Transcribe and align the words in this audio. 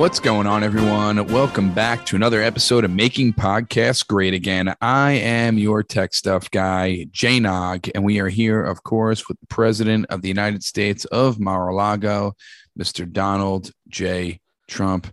What's 0.00 0.18
going 0.18 0.46
on, 0.46 0.64
everyone? 0.64 1.26
Welcome 1.26 1.74
back 1.74 2.06
to 2.06 2.16
another 2.16 2.40
episode 2.40 2.86
of 2.86 2.90
Making 2.90 3.34
Podcasts 3.34 4.04
Great 4.04 4.32
Again. 4.32 4.74
I 4.80 5.12
am 5.12 5.58
your 5.58 5.82
tech 5.82 6.14
stuff 6.14 6.50
guy, 6.50 7.04
Jay 7.10 7.38
Nog, 7.38 7.86
and 7.94 8.02
we 8.02 8.18
are 8.18 8.30
here, 8.30 8.64
of 8.64 8.82
course, 8.82 9.28
with 9.28 9.38
the 9.40 9.46
President 9.48 10.06
of 10.08 10.22
the 10.22 10.28
United 10.28 10.64
States 10.64 11.04
of 11.04 11.38
Mar-a-Lago, 11.38 12.34
Mr. 12.78 13.12
Donald 13.12 13.72
J. 13.88 14.40
Trump. 14.66 15.06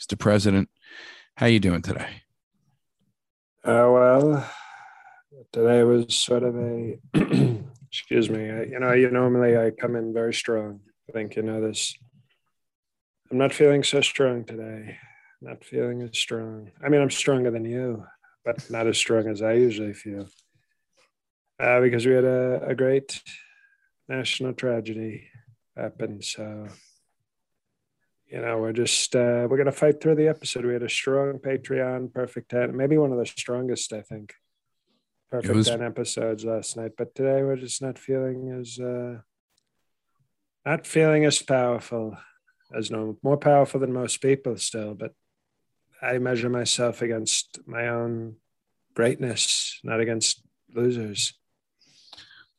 Mr. 0.00 0.18
President, 0.18 0.70
how 1.34 1.44
you 1.44 1.60
doing 1.60 1.82
today? 1.82 2.22
Uh, 3.62 3.92
well, 3.92 4.50
today 5.52 5.82
was 5.82 6.14
sort 6.14 6.44
of 6.44 6.56
a, 6.56 6.98
excuse 7.90 8.30
me, 8.30 8.50
I, 8.50 8.62
you 8.62 8.80
know, 8.80 8.94
you 8.94 9.10
normally 9.10 9.58
I 9.58 9.70
come 9.70 9.96
in 9.96 10.14
very 10.14 10.32
strong. 10.32 10.80
I 11.10 11.12
think 11.12 11.36
you 11.36 11.42
know 11.42 11.60
this 11.60 11.94
I'm 13.30 13.38
not 13.38 13.52
feeling 13.52 13.84
so 13.84 14.00
strong 14.00 14.44
today. 14.44 14.98
Not 15.40 15.64
feeling 15.64 16.02
as 16.02 16.18
strong. 16.18 16.72
I 16.84 16.88
mean, 16.88 17.00
I'm 17.00 17.10
stronger 17.10 17.50
than 17.50 17.64
you, 17.64 18.04
but 18.44 18.68
not 18.70 18.86
as 18.86 18.98
strong 18.98 19.28
as 19.28 19.40
I 19.40 19.52
usually 19.52 19.94
feel. 19.94 20.28
Uh, 21.58 21.80
because 21.80 22.04
we 22.04 22.12
had 22.12 22.24
a, 22.24 22.62
a 22.66 22.74
great 22.74 23.22
national 24.08 24.52
tragedy 24.54 25.28
happen. 25.76 26.20
So, 26.22 26.66
you 28.26 28.40
know, 28.40 28.58
we're 28.58 28.72
just 28.72 29.14
uh, 29.14 29.46
we're 29.48 29.58
gonna 29.58 29.72
fight 29.72 30.00
through 30.00 30.16
the 30.16 30.28
episode. 30.28 30.64
We 30.64 30.72
had 30.72 30.82
a 30.82 30.88
strong 30.88 31.38
Patreon, 31.38 32.12
perfect 32.12 32.50
ten, 32.50 32.76
maybe 32.76 32.98
one 32.98 33.12
of 33.12 33.18
the 33.18 33.26
strongest, 33.26 33.92
I 33.92 34.02
think. 34.02 34.34
Perfect 35.30 35.54
was... 35.54 35.68
ten 35.68 35.82
episodes 35.82 36.44
last 36.44 36.76
night, 36.76 36.92
but 36.98 37.14
today 37.14 37.42
we're 37.42 37.56
just 37.56 37.80
not 37.80 37.98
feeling 37.98 38.50
as 38.60 38.78
uh, 38.78 39.20
not 40.66 40.86
feeling 40.86 41.24
as 41.24 41.40
powerful 41.40 42.16
as 42.74 42.90
no 42.90 43.16
more 43.22 43.36
powerful 43.36 43.80
than 43.80 43.92
most 43.92 44.20
people 44.20 44.56
still, 44.56 44.94
but 44.94 45.12
I 46.02 46.18
measure 46.18 46.48
myself 46.48 47.02
against 47.02 47.58
my 47.66 47.88
own 47.88 48.36
greatness, 48.94 49.80
not 49.84 50.00
against 50.00 50.42
losers. 50.74 51.34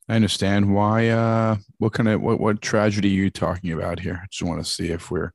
I 0.10 0.16
understand 0.16 0.74
why. 0.74 1.10
Uh, 1.10 1.58
what 1.78 1.94
kind 1.94 2.10
of 2.10 2.22
what 2.22 2.40
what 2.40 2.62
tragedy 2.62 3.10
are 3.10 3.24
you 3.24 3.30
talking 3.30 3.72
about 3.72 4.00
here? 4.00 4.20
I 4.24 4.28
just 4.30 4.44
want 4.44 4.64
to 4.64 4.70
see 4.70 4.90
if 4.90 5.10
we're 5.10 5.32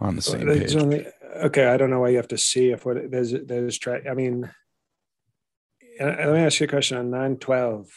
on 0.00 0.16
the 0.16 0.22
same 0.22 0.46
page. 0.46 0.76
Only, 0.76 1.06
okay, 1.36 1.66
I 1.66 1.76
don't 1.76 1.90
know 1.90 2.00
why 2.00 2.10
you 2.10 2.16
have 2.18 2.28
to 2.28 2.38
see 2.38 2.70
if 2.70 2.86
what 2.86 3.10
there's 3.10 3.32
there's. 3.32 3.78
Tra- 3.78 4.08
I 4.08 4.14
mean, 4.14 4.48
let 5.98 6.32
me 6.32 6.40
ask 6.40 6.60
you 6.60 6.64
a 6.64 6.68
question 6.68 6.98
on 6.98 7.10
nine 7.10 7.36
twelve. 7.36 7.88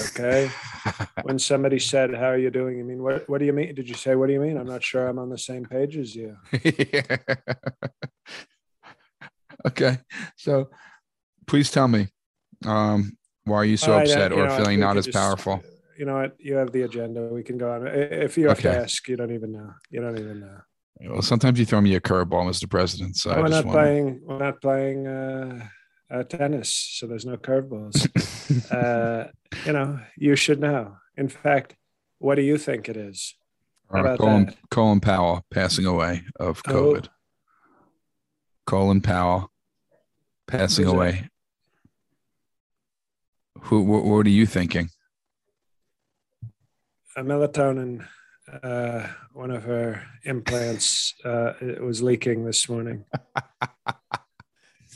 Okay. 0.00 0.50
when 1.22 1.38
somebody 1.38 1.78
said, 1.78 2.14
How 2.14 2.26
are 2.26 2.38
you 2.38 2.50
doing? 2.50 2.78
You 2.78 2.84
mean, 2.84 3.02
what, 3.02 3.28
what 3.28 3.38
do 3.38 3.44
you 3.44 3.52
mean? 3.52 3.74
Did 3.74 3.88
you 3.88 3.94
say, 3.94 4.14
What 4.14 4.26
do 4.26 4.32
you 4.32 4.40
mean? 4.40 4.56
I'm 4.56 4.66
not 4.66 4.82
sure 4.82 5.06
I'm 5.06 5.18
on 5.18 5.30
the 5.30 5.38
same 5.38 5.64
page 5.64 5.96
as 5.96 6.14
you. 6.14 6.36
okay. 9.66 9.98
So 10.36 10.70
please 11.46 11.70
tell 11.70 11.88
me, 11.88 12.08
um, 12.64 13.16
why 13.44 13.56
are 13.56 13.64
you 13.64 13.76
so 13.76 13.92
right, 13.92 14.02
upset 14.02 14.32
or 14.32 14.46
know, 14.46 14.56
feeling 14.56 14.80
not 14.80 14.96
as 14.96 15.06
just, 15.06 15.16
powerful? 15.16 15.62
You 15.98 16.06
know 16.06 16.14
what? 16.16 16.36
You 16.38 16.54
have 16.54 16.72
the 16.72 16.82
agenda. 16.82 17.28
We 17.28 17.42
can 17.42 17.58
go 17.58 17.72
on. 17.72 17.86
If 17.86 18.36
you 18.38 18.48
have 18.48 18.58
okay. 18.58 18.72
to 18.72 18.82
ask, 18.82 19.06
you 19.08 19.16
don't 19.16 19.32
even 19.32 19.52
know. 19.52 19.70
You 19.90 20.00
don't 20.00 20.18
even 20.18 20.40
know. 20.40 20.58
Well, 21.00 21.22
sometimes 21.22 21.58
you 21.58 21.66
throw 21.66 21.80
me 21.80 21.94
a 21.94 22.00
curveball, 22.00 22.48
Mr. 22.48 22.68
President. 22.70 23.16
So 23.16 23.30
we're 23.30 23.48
not 23.48 23.64
wanna... 23.64 23.78
playing. 23.78 24.20
We're 24.24 24.38
not 24.38 24.60
playing. 24.60 25.06
Uh, 25.06 25.66
uh, 26.14 26.22
tennis, 26.22 26.70
so 26.70 27.06
there's 27.06 27.26
no 27.26 27.36
curveballs. 27.36 28.08
uh, 28.72 29.30
you 29.66 29.72
know, 29.72 30.00
you 30.16 30.36
should 30.36 30.60
know. 30.60 30.96
In 31.16 31.28
fact, 31.28 31.74
what 32.18 32.36
do 32.36 32.42
you 32.42 32.56
think 32.56 32.88
it 32.88 32.96
is? 32.96 33.34
Uh, 33.90 34.16
Colin, 34.16 34.54
Colin, 34.70 35.00
Powell 35.00 35.44
passing 35.50 35.86
away 35.86 36.22
of 36.38 36.62
oh. 36.66 36.72
COVID. 36.72 37.08
Oh. 37.08 37.12
Colin 38.66 39.00
Powell 39.00 39.50
passing 40.46 40.84
Who's 40.84 40.94
away. 40.94 41.30
Who? 43.62 43.82
What, 43.82 44.04
what, 44.04 44.26
are 44.26 44.30
you 44.30 44.46
thinking? 44.46 44.90
A 47.16 47.22
melatonin. 47.22 48.06
Uh, 48.62 49.06
one 49.32 49.50
of 49.50 49.64
her 49.64 50.02
implants 50.24 51.14
uh, 51.24 51.54
it 51.60 51.82
was 51.82 52.02
leaking 52.02 52.44
this 52.44 52.68
morning. 52.68 53.04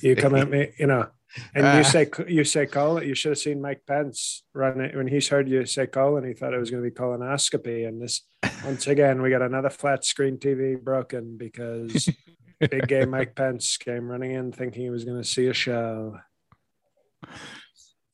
you 0.00 0.16
come 0.16 0.34
at 0.34 0.50
me, 0.50 0.72
you 0.78 0.86
know, 0.86 1.08
and 1.54 1.64
you 1.64 1.80
ah. 1.80 1.82
say 1.82 2.08
you 2.26 2.44
say 2.44 2.66
Colin. 2.66 3.06
You 3.06 3.14
should 3.14 3.30
have 3.30 3.38
seen 3.38 3.60
Mike 3.60 3.82
Pence 3.86 4.44
run 4.54 4.80
it 4.80 4.96
when 4.96 5.06
he's 5.06 5.28
heard 5.28 5.48
you 5.48 5.66
say 5.66 5.86
Colin. 5.86 6.24
He 6.24 6.32
thought 6.32 6.54
it 6.54 6.58
was 6.58 6.70
going 6.70 6.82
to 6.82 6.90
be 6.90 6.94
colonoscopy. 6.94 7.86
And 7.86 8.00
this 8.00 8.22
once 8.64 8.86
again, 8.86 9.20
we 9.20 9.30
got 9.30 9.42
another 9.42 9.70
flat 9.70 10.04
screen 10.04 10.38
TV 10.38 10.82
broken 10.82 11.36
because 11.36 12.08
big 12.60 12.88
game 12.88 13.10
Mike 13.10 13.34
Pence 13.34 13.76
came 13.76 14.08
running 14.08 14.32
in 14.32 14.52
thinking 14.52 14.82
he 14.82 14.90
was 14.90 15.04
going 15.04 15.20
to 15.20 15.28
see 15.28 15.46
a 15.46 15.54
show. 15.54 16.18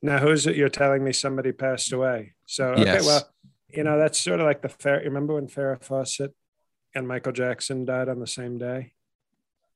Now, 0.02 0.18
who's 0.18 0.46
it? 0.46 0.56
You're 0.56 0.68
telling 0.68 1.02
me 1.02 1.12
somebody 1.12 1.52
passed 1.52 1.92
away. 1.92 2.34
So 2.46 2.72
okay, 2.72 2.84
yes. 2.84 3.06
well, 3.06 3.28
you 3.70 3.84
know 3.84 3.98
that's 3.98 4.18
sort 4.18 4.40
of 4.40 4.46
like 4.46 4.62
the 4.62 4.68
fair. 4.68 5.00
Remember 5.04 5.34
when 5.34 5.46
Farrah 5.46 5.82
Fawcett 5.82 6.34
and 6.94 7.08
Michael 7.08 7.32
Jackson 7.32 7.84
died 7.84 8.08
on 8.08 8.20
the 8.20 8.26
same 8.26 8.58
day? 8.58 8.92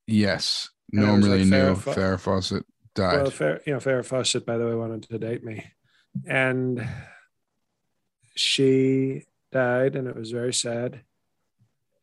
Yes. 0.07 0.71
Normally 0.91 1.07
no 1.07 1.13
one 1.13 1.21
really 1.23 1.45
like 1.45 1.51
knew 1.51 1.75
Farrah, 1.75 1.95
Farrah 1.95 2.21
Fawcett 2.21 2.67
died. 2.95 3.23
Well, 3.23 3.31
Fair, 3.31 3.61
you 3.67 3.73
know, 3.75 3.79
Farrah 3.79 4.05
Fawcett, 4.05 4.47
by 4.47 4.57
the 4.57 4.67
way, 4.67 4.75
wanted 4.75 5.03
to 5.05 5.19
date 5.19 5.45
me, 5.45 5.65
and 6.27 6.89
she 8.35 9.25
died, 9.53 9.97
and 9.97 10.09
it 10.09 10.17
was 10.17 10.31
very 10.31 10.55
sad. 10.55 11.03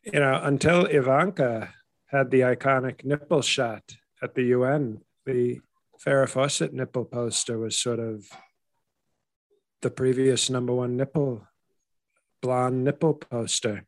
You 0.03 0.19
know, 0.19 0.39
until 0.43 0.85
Ivanka 0.85 1.73
had 2.07 2.29
the 2.29 2.41
iconic 2.41 3.03
nipple 3.03 3.41
shot 3.41 3.95
at 4.21 4.35
the 4.35 4.43
UN, 4.43 5.01
the 5.25 5.59
Farrah 6.05 6.29
Fawcett 6.29 6.73
nipple 6.73 7.05
poster 7.05 7.57
was 7.57 7.75
sort 7.75 7.99
of 7.99 8.27
the 9.81 9.89
previous 9.89 10.49
number 10.49 10.73
one 10.73 10.95
nipple, 10.95 11.47
blonde 12.41 12.83
nipple 12.83 13.15
poster. 13.15 13.85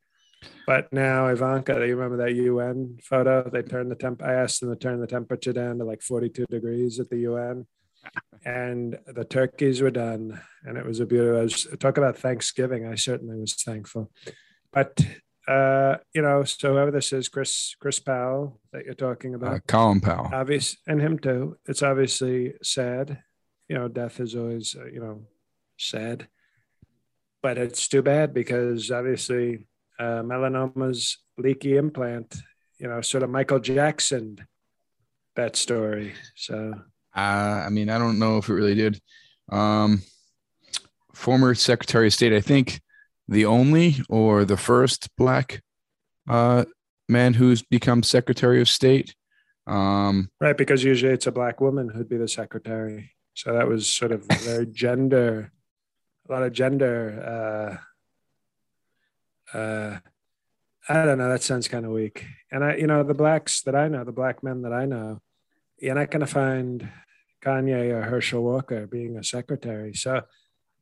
But 0.65 0.91
now 0.91 1.27
Ivanka, 1.27 1.73
you 1.87 1.95
remember 1.95 2.17
that 2.17 2.35
UN 2.35 2.97
photo? 3.01 3.49
They 3.49 3.61
turned 3.61 3.89
the 3.89 3.95
temp. 3.95 4.21
I 4.21 4.33
asked 4.33 4.61
them 4.61 4.69
to 4.69 4.75
turn 4.75 4.99
the 4.99 5.07
temperature 5.07 5.53
down 5.53 5.77
to 5.79 5.85
like 5.85 6.01
42 6.01 6.45
degrees 6.49 6.99
at 6.99 7.09
the 7.09 7.19
UN, 7.19 7.65
and 8.45 8.97
the 9.07 9.23
turkeys 9.23 9.81
were 9.81 9.91
done, 9.91 10.39
and 10.63 10.77
it 10.77 10.85
was 10.85 10.99
a 10.99 11.05
beautiful. 11.05 11.39
I 11.39 11.43
was, 11.43 11.67
talk 11.79 11.97
about 11.97 12.17
Thanksgiving. 12.17 12.85
I 12.85 12.95
certainly 12.95 13.39
was 13.39 13.53
thankful, 13.53 14.11
but 14.71 14.99
uh, 15.47 15.95
you 16.13 16.21
know, 16.21 16.43
so 16.43 16.73
whoever 16.73 16.91
this 16.91 17.13
is, 17.13 17.29
Chris 17.29 17.75
Chris 17.79 17.99
Powell 17.99 18.59
that 18.73 18.85
you're 18.85 18.93
talking 18.93 19.33
about, 19.33 19.55
uh, 19.55 19.59
Colin 19.67 20.01
Powell, 20.01 20.29
obvious, 20.33 20.75
and 20.85 21.01
him 21.01 21.17
too. 21.17 21.57
It's 21.65 21.81
obviously 21.81 22.53
sad. 22.61 23.23
You 23.69 23.77
know, 23.77 23.87
death 23.87 24.19
is 24.19 24.35
always 24.35 24.75
uh, 24.77 24.87
you 24.87 24.99
know 24.99 25.21
sad, 25.77 26.27
but 27.41 27.57
it's 27.57 27.87
too 27.87 28.01
bad 28.01 28.33
because 28.33 28.91
obviously 28.91 29.65
uh, 29.99 30.21
melanoma's 30.23 31.17
leaky 31.37 31.77
implant, 31.77 32.35
you 32.79 32.87
know, 32.87 33.01
sort 33.01 33.23
of 33.23 33.29
Michael 33.29 33.59
Jackson 33.59 34.39
that 35.37 35.55
story. 35.55 36.13
So, 36.35 36.73
uh, 37.15 37.19
I 37.65 37.69
mean, 37.69 37.89
I 37.89 37.97
don't 37.97 38.19
know 38.19 38.37
if 38.37 38.49
it 38.49 38.53
really 38.53 38.75
did. 38.75 38.99
Um, 39.49 40.01
former 41.13 41.55
Secretary 41.55 42.07
of 42.07 42.13
State, 42.13 42.33
I 42.33 42.41
think 42.41 42.81
the 43.27 43.45
only 43.45 43.95
or 44.09 44.43
the 44.43 44.57
first 44.57 45.09
black 45.15 45.61
uh, 46.27 46.65
man 47.07 47.33
who's 47.33 47.61
become 47.61 48.03
Secretary 48.03 48.59
of 48.59 48.67
State. 48.67 49.15
Um, 49.65 50.29
right, 50.39 50.57
because 50.57 50.83
usually 50.83 51.13
it's 51.13 51.27
a 51.27 51.31
black 51.31 51.61
woman 51.61 51.89
who'd 51.89 52.09
be 52.09 52.17
the 52.17 52.27
secretary. 52.27 53.11
So 53.33 53.53
that 53.53 53.67
was 53.67 53.87
sort 53.87 54.11
of 54.11 54.25
very 54.25 54.65
gender, 54.71 55.51
a 56.27 56.31
lot 56.31 56.43
of 56.43 56.53
gender 56.53 57.79
uh, 59.53 59.97
I 60.89 61.05
don't 61.05 61.17
know. 61.17 61.29
That 61.29 61.43
sounds 61.43 61.67
kind 61.67 61.85
of 61.85 61.91
weak. 61.91 62.25
And 62.51 62.63
I, 62.63 62.75
you 62.75 62.87
know, 62.87 63.03
the 63.03 63.13
blacks 63.13 63.61
that 63.63 63.75
I 63.75 63.87
know, 63.87 64.03
the 64.03 64.11
black 64.11 64.43
men 64.43 64.61
that 64.61 64.73
I 64.73 64.85
know, 64.85 65.21
you're 65.79 65.95
not 65.95 66.11
going 66.11 66.21
to 66.21 66.31
find 66.31 66.89
Kanye 67.43 67.91
or 67.91 68.01
Herschel 68.03 68.43
Walker 68.43 68.87
being 68.87 69.17
a 69.17 69.23
secretary. 69.23 69.93
So, 69.93 70.21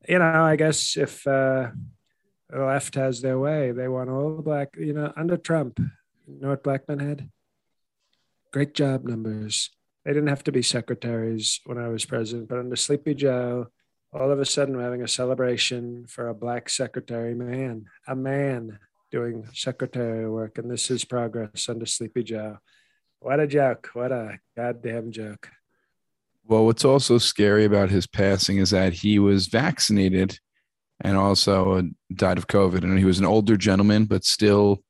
you 0.07 0.19
know, 0.19 0.43
I 0.43 0.55
guess 0.55 0.95
if 0.95 1.25
uh, 1.25 1.71
the 2.49 2.63
left 2.63 2.95
has 2.95 3.21
their 3.21 3.39
way, 3.39 3.71
they 3.71 3.87
want 3.87 4.09
all 4.09 4.35
the 4.35 4.43
black, 4.43 4.75
you 4.77 4.93
know, 4.93 5.11
under 5.17 5.37
Trump, 5.37 5.79
you 5.79 6.39
know 6.39 6.49
what 6.49 6.63
black 6.63 6.87
men 6.87 6.99
had? 6.99 7.29
Great 8.53 8.73
job 8.73 9.03
numbers. 9.03 9.71
They 10.05 10.13
didn't 10.13 10.29
have 10.29 10.43
to 10.43 10.51
be 10.51 10.61
secretaries 10.61 11.59
when 11.65 11.79
I 11.79 11.87
was 11.87 12.05
president, 12.05 12.47
but 12.47 12.59
under 12.59 12.75
Sleepy 12.75 13.15
Joe, 13.15 13.67
all 14.15 14.31
of 14.31 14.39
a 14.39 14.45
sudden 14.45 14.77
we're 14.77 14.83
having 14.83 15.03
a 15.03 15.07
celebration 15.07 16.05
for 16.07 16.29
a 16.29 16.33
black 16.33 16.69
secretary 16.69 17.35
man, 17.35 17.85
a 18.07 18.15
man 18.15 18.79
doing 19.11 19.45
secretary 19.53 20.29
work, 20.29 20.57
and 20.57 20.71
this 20.71 20.89
is 20.89 21.03
progress 21.03 21.67
under 21.67 21.85
Sleepy 21.85 22.23
Joe. 22.23 22.57
What 23.19 23.39
a 23.39 23.47
joke! 23.47 23.89
What 23.93 24.11
a 24.11 24.39
goddamn 24.55 25.11
joke! 25.11 25.49
Well, 26.47 26.65
what's 26.65 26.85
also 26.85 27.17
scary 27.17 27.65
about 27.65 27.89
his 27.89 28.07
passing 28.07 28.57
is 28.57 28.69
that 28.69 28.93
he 28.93 29.19
was 29.19 29.47
vaccinated 29.47 30.39
and 31.01 31.17
also 31.17 31.73
uh, 31.73 31.83
died 32.13 32.37
of 32.37 32.47
COVID, 32.47 32.83
and 32.83 32.97
he 32.97 33.05
was 33.05 33.19
an 33.19 33.25
older 33.25 33.57
gentleman, 33.57 34.05
but 34.05 34.23
still 34.23 34.83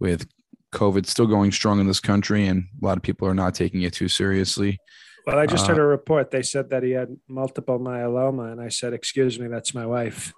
with 0.00 0.26
COVID 0.72 1.06
still 1.06 1.26
going 1.26 1.52
strong 1.52 1.78
in 1.78 1.86
this 1.86 2.00
country, 2.00 2.46
and 2.46 2.64
a 2.82 2.84
lot 2.84 2.96
of 2.96 3.02
people 3.04 3.28
are 3.28 3.34
not 3.34 3.54
taking 3.54 3.82
it 3.82 3.92
too 3.92 4.08
seriously. 4.08 4.78
Well, 5.26 5.38
I 5.38 5.46
just 5.46 5.64
Uh, 5.64 5.68
heard 5.68 5.78
a 5.78 5.86
report. 5.86 6.30
They 6.30 6.42
said 6.42 6.70
that 6.70 6.82
he 6.82 6.90
had 6.90 7.16
multiple 7.28 7.78
myeloma, 7.78 8.52
and 8.52 8.60
I 8.60 8.68
said, 8.68 8.92
"Excuse 8.92 9.38
me, 9.38 9.48
that's 9.48 9.74
my 9.74 9.86
wife." 9.86 10.32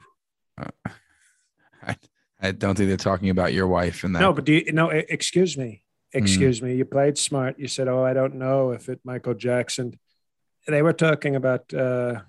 I 2.40 2.52
don't 2.52 2.76
think 2.76 2.88
they're 2.88 2.96
talking 2.96 3.30
about 3.30 3.52
your 3.52 3.66
wife 3.66 4.04
and 4.04 4.14
that. 4.14 4.20
No, 4.20 4.32
but 4.32 4.44
do 4.44 4.52
you 4.52 4.72
no? 4.72 4.90
Excuse 4.90 5.56
me, 5.56 5.82
excuse 6.12 6.60
me. 6.62 6.74
You 6.74 6.84
played 6.84 7.16
smart. 7.18 7.58
You 7.58 7.66
said, 7.66 7.88
"Oh, 7.88 8.04
I 8.04 8.12
don't 8.12 8.34
know 8.34 8.72
if 8.72 8.88
it 8.88 9.00
Michael 9.04 9.34
Jackson." 9.34 9.98
They 10.68 10.82
were 10.82 10.92
talking 10.92 11.36
about 11.36 11.72
uh, 11.72 12.22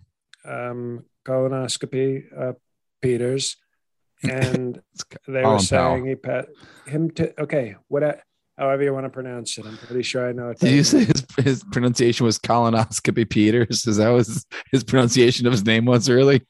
um, 0.46 1.06
colonoscopy, 1.26 2.26
uh, 2.36 2.54
Peters, 3.02 3.58
and 4.24 4.82
they 5.28 5.44
were 5.44 5.60
saying 5.60 6.06
he 6.06 6.16
pat 6.16 6.48
him 6.86 7.12
to 7.12 7.42
okay, 7.42 7.76
what 7.88 8.04
I, 8.04 8.22
however 8.58 8.84
you 8.84 8.94
want 8.94 9.06
to 9.06 9.10
pronounce 9.10 9.58
it. 9.58 9.66
I'm 9.66 9.78
pretty 9.78 10.04
sure 10.04 10.28
I 10.28 10.32
know 10.32 10.50
it. 10.50 10.60
Did 10.60 10.72
you 10.72 10.84
say 10.84 11.06
his, 11.06 11.26
his 11.38 11.64
pronunciation 11.64 12.26
was 12.26 12.40
colonoscopy 12.40 13.30
Peters? 13.30 13.86
Is 13.86 13.98
that 13.98 14.10
was 14.10 14.46
his 14.72 14.84
pronunciation 14.84 15.46
of 15.46 15.54
his 15.54 15.66
name 15.66 15.86
was 15.86 16.10
really? 16.10 16.42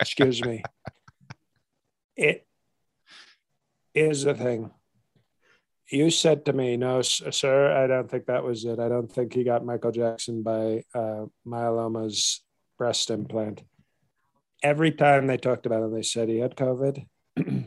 Excuse 0.00 0.44
me. 0.44 0.62
It 2.16 2.46
is 3.94 4.24
the 4.24 4.34
thing. 4.34 4.70
You 5.90 6.10
said 6.10 6.44
to 6.46 6.52
me, 6.52 6.76
"No, 6.76 7.02
sir, 7.02 7.72
I 7.72 7.86
don't 7.86 8.10
think 8.10 8.26
that 8.26 8.44
was 8.44 8.64
it. 8.64 8.78
I 8.78 8.88
don't 8.88 9.10
think 9.10 9.32
he 9.32 9.44
got 9.44 9.64
Michael 9.64 9.92
Jackson 9.92 10.42
by 10.42 10.84
uh, 10.94 11.26
myeloma's 11.46 12.42
breast 12.78 13.10
implant." 13.10 13.62
Every 14.62 14.92
time 14.92 15.26
they 15.26 15.36
talked 15.36 15.66
about 15.66 15.82
him, 15.82 15.92
they 15.92 16.02
said 16.02 16.28
he 16.28 16.38
had 16.38 16.56
COVID, 16.56 17.04
that 17.36 17.66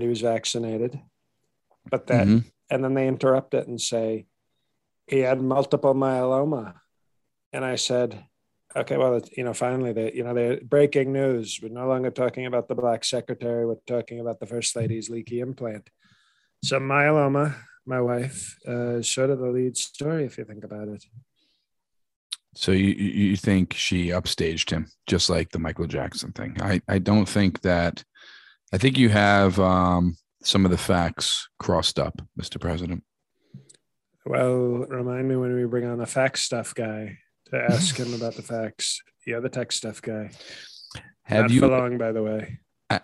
he 0.00 0.06
was 0.06 0.20
vaccinated, 0.20 1.00
but 1.88 2.06
that 2.08 2.26
Mhm. 2.26 2.44
and 2.70 2.84
then 2.84 2.94
they 2.94 3.08
interrupt 3.08 3.54
it 3.54 3.66
and 3.68 3.80
say 3.80 4.26
he 5.06 5.20
had 5.20 5.40
multiple 5.40 5.94
myeloma 5.94 6.74
and 7.52 7.64
i 7.64 7.76
said 7.76 8.24
okay 8.76 8.96
well 8.96 9.16
it's, 9.16 9.30
you 9.36 9.44
know 9.44 9.54
finally 9.54 9.92
they 9.92 10.12
you 10.12 10.22
know 10.22 10.34
they're 10.34 10.60
breaking 10.60 11.12
news 11.12 11.58
we're 11.62 11.68
no 11.68 11.88
longer 11.88 12.10
talking 12.10 12.46
about 12.46 12.68
the 12.68 12.74
black 12.74 13.04
secretary 13.04 13.66
we're 13.66 13.76
talking 13.86 14.20
about 14.20 14.38
the 14.40 14.46
first 14.46 14.76
lady's 14.76 15.10
leaky 15.10 15.40
implant 15.40 15.88
so 16.62 16.78
myeloma 16.78 17.54
my 17.86 18.00
wife 18.00 18.56
uh, 18.68 18.98
is 18.98 19.08
sort 19.08 19.30
of 19.30 19.38
the 19.38 19.48
lead 19.50 19.76
story 19.76 20.24
if 20.24 20.36
you 20.38 20.44
think 20.44 20.64
about 20.64 20.88
it 20.88 21.04
So 22.54 22.72
you 22.72 22.88
you 22.88 23.10
you 23.30 23.36
think 23.36 23.74
she 23.74 24.08
upstaged 24.10 24.70
him, 24.70 24.86
just 25.06 25.30
like 25.30 25.50
the 25.50 25.60
Michael 25.60 25.86
Jackson 25.86 26.32
thing? 26.32 26.56
I 26.60 26.80
I 26.88 26.98
don't 26.98 27.28
think 27.28 27.60
that. 27.60 28.02
I 28.74 28.78
think 28.78 28.98
you 28.98 29.08
have 29.08 29.58
um, 29.60 30.16
some 30.42 30.64
of 30.64 30.70
the 30.70 30.78
facts 30.78 31.48
crossed 31.58 31.98
up, 31.98 32.22
Mr. 32.40 32.60
President. 32.60 33.04
well 34.26 34.86
remind 34.88 35.28
me 35.28 35.36
when 35.36 35.54
we 35.54 35.64
bring 35.64 35.86
on 35.86 35.98
the 35.98 36.06
fact 36.06 36.38
stuff 36.38 36.74
guy 36.74 37.18
to 37.46 37.56
ask 37.56 37.96
him 37.96 38.12
about 38.14 38.34
the 38.34 38.42
facts 38.42 39.00
you're 39.26 39.40
the 39.40 39.48
tech 39.48 39.72
stuff 39.72 40.00
guy 40.02 40.30
Have 41.22 41.44
Not 41.44 41.50
you 41.50 41.60
for 41.60 41.68
long 41.68 41.98
by 41.98 42.12
the 42.12 42.22
way 42.22 42.58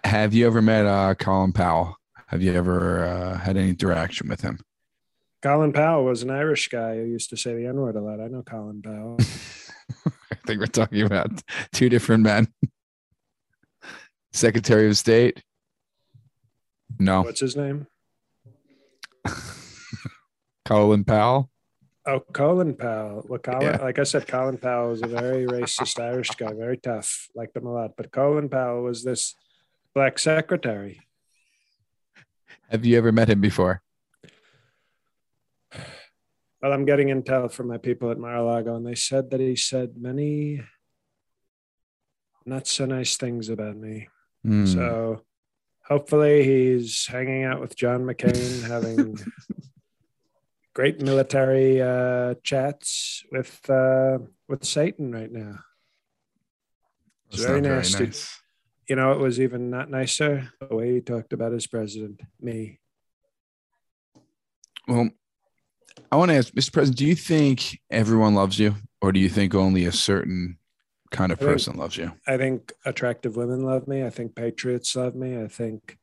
have 0.04 0.34
you 0.34 0.46
ever 0.46 0.60
met 0.60 0.86
uh, 0.86 1.14
Colin 1.14 1.52
Powell? 1.52 1.96
Have 2.28 2.42
you 2.42 2.52
ever 2.52 3.04
uh, 3.04 3.38
had 3.38 3.56
any 3.56 3.70
interaction 3.70 4.28
with 4.28 4.40
him? 4.40 4.58
Colin 5.42 5.72
Powell 5.72 6.04
was 6.04 6.22
an 6.22 6.30
Irish 6.30 6.68
guy 6.68 6.96
who 6.96 7.04
used 7.04 7.30
to 7.30 7.36
say 7.36 7.54
the 7.54 7.66
N 7.66 7.76
word 7.76 7.94
a 7.94 8.00
lot. 8.00 8.20
I 8.20 8.26
know 8.26 8.42
Colin 8.42 8.82
Powell. 8.82 9.16
I 9.20 10.34
think 10.46 10.58
we're 10.58 10.66
talking 10.66 11.02
about 11.02 11.30
two 11.72 11.88
different 11.88 12.24
men. 12.24 12.48
Secretary 14.32 14.88
of 14.88 14.98
State. 14.98 15.42
No, 16.98 17.22
What's 17.22 17.40
his 17.40 17.56
name? 17.56 17.86
Colin 20.64 21.04
Powell. 21.04 21.50
Oh, 22.06 22.20
Colin 22.32 22.74
Powell. 22.74 23.24
Well, 23.28 23.38
Colin, 23.40 23.62
Yeah. 23.62 23.82
like 23.82 23.98
I 23.98 24.04
said, 24.04 24.28
Colin 24.28 24.58
Powell 24.58 24.90
was 24.90 25.02
a 25.02 25.08
very 25.08 25.44
racist 25.46 26.00
Irish 26.00 26.30
guy, 26.30 26.52
very 26.52 26.76
tough, 26.76 27.28
liked 27.34 27.56
him 27.56 27.66
a 27.66 27.72
lot. 27.72 27.96
But 27.96 28.12
Colin 28.12 28.48
Powell 28.48 28.82
was 28.82 29.02
this 29.02 29.34
black 29.94 30.18
secretary. 30.18 31.00
Have 32.70 32.84
you 32.84 32.96
ever 32.96 33.12
met 33.12 33.28
him 33.28 33.40
before? 33.40 33.82
Well, 36.62 36.72
I'm 36.72 36.84
getting 36.84 37.08
intel 37.08 37.50
from 37.50 37.68
my 37.68 37.78
people 37.78 38.10
at 38.10 38.18
Mar-a-Lago, 38.18 38.76
and 38.76 38.86
they 38.86 38.94
said 38.94 39.30
that 39.30 39.40
he 39.40 39.56
said 39.56 39.96
many 39.98 40.62
not 42.44 42.66
so 42.66 42.86
nice 42.86 43.16
things 43.16 43.48
about 43.48 43.76
me. 43.76 44.08
Hmm. 44.44 44.64
So 44.66 45.22
hopefully 45.88 46.44
he's 46.44 47.06
hanging 47.06 47.44
out 47.44 47.60
with 47.60 47.76
John 47.76 48.04
McCain, 48.04 48.62
having 48.68 49.18
great 50.74 51.00
military 51.00 51.80
uh, 51.80 52.34
chats 52.42 53.24
with 53.30 53.58
uh, 53.70 54.18
with 54.48 54.64
Satan 54.64 55.12
right 55.12 55.30
now. 55.30 55.60
That's 57.30 57.44
very 57.44 57.60
not 57.60 57.70
nasty. 57.70 58.04
nice. 58.06 58.40
You 58.88 58.94
know, 58.94 59.12
it 59.12 59.18
was 59.18 59.40
even 59.40 59.70
not 59.70 59.90
nicer 59.90 60.48
the 60.60 60.74
way 60.74 60.94
he 60.94 61.00
talked 61.00 61.32
about 61.32 61.52
his 61.52 61.66
president, 61.66 62.20
me. 62.40 62.78
Well, 64.86 65.10
I 66.12 66.16
want 66.16 66.30
to 66.30 66.36
ask, 66.36 66.52
Mr. 66.52 66.72
President, 66.72 66.98
do 66.98 67.06
you 67.06 67.16
think 67.16 67.80
everyone 67.90 68.36
loves 68.36 68.60
you, 68.60 68.76
or 69.02 69.10
do 69.10 69.18
you 69.18 69.28
think 69.28 69.56
only 69.56 69.86
a 69.86 69.92
certain 69.92 70.58
kind 71.10 71.32
of 71.32 71.38
I 71.38 71.40
think- 71.40 71.52
person 71.52 71.76
loves 71.76 71.96
you? 71.96 72.12
I 72.26 72.36
think 72.36 72.72
attractive 72.84 73.36
women 73.36 73.62
love 73.62 73.86
me. 73.88 74.04
I 74.04 74.10
think 74.10 74.34
patriots 74.34 74.94
love 74.96 75.14
me. 75.14 75.40
I 75.40 75.48
think 75.48 75.98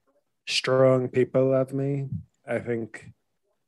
strong 0.48 1.08
people 1.08 1.52
love 1.52 1.74
me. 1.74 2.10
I 2.48 2.60
think 2.60 3.12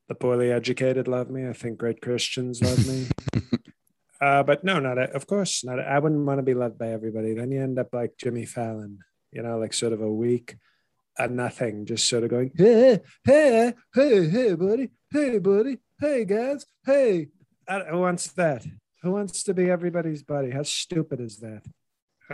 the 0.08 0.16
poorly 0.16 0.52
educated 0.52 1.08
love 1.08 1.30
me. 1.30 1.48
I 1.48 1.54
think 1.54 1.78
great 1.78 2.02
Christians 2.02 2.62
love 2.62 2.88
me. 2.88 3.08
uh, 4.22 4.44
but 4.44 4.64
no, 4.64 4.80
not 4.80 4.98
of 4.98 5.28
course 5.28 5.64
not. 5.64 5.80
I 5.80 6.00
wouldn't 6.00 6.26
want 6.26 6.40
to 6.40 6.44
be 6.44 6.54
loved 6.54 6.78
by 6.78 6.90
everybody. 6.90 7.34
Then 7.34 7.52
you 7.52 7.62
end 7.62 7.80
up 7.80 7.94
like 7.94 8.14
Jimmy 8.18 8.46
Fallon, 8.46 9.00
you 9.32 9.42
know, 9.42 9.58
like 9.58 9.74
sort 9.74 9.94
of 9.94 10.02
a 10.02 10.12
weak, 10.12 10.58
a 11.18 11.28
nothing, 11.28 11.86
just 11.86 12.08
sort 12.08 12.24
of 12.24 12.30
going, 12.30 12.52
hey, 12.56 13.00
hey, 13.24 13.74
hey, 13.94 14.30
hey, 14.30 14.54
buddy, 14.54 14.90
hey, 15.12 15.40
buddy, 15.40 15.78
hey, 16.00 16.26
guys, 16.26 16.66
hey. 16.86 17.28
I, 17.68 17.80
who 17.80 18.00
wants 18.00 18.28
that? 18.34 18.64
Who 19.06 19.12
wants 19.12 19.44
to 19.44 19.53
be 19.53 19.70
everybody's 19.70 20.24
buddy? 20.24 20.50
How 20.50 20.63
stupid 20.63 21.20
is 21.22 21.38
that? 21.38 21.62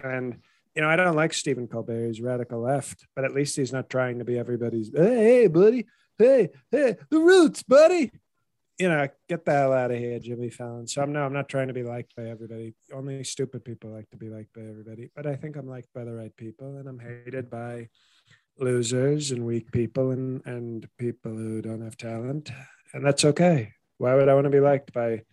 And 0.01 0.37
you 0.73 0.81
know, 0.81 0.87
I 0.87 0.95
don't 0.95 1.17
like 1.17 1.33
Stephen 1.33 1.67
Colbert. 1.67 2.07
He's 2.07 2.21
radical 2.21 2.61
left, 2.61 3.05
but 3.13 3.25
at 3.25 3.33
least 3.33 3.57
he's 3.57 3.73
not 3.73 3.89
trying 3.89 4.19
to 4.19 4.25
be 4.25 4.39
everybody's. 4.39 4.89
Hey, 4.95 5.41
hey, 5.41 5.47
buddy. 5.47 5.85
Hey, 6.17 6.47
hey, 6.71 6.95
the 7.09 7.19
roots, 7.19 7.61
buddy. 7.61 8.09
You 8.79 8.87
know, 8.87 9.05
get 9.27 9.43
the 9.43 9.51
hell 9.51 9.73
out 9.73 9.91
of 9.91 9.97
here, 9.97 10.17
Jimmy 10.19 10.49
Fallon. 10.49 10.87
So 10.87 11.01
I'm 11.01 11.11
no, 11.11 11.25
I'm 11.25 11.33
not 11.33 11.49
trying 11.49 11.67
to 11.67 11.73
be 11.73 11.83
liked 11.83 12.15
by 12.15 12.29
everybody. 12.29 12.73
Only 12.93 13.21
stupid 13.25 13.65
people 13.65 13.89
like 13.89 14.09
to 14.11 14.17
be 14.17 14.29
liked 14.29 14.53
by 14.53 14.61
everybody. 14.61 15.11
But 15.13 15.25
I 15.25 15.35
think 15.35 15.57
I'm 15.57 15.67
liked 15.67 15.89
by 15.93 16.05
the 16.05 16.13
right 16.13 16.35
people, 16.37 16.77
and 16.77 16.87
I'm 16.87 16.99
hated 16.99 17.49
by 17.49 17.89
losers 18.57 19.31
and 19.31 19.45
weak 19.45 19.73
people 19.73 20.11
and 20.11 20.41
and 20.45 20.87
people 20.97 21.35
who 21.35 21.61
don't 21.61 21.81
have 21.81 21.97
talent, 21.97 22.49
and 22.93 23.05
that's 23.05 23.25
okay. 23.25 23.73
Why 23.97 24.15
would 24.15 24.29
I 24.29 24.35
want 24.35 24.45
to 24.45 24.49
be 24.49 24.61
liked 24.61 24.93
by 24.93 25.23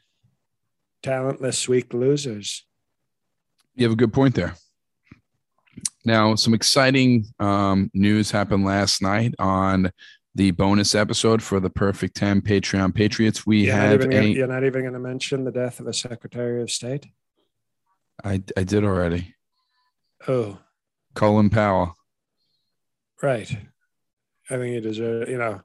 talentless, 1.02 1.68
weak 1.68 1.92
losers? 1.94 2.64
You 3.74 3.84
have 3.84 3.92
a 3.92 3.96
good 3.96 4.12
point 4.12 4.34
there. 4.34 4.54
Now, 6.04 6.34
some 6.34 6.54
exciting 6.54 7.26
um, 7.38 7.90
news 7.94 8.30
happened 8.30 8.64
last 8.64 9.02
night 9.02 9.34
on 9.38 9.90
the 10.34 10.52
bonus 10.52 10.94
episode 10.94 11.42
for 11.42 11.60
the 11.60 11.70
Perfect 11.70 12.16
10 12.16 12.42
Patreon 12.42 12.94
Patriots. 12.94 13.46
We 13.46 13.66
You're 13.66 13.76
not, 13.76 13.82
have 13.82 14.00
gonna, 14.00 14.22
you're 14.22 14.46
not 14.46 14.64
even 14.64 14.82
going 14.82 14.92
to 14.94 14.98
mention 14.98 15.44
the 15.44 15.50
death 15.50 15.80
of 15.80 15.86
a 15.86 15.92
Secretary 15.92 16.62
of 16.62 16.70
State. 16.70 17.06
I, 18.24 18.42
I 18.56 18.64
did 18.64 18.84
already. 18.84 19.34
Oh, 20.26 20.58
Colin 21.14 21.50
Powell. 21.50 21.94
right. 23.22 23.50
I 24.50 24.56
think 24.56 24.74
you 24.74 24.80
deserve. 24.80 25.28
You 25.28 25.38
know, 25.38 25.60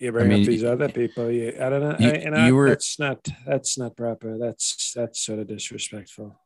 you 0.00 0.12
bring 0.12 0.28
mean, 0.28 0.40
up 0.42 0.46
these 0.46 0.64
other 0.64 0.88
people. 0.88 1.30
You, 1.30 1.48
I 1.60 1.68
don't 1.68 1.80
know. 1.82 1.96
you- 1.98 2.10
I, 2.10 2.18
you 2.18 2.30
know 2.30 2.46
you 2.46 2.54
were- 2.54 2.68
that's 2.68 2.98
not 2.98 3.26
that's 3.46 3.78
not 3.78 3.96
proper. 3.96 4.38
That's 4.38 4.92
that's 4.94 5.20
sort 5.20 5.38
of 5.40 5.46
disrespectful. 5.48 6.38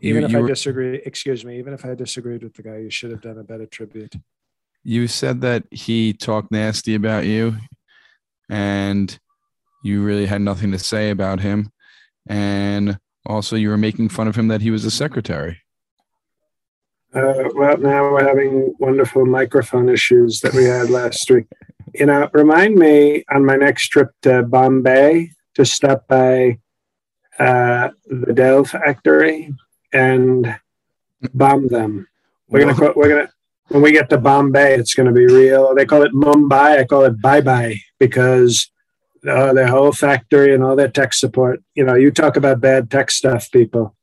You, 0.00 0.10
Even 0.10 0.24
if 0.24 0.30
you, 0.32 0.38
I 0.38 0.40
were- 0.42 0.48
disagree, 0.48 0.96
excuse 1.04 1.44
me. 1.44 1.58
Even 1.58 1.72
if 1.74 1.84
I 1.84 1.94
disagreed 1.94 2.42
with 2.42 2.54
the 2.54 2.62
guy, 2.62 2.78
you 2.78 2.90
should 2.90 3.10
have 3.10 3.20
done 3.20 3.38
a 3.38 3.44
better 3.44 3.66
tribute. 3.66 4.14
you 4.82 5.06
said 5.06 5.40
that 5.42 5.64
he 5.70 6.12
talked 6.14 6.50
nasty 6.50 6.94
about 6.94 7.26
you 7.26 7.54
and 8.48 9.18
you 9.82 10.02
really 10.02 10.26
had 10.26 10.40
nothing 10.40 10.72
to 10.72 10.78
say 10.78 11.10
about 11.10 11.40
him. 11.40 11.70
And 12.26 12.98
also, 13.26 13.56
you 13.56 13.68
were 13.68 13.76
making 13.76 14.08
fun 14.08 14.26
of 14.28 14.36
him 14.36 14.48
that 14.48 14.60
he 14.62 14.70
was 14.70 14.84
a 14.84 14.90
secretary. 14.90 15.58
Uh, 17.14 17.48
well, 17.54 17.76
now 17.76 18.02
we're 18.12 18.26
having 18.26 18.74
wonderful 18.78 19.26
microphone 19.26 19.88
issues 19.88 20.40
that 20.40 20.54
we 20.54 20.64
had 20.64 20.88
last 20.90 21.28
week. 21.30 21.46
You 21.94 22.06
know, 22.06 22.28
remind 22.32 22.76
me 22.76 23.24
on 23.30 23.44
my 23.44 23.56
next 23.56 23.88
trip 23.88 24.10
to 24.22 24.42
Bombay 24.42 25.30
to 25.54 25.64
stop 25.64 26.06
by 26.08 26.58
uh, 27.38 27.90
the 28.06 28.32
Dell 28.32 28.64
factory 28.64 29.52
and 29.92 30.56
bomb 31.34 31.68
them. 31.68 32.06
We're 32.48 32.60
gonna 32.66 32.80
Well- 32.80 32.92
we're 32.96 33.08
gonna 33.08 33.30
when 33.70 33.82
we 33.82 33.92
get 33.92 34.10
to 34.10 34.18
Bombay, 34.18 34.74
it's 34.74 34.94
going 34.94 35.06
to 35.06 35.12
be 35.12 35.26
real. 35.26 35.74
They 35.76 35.86
call 35.86 36.02
it 36.02 36.12
Mumbai. 36.12 36.80
I 36.80 36.84
call 36.84 37.04
it 37.04 37.22
bye 37.22 37.40
bye 37.40 37.76
because 38.00 38.68
uh, 39.26 39.52
their 39.52 39.68
whole 39.68 39.92
factory 39.92 40.52
and 40.52 40.64
all 40.64 40.74
their 40.74 40.88
tech 40.88 41.14
support. 41.14 41.62
You 41.74 41.84
know, 41.84 41.94
you 41.94 42.10
talk 42.10 42.36
about 42.36 42.60
bad 42.60 42.90
tech 42.90 43.10
stuff, 43.10 43.50
people. 43.50 43.94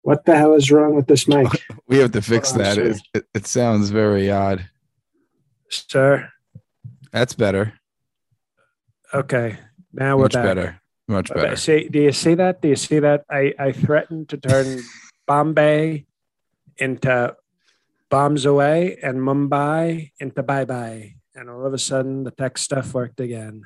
What 0.00 0.24
the 0.24 0.34
hell 0.34 0.54
is 0.54 0.72
wrong 0.72 0.94
with 0.94 1.08
this 1.08 1.28
mic? 1.28 1.46
we 1.86 1.98
have 1.98 2.12
to 2.12 2.22
fix 2.22 2.52
that. 2.52 2.78
It, 2.78 3.00
it, 3.14 3.26
it 3.34 3.46
sounds 3.46 3.90
very 3.90 4.30
odd. 4.30 4.68
Sir? 5.68 6.30
That's 7.12 7.34
better. 7.34 7.74
Okay. 9.12 9.58
Now 9.92 10.16
we're 10.16 10.24
Much 10.24 10.32
back. 10.34 10.44
better. 10.44 10.80
Much 11.08 11.28
better. 11.28 11.56
See, 11.56 11.88
do 11.88 12.00
you 12.00 12.12
see 12.12 12.34
that? 12.34 12.62
Do 12.62 12.68
you 12.68 12.76
see 12.76 12.98
that? 13.00 13.24
I, 13.30 13.52
I 13.58 13.72
threatened 13.72 14.30
to 14.30 14.38
turn 14.38 14.80
Bombay 15.26 16.06
into 16.78 17.36
bombs 18.10 18.44
away 18.46 18.98
and 19.02 19.18
Mumbai 19.18 20.12
into 20.18 20.42
bye 20.42 20.64
bye. 20.64 21.14
And 21.34 21.48
all 21.50 21.66
of 21.66 21.72
a 21.74 21.78
sudden, 21.78 22.24
the 22.24 22.30
tech 22.30 22.58
stuff 22.58 22.94
worked 22.94 23.20
again. 23.20 23.62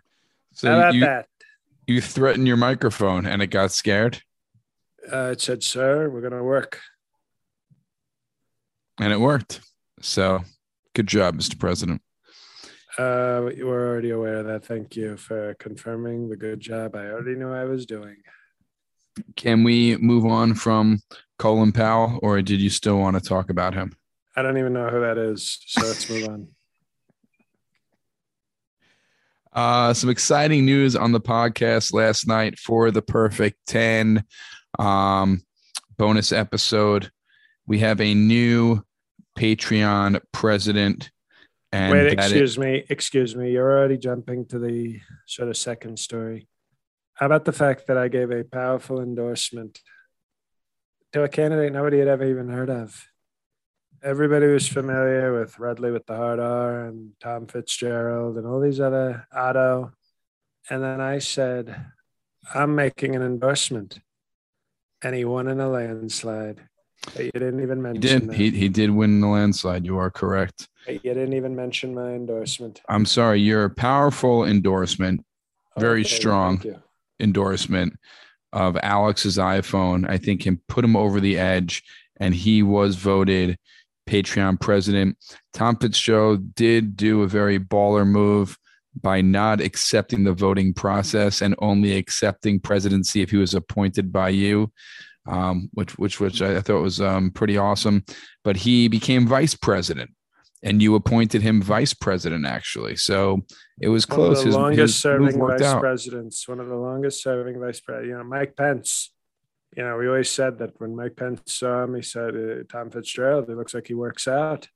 So 0.52 0.70
How 0.70 0.78
about 0.78 0.94
you, 0.94 1.00
that? 1.00 1.26
you 1.86 2.00
threatened 2.00 2.46
your 2.48 2.56
microphone 2.56 3.26
and 3.26 3.42
it 3.42 3.48
got 3.48 3.70
scared 3.72 4.22
Uh, 5.12 5.30
it 5.32 5.40
said, 5.40 5.62
"Sir, 5.62 6.08
we're 6.08 6.20
going 6.20 6.32
to 6.32 6.42
work." 6.42 6.80
and 8.98 9.12
it 9.12 9.20
worked. 9.20 9.60
So 10.00 10.42
good 10.94 11.06
job, 11.06 11.36
Mr. 11.36 11.58
President. 11.58 12.00
Uh, 12.98 13.50
you 13.54 13.66
were 13.66 13.88
already 13.88 14.10
aware 14.10 14.36
of 14.36 14.46
that. 14.46 14.64
Thank 14.64 14.96
you 14.96 15.16
for 15.16 15.54
confirming 15.54 16.28
the 16.28 16.36
good 16.36 16.60
job. 16.60 16.96
I 16.96 17.06
already 17.06 17.34
knew 17.34 17.52
I 17.52 17.64
was 17.64 17.84
doing. 17.84 18.16
Can 19.34 19.64
we 19.64 19.96
move 19.96 20.24
on 20.24 20.54
from 20.54 21.00
Colin 21.38 21.72
Powell 21.72 22.18
or 22.22 22.40
did 22.42 22.60
you 22.60 22.70
still 22.70 22.98
want 22.98 23.16
to 23.16 23.26
talk 23.26 23.50
about 23.50 23.74
him? 23.74 23.96
I 24.34 24.42
don't 24.42 24.58
even 24.58 24.72
know 24.72 24.88
who 24.88 25.00
that 25.00 25.18
is, 25.18 25.58
so 25.66 25.86
let's 25.86 26.08
move 26.08 26.28
on. 26.28 26.48
Uh, 29.52 29.94
some 29.94 30.10
exciting 30.10 30.66
news 30.66 30.94
on 30.94 31.12
the 31.12 31.20
podcast 31.20 31.94
last 31.94 32.26
night 32.26 32.58
for 32.58 32.90
the 32.90 33.00
Perfect 33.00 33.56
10 33.68 34.22
um, 34.78 35.40
bonus 35.96 36.30
episode. 36.30 37.10
We 37.66 37.78
have 37.78 38.02
a 38.02 38.12
new 38.12 38.82
Patreon 39.34 40.20
president. 40.30 41.10
And 41.72 41.92
Wait, 41.92 42.12
excuse 42.12 42.52
is- 42.52 42.58
me, 42.58 42.84
excuse 42.88 43.36
me. 43.36 43.52
You're 43.52 43.78
already 43.78 43.98
jumping 43.98 44.46
to 44.46 44.58
the 44.58 45.00
sort 45.26 45.48
of 45.48 45.56
second 45.56 45.98
story. 45.98 46.48
How 47.14 47.26
about 47.26 47.44
the 47.44 47.52
fact 47.52 47.86
that 47.86 47.96
I 47.96 48.08
gave 48.08 48.30
a 48.30 48.44
powerful 48.44 49.00
endorsement 49.00 49.80
to 51.12 51.22
a 51.22 51.28
candidate 51.28 51.72
nobody 51.72 51.98
had 51.98 52.08
ever 52.08 52.24
even 52.24 52.48
heard 52.48 52.70
of? 52.70 53.06
Everybody 54.02 54.46
was 54.46 54.68
familiar 54.68 55.32
with 55.38 55.58
Rudley 55.58 55.90
with 55.90 56.06
the 56.06 56.16
hard 56.16 56.38
R 56.38 56.84
and 56.84 57.12
Tom 57.20 57.46
Fitzgerald 57.46 58.36
and 58.36 58.46
all 58.46 58.60
these 58.60 58.80
other 58.80 59.26
Otto. 59.32 59.92
And 60.68 60.82
then 60.82 61.00
I 61.00 61.18
said, 61.18 61.86
I'm 62.54 62.74
making 62.74 63.16
an 63.16 63.22
endorsement. 63.22 63.98
And 65.02 65.14
he 65.14 65.24
won 65.24 65.48
in 65.48 65.60
a 65.60 65.68
landslide. 65.68 66.68
You 67.16 67.30
didn't 67.32 67.60
even 67.62 67.82
mention. 67.82 68.02
he 68.02 68.08
did. 68.08 68.28
that. 68.28 68.34
He, 68.36 68.50
he 68.50 68.68
did 68.68 68.90
win 68.90 69.20
the 69.20 69.26
landslide. 69.28 69.84
You 69.84 69.98
are 69.98 70.10
correct. 70.10 70.68
You 70.88 70.98
didn't 70.98 71.32
even 71.34 71.54
mention 71.56 71.94
my 71.94 72.12
endorsement. 72.12 72.80
I'm 72.88 73.06
sorry. 73.06 73.40
Your 73.40 73.68
powerful 73.68 74.44
endorsement, 74.44 75.24
Very 75.78 76.00
Okay, 76.02 76.08
strong. 76.08 76.62
Endorsement 77.18 77.94
of 78.52 78.76
Alex's 78.82 79.38
iPhone, 79.38 80.08
I 80.08 80.18
think 80.18 80.42
can 80.42 80.60
put 80.68 80.84
him 80.84 80.96
over 80.96 81.20
the 81.20 81.38
edge. 81.38 81.82
And 82.18 82.34
he 82.34 82.62
was 82.62 82.96
voted 82.96 83.58
Patreon 84.08 84.60
president. 84.60 85.16
Tom 85.52 85.76
Fitzgerald 85.76 86.54
did 86.54 86.96
do 86.96 87.22
a 87.22 87.28
very 87.28 87.58
baller 87.58 88.06
move 88.06 88.56
by 89.02 89.20
not 89.20 89.60
accepting 89.60 90.24
the 90.24 90.32
voting 90.32 90.72
process 90.72 91.42
and 91.42 91.54
only 91.58 91.96
accepting 91.96 92.60
presidency 92.60 93.20
if 93.20 93.30
he 93.30 93.36
was 93.36 93.52
appointed 93.52 94.10
by 94.12 94.30
you, 94.30 94.72
um, 95.26 95.68
which 95.74 95.98
which 95.98 96.20
which 96.20 96.42
I 96.42 96.60
thought 96.60 96.82
was 96.82 97.00
um, 97.00 97.30
pretty 97.30 97.56
awesome. 97.56 98.04
But 98.44 98.56
he 98.56 98.88
became 98.88 99.26
vice 99.26 99.54
president, 99.54 100.10
and 100.62 100.82
you 100.82 100.94
appointed 100.94 101.42
him 101.42 101.60
vice 101.62 101.94
president 101.94 102.46
actually. 102.46 102.96
So 102.96 103.42
it 103.80 103.88
was 103.88 104.06
close. 104.06 104.44
One 104.44 104.70
of 104.72 104.76
the 104.76 104.82
His- 104.82 104.94
his 104.94 105.04
longest 105.04 105.04
move 105.04 105.30
serving 105.34 105.38
vice 105.46 105.62
out. 105.62 105.80
presidents, 105.80 106.48
one 106.48 106.60
of 106.60 106.68
the 106.68 106.76
longest 106.76 107.22
serving 107.22 107.60
vice 107.60 107.80
president. 107.80 108.10
You 108.10 108.18
know, 108.18 108.24
Mike 108.24 108.56
Pence. 108.56 109.12
You 109.76 109.82
know, 109.82 109.98
we 109.98 110.08
always 110.08 110.30
said 110.30 110.58
that 110.60 110.80
when 110.80 110.96
Mike 110.96 111.16
Pence 111.16 111.42
saw 111.52 111.84
him, 111.84 111.94
he 111.96 112.02
said, 112.02 112.34
uh, 112.34 112.62
"Tom 112.70 112.90
Fitzgerald, 112.90 113.50
it 113.50 113.56
looks 113.56 113.74
like 113.74 113.88
he 113.88 113.94
works 113.94 114.26
out," 114.26 114.68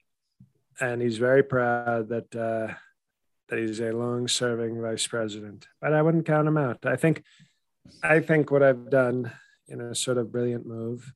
and 0.78 1.00
he's 1.00 1.16
very 1.16 1.42
proud 1.42 2.08
that 2.10 2.34
uh, 2.36 2.74
that 3.48 3.58
he's 3.58 3.80
a 3.80 3.92
long-serving 3.92 4.80
vice 4.82 5.06
president. 5.06 5.66
But 5.80 5.94
I 5.94 6.02
wouldn't 6.02 6.26
count 6.26 6.46
him 6.46 6.58
out. 6.58 6.84
I 6.84 6.96
think, 6.96 7.22
I 8.02 8.20
think 8.20 8.50
what 8.50 8.62
I've 8.62 8.90
done 8.90 9.32
in 9.70 9.80
a 9.80 9.94
sort 9.94 10.18
of 10.18 10.32
brilliant 10.32 10.66
move 10.66 11.12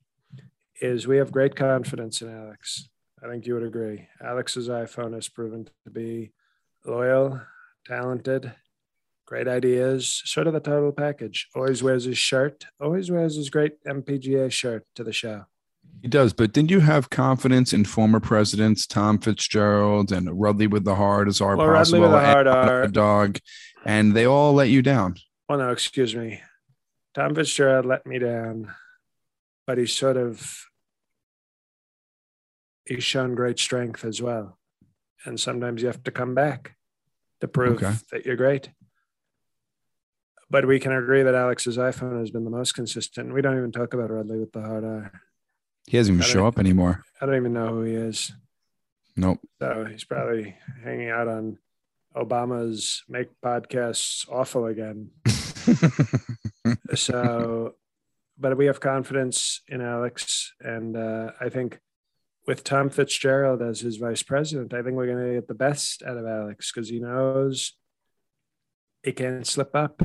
is 0.81 1.07
we 1.07 1.17
have 1.17 1.31
great 1.31 1.55
confidence 1.55 2.21
in 2.21 2.29
Alex. 2.29 2.89
I 3.23 3.27
think 3.29 3.45
you 3.45 3.53
would 3.53 3.63
agree. 3.63 4.07
Alex's 4.23 4.67
iPhone 4.69 5.13
has 5.13 5.29
proven 5.29 5.69
to 5.85 5.89
be 5.91 6.31
loyal, 6.85 7.41
talented, 7.85 8.53
great 9.25 9.47
ideas, 9.47 10.21
sort 10.25 10.47
of 10.47 10.53
the 10.53 10.59
total 10.59 10.91
package. 10.91 11.47
Always 11.55 11.81
wears 11.81 12.03
his 12.05 12.17
shirt, 12.17 12.65
always 12.79 13.09
wears 13.11 13.35
his 13.35 13.49
great 13.49 13.83
MPGA 13.85 14.51
shirt 14.51 14.85
to 14.95 15.03
the 15.03 15.13
show. 15.13 15.45
He 16.01 16.07
does, 16.07 16.33
but 16.33 16.51
didn't 16.53 16.71
you 16.71 16.81
have 16.81 17.09
confidence 17.09 17.73
in 17.73 17.85
former 17.85 18.19
presidents 18.19 18.85
Tom 18.85 19.17
Fitzgerald 19.17 20.11
and 20.11 20.39
Rudley 20.39 20.67
with 20.67 20.83
the 20.83 20.95
heart 20.95 21.27
as 21.27 21.41
our 21.41 21.55
Well, 21.55 21.67
Rudley 21.67 21.99
with 21.99 22.11
the 22.11 22.17
are- 22.17 22.87
dog, 22.87 23.39
and 23.85 24.13
they 24.15 24.25
all 24.25 24.53
let 24.53 24.69
you 24.69 24.81
down. 24.81 25.15
Oh, 25.49 25.55
no, 25.55 25.69
excuse 25.71 26.15
me. 26.15 26.41
Tom 27.15 27.33
Fitzgerald 27.33 27.85
let 27.85 28.05
me 28.05 28.19
down, 28.19 28.73
but 29.65 29.77
he 29.77 29.85
sort 29.85 30.17
of, 30.17 30.65
he's 32.85 33.03
shown 33.03 33.35
great 33.35 33.57
strength 33.57 34.03
as 34.03 34.21
well. 34.21 34.57
And 35.25 35.39
sometimes 35.39 35.81
you 35.81 35.87
have 35.87 36.03
to 36.03 36.11
come 36.11 36.35
back 36.35 36.75
to 37.41 37.47
prove 37.47 37.77
Okay. 37.81 37.95
that 38.11 38.25
you're 38.25 38.35
great. 38.35 38.69
But 40.49 40.67
we 40.67 40.79
can 40.79 40.91
agree 40.91 41.23
that 41.23 41.33
Alex's 41.33 41.77
iPhone 41.77 42.19
has 42.19 42.29
been 42.29 42.43
the 42.43 42.51
most 42.51 42.73
consistent. 42.73 43.33
We 43.33 43.41
don't 43.41 43.57
even 43.57 43.71
talk 43.71 43.93
about 43.93 44.11
Rudley 44.11 44.37
with 44.37 44.51
the 44.51 44.61
hard 44.61 44.83
R. 44.83 45.11
He 45.87 45.97
doesn't 45.97 46.13
even 46.15 46.25
show 46.25 46.45
up 46.45 46.59
anymore. 46.59 47.01
I 47.21 47.25
don't 47.25 47.35
even 47.35 47.53
know 47.53 47.69
who 47.69 47.81
he 47.83 47.93
is. 47.95 48.31
Nope. 49.15 49.39
So 49.59 49.85
he's 49.89 50.03
probably 50.03 50.55
hanging 50.83 51.09
out 51.09 51.27
on 51.27 51.57
Obama's 52.15 53.03
make 53.09 53.29
podcasts 53.43 54.29
awful 54.29 54.65
again. 54.65 55.09
So, 56.95 57.75
but 58.37 58.57
we 58.57 58.65
have 58.65 58.79
confidence 58.79 59.61
in 59.67 59.81
Alex. 59.81 60.53
And 60.59 60.97
uh, 60.97 61.31
I 61.39 61.49
think 61.49 61.79
with 62.47 62.63
Tom 62.63 62.89
Fitzgerald 62.89 63.61
as 63.61 63.79
his 63.79 63.97
vice 63.97 64.23
president, 64.23 64.73
I 64.73 64.81
think 64.81 64.95
we're 64.95 65.07
going 65.07 65.27
to 65.27 65.33
get 65.33 65.47
the 65.47 65.53
best 65.53 66.03
out 66.03 66.17
of 66.17 66.25
Alex 66.25 66.71
because 66.71 66.89
he 66.89 66.99
knows 66.99 67.73
he 69.03 69.11
can't 69.11 69.45
slip 69.45 69.75
up. 69.75 70.01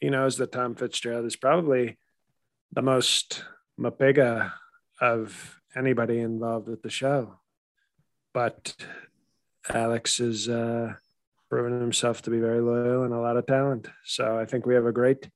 He 0.00 0.10
knows 0.10 0.36
that 0.36 0.52
Tom 0.52 0.74
Fitzgerald 0.74 1.26
is 1.26 1.36
probably 1.36 1.98
the 2.72 2.82
most 2.82 3.44
mapiga 3.80 4.52
of 5.00 5.60
anybody 5.74 6.18
involved 6.20 6.68
with 6.68 6.82
the 6.82 6.90
show. 6.90 7.38
But 8.34 8.74
Alex 9.68 10.18
has 10.18 10.48
uh, 10.48 10.94
proven 11.48 11.80
himself 11.80 12.22
to 12.22 12.30
be 12.30 12.38
very 12.38 12.60
loyal 12.60 13.04
and 13.04 13.14
a 13.14 13.20
lot 13.20 13.36
of 13.36 13.46
talent. 13.46 13.88
So 14.04 14.38
I 14.38 14.44
think 14.44 14.66
we 14.66 14.74
have 14.74 14.86
a 14.86 14.92
great, 14.92 15.28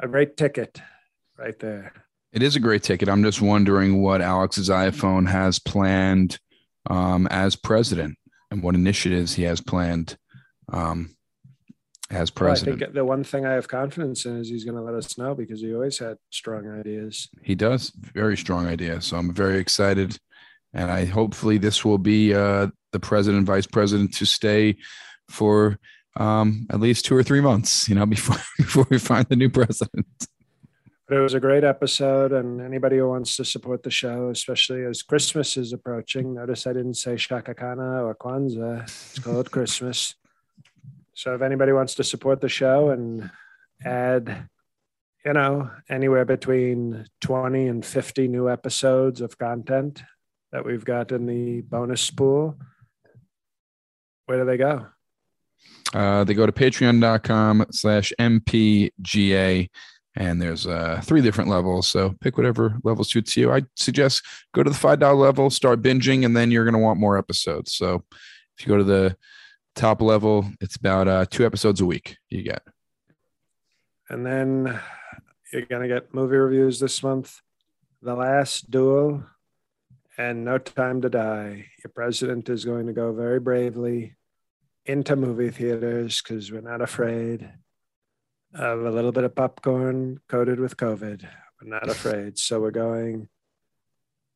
a 0.00 0.08
great 0.08 0.36
ticket 0.36 0.80
right 1.38 1.58
there. 1.58 1.92
It 2.32 2.42
is 2.42 2.56
a 2.56 2.60
great 2.60 2.82
ticket. 2.82 3.08
I'm 3.08 3.22
just 3.22 3.40
wondering 3.40 4.02
what 4.02 4.20
Alex's 4.20 4.68
iPhone 4.68 5.28
has 5.28 5.58
planned 5.58 6.38
um, 6.90 7.26
as 7.30 7.56
president 7.56 8.18
and 8.50 8.62
what 8.62 8.74
initiatives 8.74 9.34
he 9.34 9.44
has 9.44 9.60
planned 9.60 10.16
um, 10.72 11.14
as 12.10 12.30
Well, 12.38 12.52
I 12.52 12.54
think 12.56 12.92
the 12.92 13.04
one 13.04 13.24
thing 13.24 13.46
I 13.46 13.52
have 13.52 13.68
confidence 13.68 14.24
in 14.26 14.38
is 14.38 14.48
he's 14.48 14.64
going 14.64 14.76
to 14.76 14.82
let 14.82 14.94
us 14.94 15.16
know 15.16 15.34
because 15.34 15.60
he 15.60 15.74
always 15.74 15.98
had 15.98 16.16
strong 16.30 16.70
ideas. 16.70 17.28
he 17.42 17.54
does 17.54 17.90
very 17.96 18.36
strong 18.36 18.66
idea. 18.66 19.00
So 19.00 19.16
I'm 19.16 19.32
very 19.32 19.58
excited, 19.58 20.18
and 20.72 20.90
I 20.90 21.06
hopefully 21.06 21.58
this 21.58 21.84
will 21.84 21.98
be 21.98 22.34
uh, 22.34 22.68
the 22.92 23.00
president, 23.00 23.46
vice 23.46 23.66
president 23.66 24.14
to 24.14 24.26
stay 24.26 24.76
for 25.28 25.78
um, 26.16 26.66
at 26.70 26.80
least 26.80 27.04
two 27.04 27.16
or 27.16 27.22
three 27.22 27.40
months. 27.40 27.88
You 27.88 27.94
know, 27.94 28.06
before 28.16 28.36
before 28.56 28.86
we 28.90 28.98
find 28.98 29.26
the 29.28 29.36
new 29.36 29.50
president. 29.50 30.06
But 31.06 31.18
it 31.18 31.20
was 31.20 31.34
a 31.34 31.40
great 31.40 31.64
episode, 31.64 32.32
and 32.32 32.62
anybody 32.62 32.96
who 32.96 33.08
wants 33.10 33.36
to 33.36 33.44
support 33.44 33.82
the 33.82 33.90
show, 33.90 34.30
especially 34.30 34.84
as 34.84 35.02
Christmas 35.02 35.58
is 35.58 35.74
approaching, 35.74 36.34
notice 36.34 36.66
I 36.66 36.72
didn't 36.72 36.94
say 36.94 37.18
Shaka 37.18 37.54
Kana 37.54 38.02
or 38.02 38.14
Kwanzaa. 38.14 38.84
It's 38.84 39.18
called 39.18 39.50
Christmas. 39.50 40.14
So 41.12 41.34
if 41.34 41.42
anybody 41.42 41.72
wants 41.72 41.94
to 41.96 42.04
support 42.04 42.40
the 42.40 42.48
show 42.48 42.88
and 42.88 43.30
add, 43.84 44.48
you 45.26 45.34
know, 45.34 45.70
anywhere 45.90 46.24
between 46.24 47.06
20 47.20 47.68
and 47.68 47.84
50 47.84 48.26
new 48.26 48.48
episodes 48.48 49.20
of 49.20 49.36
content 49.36 50.02
that 50.52 50.64
we've 50.64 50.84
got 50.84 51.12
in 51.12 51.26
the 51.26 51.60
bonus 51.60 52.10
pool, 52.10 52.58
where 54.24 54.38
do 54.38 54.46
they 54.46 54.56
go? 54.56 54.86
Uh, 55.94 56.24
they 56.24 56.34
go 56.34 56.44
to 56.44 56.52
patreon.com 56.52 57.64
slash 57.70 58.12
mpga 58.18 59.68
and 60.16 60.42
there's 60.42 60.66
uh, 60.66 61.00
three 61.04 61.20
different 61.20 61.48
levels 61.48 61.86
so 61.86 62.14
pick 62.20 62.36
whatever 62.36 62.76
level 62.82 63.04
suits 63.04 63.36
you. 63.36 63.52
I 63.52 63.62
suggest 63.76 64.22
go 64.52 64.64
to 64.64 64.70
the 64.70 64.76
five 64.76 64.98
dollar 64.98 65.14
level 65.14 65.50
start 65.50 65.82
binging 65.82 66.24
and 66.24 66.36
then 66.36 66.50
you're 66.50 66.64
going 66.64 66.74
to 66.74 66.80
want 66.80 66.98
more 66.98 67.16
episodes. 67.16 67.74
So 67.74 68.02
if 68.58 68.66
you 68.66 68.72
go 68.72 68.76
to 68.76 68.84
the 68.84 69.16
top 69.76 70.02
level 70.02 70.50
it's 70.60 70.74
about 70.74 71.06
uh, 71.06 71.26
two 71.30 71.46
episodes 71.46 71.80
a 71.80 71.86
week 71.86 72.16
you 72.28 72.42
get. 72.42 72.62
And 74.10 74.26
then 74.26 74.80
you're 75.52 75.62
going 75.62 75.82
to 75.82 75.88
get 75.88 76.12
movie 76.12 76.36
reviews 76.36 76.80
this 76.80 77.02
month. 77.04 77.40
The 78.02 78.14
Last 78.14 78.68
Duel 78.68 79.24
and 80.18 80.44
No 80.44 80.58
Time 80.58 81.00
to 81.02 81.08
Die. 81.08 81.66
Your 81.84 81.90
president 81.94 82.48
is 82.48 82.64
going 82.64 82.88
to 82.88 82.92
go 82.92 83.12
very 83.12 83.38
bravely 83.38 84.16
into 84.86 85.16
movie 85.16 85.50
theaters 85.50 86.20
because 86.20 86.52
we're 86.52 86.60
not 86.60 86.80
afraid 86.80 87.50
of 88.54 88.84
a 88.84 88.90
little 88.90 89.12
bit 89.12 89.24
of 89.24 89.34
popcorn 89.34 90.20
coated 90.28 90.60
with 90.60 90.76
COVID. 90.76 91.26
We're 91.60 91.68
not 91.68 91.88
afraid. 91.88 92.38
So 92.38 92.60
we're 92.60 92.70
going 92.70 93.28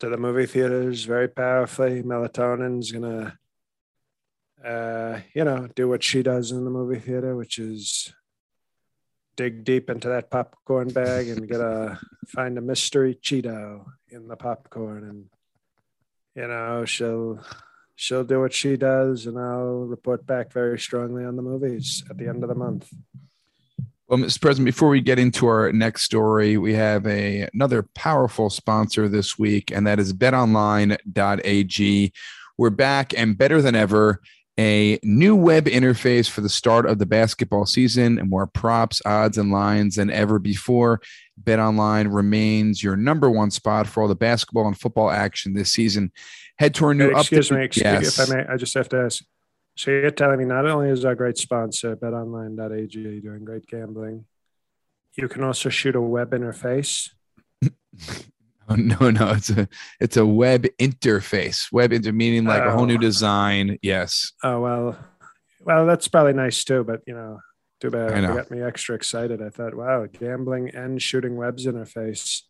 to 0.00 0.08
the 0.08 0.16
movie 0.16 0.46
theaters 0.46 1.04
very 1.04 1.28
powerfully. 1.28 2.02
Melatonin's 2.02 2.92
going 2.92 3.32
to, 4.62 4.68
uh, 4.68 5.20
you 5.34 5.44
know, 5.44 5.68
do 5.74 5.88
what 5.88 6.02
she 6.02 6.22
does 6.22 6.50
in 6.50 6.64
the 6.64 6.70
movie 6.70 7.00
theater, 7.00 7.36
which 7.36 7.58
is 7.58 8.12
dig 9.38 9.62
deep 9.62 9.88
into 9.88 10.08
that 10.08 10.30
popcorn 10.30 10.88
bag 10.88 11.28
and 11.28 11.48
get 11.48 11.60
a 11.60 11.98
find 12.26 12.58
a 12.58 12.60
mystery 12.60 13.14
Cheeto 13.22 13.84
in 14.08 14.26
the 14.26 14.36
popcorn, 14.36 15.04
and 15.04 15.24
you 16.34 16.48
know 16.48 16.84
she'll 16.84 17.40
she'll 17.98 18.24
do 18.24 18.40
what 18.40 18.52
she 18.52 18.76
does, 18.76 19.26
and 19.26 19.36
I'll 19.38 19.84
report 19.84 20.24
back 20.24 20.52
very 20.52 20.78
strongly 20.78 21.24
on 21.24 21.34
the 21.34 21.42
movies 21.42 22.04
at 22.08 22.16
the 22.16 22.28
end 22.28 22.44
of 22.44 22.48
the 22.48 22.54
month. 22.54 22.88
Well, 24.06 24.20
Mr. 24.20 24.40
President, 24.40 24.66
before 24.66 24.88
we 24.88 25.00
get 25.00 25.18
into 25.18 25.48
our 25.48 25.72
next 25.72 26.04
story, 26.04 26.56
we 26.56 26.74
have 26.74 27.06
a 27.06 27.48
another 27.52 27.82
powerful 27.94 28.50
sponsor 28.50 29.08
this 29.08 29.38
week, 29.38 29.70
and 29.70 29.86
that 29.86 29.98
is 29.98 30.14
betonline.ag. 30.14 32.12
We're 32.56 32.70
back 32.70 33.14
and 33.18 33.36
better 33.36 33.60
than 33.60 33.74
ever. 33.74 34.20
A 34.58 34.98
new 35.04 35.36
web 35.36 35.66
interface 35.66 36.28
for 36.28 36.40
the 36.40 36.48
start 36.48 36.86
of 36.86 36.98
the 36.98 37.06
basketball 37.06 37.64
season 37.64 38.18
and 38.18 38.28
more 38.28 38.46
props, 38.48 39.00
odds, 39.06 39.38
and 39.38 39.52
lines 39.52 39.94
than 39.96 40.10
ever 40.10 40.38
before. 40.40 41.00
BetOnline 41.42 42.12
remains 42.12 42.82
your 42.82 42.96
number 42.96 43.30
one 43.30 43.52
spot 43.52 43.86
for 43.86 44.02
all 44.02 44.08
the 44.08 44.16
basketball 44.16 44.66
and 44.66 44.76
football 44.78 45.10
action 45.10 45.54
this 45.54 45.72
season. 45.72 46.10
Head 46.58 46.74
to 46.74 46.86
our 46.86 46.94
new 46.94 47.10
excuse 47.10 47.50
update- 47.50 47.56
me, 47.58 47.64
excuse, 47.64 47.84
Yes. 47.84 48.18
if 48.18 48.30
I 48.30 48.34
may, 48.34 48.46
I 48.48 48.56
just 48.56 48.74
have 48.74 48.88
to 48.88 48.96
ask. 49.02 49.22
So 49.76 49.92
you're 49.92 50.10
telling 50.10 50.38
me 50.40 50.44
not 50.44 50.66
only 50.66 50.90
is 50.90 51.04
our 51.04 51.14
great 51.14 51.38
sponsor, 51.38 51.94
betonline.ag, 51.94 53.20
doing 53.20 53.44
great 53.44 53.64
gambling, 53.68 54.24
you 55.14 55.28
can 55.28 55.44
also 55.44 55.68
shoot 55.68 55.94
a 55.94 56.00
web 56.00 56.32
interface. 56.32 57.10
Oh, 58.70 58.74
no, 58.74 59.10
no, 59.10 59.30
it's 59.30 59.50
a 59.50 59.66
it's 59.98 60.16
a 60.18 60.26
web 60.26 60.66
interface. 60.78 61.72
Web 61.72 61.92
inter 61.92 62.12
meaning 62.12 62.44
like 62.44 62.62
a 62.62 62.70
whole 62.70 62.84
new 62.86 62.96
Oh. 62.96 62.98
design. 62.98 63.78
Yes. 63.82 64.32
Oh 64.44 64.60
well, 64.60 64.98
well 65.60 65.86
that's 65.86 66.08
probably 66.08 66.34
nice 66.34 66.64
too. 66.64 66.84
But 66.84 67.00
you 67.06 67.14
know, 67.14 67.38
too 67.80 67.90
bad 67.90 68.12
I 68.12 68.18
it 68.18 68.34
got 68.34 68.50
me 68.50 68.60
extra 68.60 68.94
excited. 68.94 69.40
I 69.40 69.48
thought, 69.48 69.74
wow, 69.74 70.06
gambling 70.06 70.68
and 70.74 71.00
shooting 71.00 71.36
webs 71.36 71.64
interface. 71.66 72.42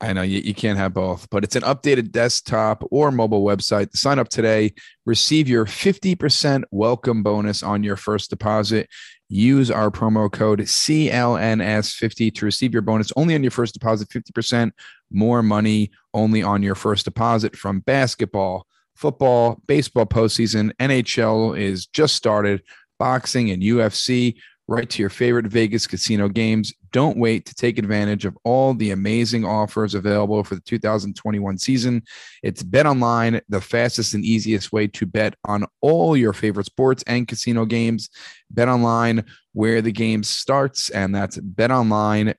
I 0.00 0.12
know 0.12 0.22
you, 0.22 0.40
you 0.40 0.52
can't 0.52 0.78
have 0.78 0.92
both, 0.94 1.30
but 1.30 1.44
it's 1.44 1.54
an 1.54 1.62
updated 1.62 2.10
desktop 2.10 2.82
or 2.90 3.12
mobile 3.12 3.44
website. 3.44 3.96
Sign 3.96 4.18
up 4.18 4.28
today, 4.28 4.74
receive 5.06 5.48
your 5.48 5.64
50% 5.64 6.64
welcome 6.72 7.22
bonus 7.22 7.62
on 7.62 7.84
your 7.84 7.94
first 7.96 8.28
deposit. 8.28 8.88
Use 9.32 9.70
our 9.70 9.90
promo 9.90 10.30
code 10.30 10.60
CLNS50 10.60 12.34
to 12.34 12.44
receive 12.44 12.74
your 12.74 12.82
bonus 12.82 13.10
only 13.16 13.34
on 13.34 13.42
your 13.42 13.50
first 13.50 13.72
deposit, 13.72 14.10
50% 14.10 14.72
more 15.10 15.42
money 15.42 15.90
only 16.12 16.42
on 16.42 16.62
your 16.62 16.74
first 16.74 17.06
deposit 17.06 17.56
from 17.56 17.80
basketball, 17.80 18.66
football, 18.94 19.62
baseball 19.66 20.04
postseason. 20.04 20.70
NHL 20.78 21.58
is 21.58 21.86
just 21.86 22.14
started, 22.14 22.62
boxing 22.98 23.50
and 23.50 23.62
UFC 23.62 24.36
right 24.68 24.88
to 24.88 25.02
your 25.02 25.10
favorite 25.10 25.46
Vegas 25.46 25.86
casino 25.86 26.28
games. 26.28 26.72
Don't 26.92 27.18
wait 27.18 27.46
to 27.46 27.54
take 27.54 27.78
advantage 27.78 28.24
of 28.24 28.36
all 28.44 28.74
the 28.74 28.90
amazing 28.92 29.44
offers 29.44 29.94
available 29.94 30.44
for 30.44 30.54
the 30.54 30.60
2021 30.60 31.58
season. 31.58 32.02
It's 32.42 32.62
Bet 32.62 32.86
Online, 32.86 33.40
the 33.48 33.60
fastest 33.60 34.14
and 34.14 34.24
easiest 34.24 34.72
way 34.72 34.86
to 34.88 35.06
bet 35.06 35.34
on 35.44 35.66
all 35.80 36.16
your 36.16 36.32
favorite 36.32 36.66
sports 36.66 37.02
and 37.06 37.26
casino 37.26 37.64
games. 37.64 38.08
Bet 38.50 38.68
Online, 38.68 39.24
where 39.52 39.82
the 39.82 39.92
game 39.92 40.22
starts, 40.22 40.90
and 40.90 41.14
that's 41.14 41.38
betonline.ag. 41.38 42.36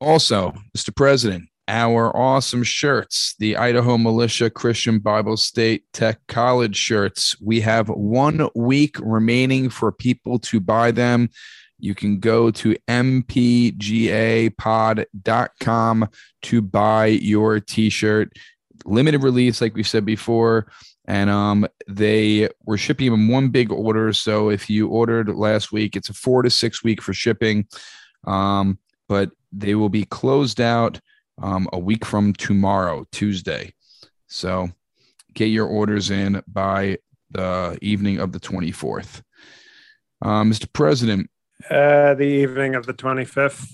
Also, 0.00 0.54
Mr. 0.76 0.96
President, 0.96 1.49
our 1.70 2.14
awesome 2.16 2.64
shirts, 2.64 3.36
the 3.38 3.56
Idaho 3.56 3.96
Militia 3.96 4.50
Christian 4.50 4.98
Bible 4.98 5.36
State 5.36 5.84
Tech 5.92 6.18
College 6.26 6.74
shirts. 6.74 7.40
We 7.40 7.60
have 7.60 7.88
one 7.88 8.48
week 8.56 8.96
remaining 9.00 9.70
for 9.70 9.92
people 9.92 10.40
to 10.40 10.58
buy 10.58 10.90
them. 10.90 11.30
You 11.78 11.94
can 11.94 12.18
go 12.18 12.50
to 12.50 12.74
mpgapod.com 12.88 13.28
to 16.42 16.62
buy 16.62 17.06
your 17.06 17.60
t-shirt. 17.60 18.32
Limited 18.84 19.22
release, 19.22 19.60
like 19.60 19.76
we 19.76 19.84
said 19.84 20.04
before. 20.04 20.72
And 21.04 21.30
um, 21.30 21.68
they 21.86 22.48
were 22.64 22.78
shipping 22.78 23.12
in 23.12 23.28
one 23.28 23.50
big 23.50 23.70
order. 23.70 24.12
So 24.12 24.50
if 24.50 24.68
you 24.68 24.88
ordered 24.88 25.28
last 25.28 25.70
week, 25.70 25.94
it's 25.94 26.08
a 26.08 26.14
four 26.14 26.42
to 26.42 26.50
six 26.50 26.82
week 26.82 27.00
for 27.00 27.14
shipping. 27.14 27.68
Um, 28.26 28.80
but 29.08 29.30
they 29.52 29.76
will 29.76 29.88
be 29.88 30.04
closed 30.04 30.60
out 30.60 31.00
um, 31.40 31.68
a 31.72 31.78
week 31.78 32.04
from 32.04 32.32
tomorrow, 32.34 33.04
Tuesday. 33.12 33.72
So 34.26 34.68
get 35.34 35.46
your 35.46 35.66
orders 35.66 36.10
in 36.10 36.42
by 36.46 36.98
the 37.30 37.78
evening 37.82 38.18
of 38.18 38.32
the 38.32 38.40
24th. 38.40 39.22
Uh, 40.22 40.42
Mr. 40.42 40.70
President, 40.72 41.30
Uh, 41.70 42.14
the 42.14 42.24
evening 42.24 42.74
of 42.74 42.86
the 42.86 42.94
25th. 42.94 43.70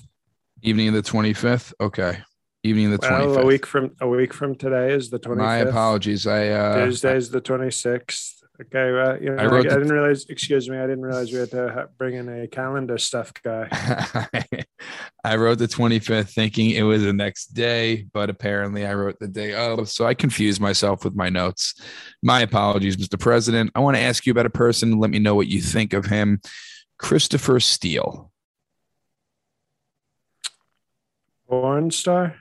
evening 0.63 0.89
of 0.89 0.95
the 0.95 1.03
25th. 1.03 1.73
Okay. 1.81 2.19
Evening 2.63 2.93
of 2.93 3.01
the 3.01 3.09
Well, 3.09 3.37
25th. 3.37 3.43
a 3.43 3.47
week 3.47 3.67
from 3.67 3.91
a 4.01 4.09
week 4.09 4.33
from 4.35 4.55
today 4.57 4.93
is 4.93 5.11
the 5.11 5.19
25th. 5.21 5.37
My 5.37 5.57
apologies. 5.59 6.27
I 6.27 6.49
uh, 6.49 6.85
Tuesday's 6.85 7.31
the 7.31 7.41
26th. 7.41 8.33
Okay, 8.59 8.91
well, 8.91 9.23
you 9.23 9.35
know, 9.35 9.43
I 9.43 9.47
I, 9.47 9.59
I 9.59 9.63
didn't 9.63 9.89
realize. 9.89 10.25
Excuse 10.31 10.69
me, 10.71 10.79
I 10.79 10.87
didn't 10.87 11.03
realize 11.03 11.31
we 11.31 11.39
had 11.39 11.51
to 11.51 11.91
bring 11.99 12.15
in 12.15 12.29
a 12.29 12.47
calendar 12.47 12.97
stuff 12.97 13.33
guy. 13.43 13.69
I 15.25 15.37
wrote 15.37 15.59
the 15.59 15.69
25th 15.69 16.31
thinking 16.31 16.71
it 16.71 16.83
was 16.83 17.03
the 17.03 17.13
next 17.13 17.49
day, 17.49 18.07
but 18.15 18.31
apparently 18.31 18.87
I 18.87 18.95
wrote 18.95 19.19
the 19.19 19.29
day 19.29 19.53
of. 19.55 19.91
So 19.91 20.07
I 20.07 20.15
confused 20.15 20.61
myself 20.61 21.05
with 21.05 21.15
my 21.15 21.29
notes. 21.29 21.75
My 22.23 22.41
apologies, 22.41 22.97
Mr. 22.97 23.21
President. 23.21 23.73
I 23.75 23.81
want 23.81 23.97
to 23.97 24.03
ask 24.03 24.25
you 24.25 24.31
about 24.31 24.47
a 24.47 24.51
person. 24.51 25.01
Let 25.01 25.11
me 25.11 25.19
know 25.19 25.35
what 25.35 25.49
you 25.49 25.61
think 25.61 25.93
of 25.93 26.07
him. 26.07 26.41
Christopher 26.99 27.61
Steele. 27.61 28.31
Porn 31.47 31.91
star. 31.91 32.37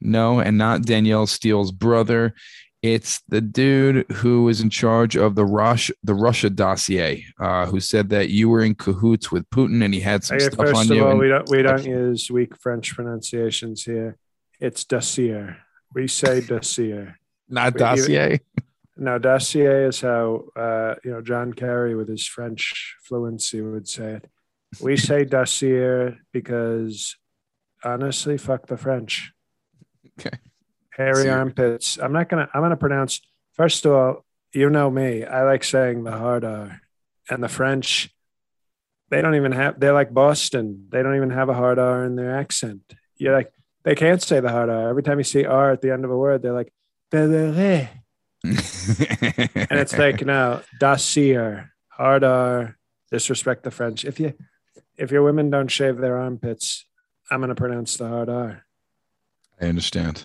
No, 0.00 0.40
and 0.40 0.58
not 0.58 0.82
Danielle 0.82 1.26
Steel's 1.26 1.72
brother. 1.72 2.34
It's 2.82 3.20
the 3.28 3.42
dude 3.42 4.10
who 4.10 4.44
was 4.44 4.62
in 4.62 4.70
charge 4.70 5.14
of 5.14 5.34
the 5.34 5.44
Rush, 5.44 5.90
the 6.02 6.14
Russia 6.14 6.48
dossier, 6.48 7.26
uh, 7.38 7.66
who 7.66 7.78
said 7.78 8.08
that 8.08 8.30
you 8.30 8.48
were 8.48 8.62
in 8.62 8.74
cahoots 8.74 9.30
with 9.30 9.48
Putin 9.50 9.84
and 9.84 9.92
he 9.92 10.00
had 10.00 10.24
some 10.24 10.36
Okay, 10.36 10.46
stuff 10.46 10.56
first 10.66 10.74
on 10.76 10.90
of 10.90 10.96
you. 10.96 11.04
all, 11.04 11.10
and- 11.10 11.20
we 11.20 11.28
don't 11.28 11.48
we 11.50 11.60
don't 11.62 11.84
use 11.84 12.30
weak 12.30 12.56
French 12.56 12.94
pronunciations 12.94 13.84
here. 13.84 14.16
It's 14.60 14.84
dossier. 14.84 15.56
We 15.94 16.08
say 16.08 16.40
dossier. 16.40 17.14
not 17.48 17.74
we- 17.74 17.80
you- 17.80 17.86
dossier. 17.86 18.40
Now, 18.96 19.16
dossier 19.18 19.84
is 19.86 20.00
how 20.02 20.44
uh, 20.56 20.94
you 21.04 21.10
know 21.10 21.20
John 21.22 21.52
Kerry, 21.52 21.94
with 21.94 22.08
his 22.08 22.26
French 22.26 22.96
fluency, 23.02 23.60
would 23.60 23.88
say 23.88 24.14
it. 24.14 24.30
We 24.80 24.96
say 25.08 25.24
dossier 25.24 26.16
because 26.32 27.16
honestly, 27.84 28.38
fuck 28.38 28.66
the 28.68 28.76
French. 28.76 29.32
Okay. 30.18 30.36
Hairy 31.00 31.24
So- 31.24 31.30
armpits. 31.32 31.98
I'm 31.98 32.12
not 32.12 32.28
gonna. 32.28 32.48
I'm 32.54 32.62
gonna 32.62 32.76
pronounce. 32.76 33.20
First 33.54 33.84
of 33.86 33.92
all, 33.92 34.24
you 34.52 34.70
know 34.70 34.90
me. 34.90 35.24
I 35.24 35.44
like 35.44 35.64
saying 35.64 36.04
the 36.04 36.12
hard 36.12 36.44
R, 36.44 36.80
and 37.28 37.42
the 37.42 37.48
French. 37.48 38.10
They 39.10 39.20
don't 39.22 39.34
even 39.34 39.52
have. 39.52 39.80
They're 39.80 39.92
like 39.92 40.14
Boston. 40.14 40.86
They 40.90 41.02
don't 41.02 41.16
even 41.16 41.30
have 41.30 41.48
a 41.48 41.54
hard 41.54 41.78
R 41.78 42.04
in 42.04 42.16
their 42.16 42.34
accent. 42.36 42.82
You're 43.16 43.34
like 43.34 43.52
they 43.82 43.94
can't 43.94 44.22
say 44.22 44.40
the 44.40 44.50
hard 44.50 44.70
R. 44.70 44.88
Every 44.88 45.02
time 45.02 45.18
you 45.18 45.24
see 45.24 45.44
R 45.44 45.72
at 45.72 45.80
the 45.80 45.92
end 45.92 46.04
of 46.04 46.10
a 46.10 46.16
word, 46.16 46.42
they're 46.42 46.52
like. 46.52 46.72
"Belere." 47.10 47.88
and 48.44 48.56
and 49.70 49.78
it's 49.80 49.98
like 50.04 50.24
no 50.24 50.62
dossier 50.78 51.64
hard 51.88 52.24
r 52.24 52.76
disrespect 53.10 53.64
the 53.64 53.70
french 53.70 54.04
if 54.06 54.18
you 54.18 54.32
if 54.96 55.10
your 55.10 55.22
women 55.22 55.50
don't 55.50 55.70
shave 55.70 55.98
their 55.98 56.16
armpits 56.16 56.86
i'm 57.30 57.40
going 57.40 57.48
to 57.50 57.54
pronounce 57.54 57.96
the 57.98 58.08
hard 58.08 58.30
r 58.30 58.64
I 59.60 59.66
understand. 59.66 60.24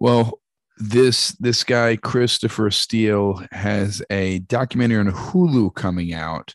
Well, 0.00 0.40
this 0.78 1.32
this 1.32 1.62
guy 1.62 1.96
Christopher 1.96 2.70
Steele 2.70 3.44
has 3.52 4.02
a 4.08 4.38
documentary 4.40 4.98
on 4.98 5.12
Hulu 5.12 5.74
coming 5.74 6.14
out. 6.14 6.54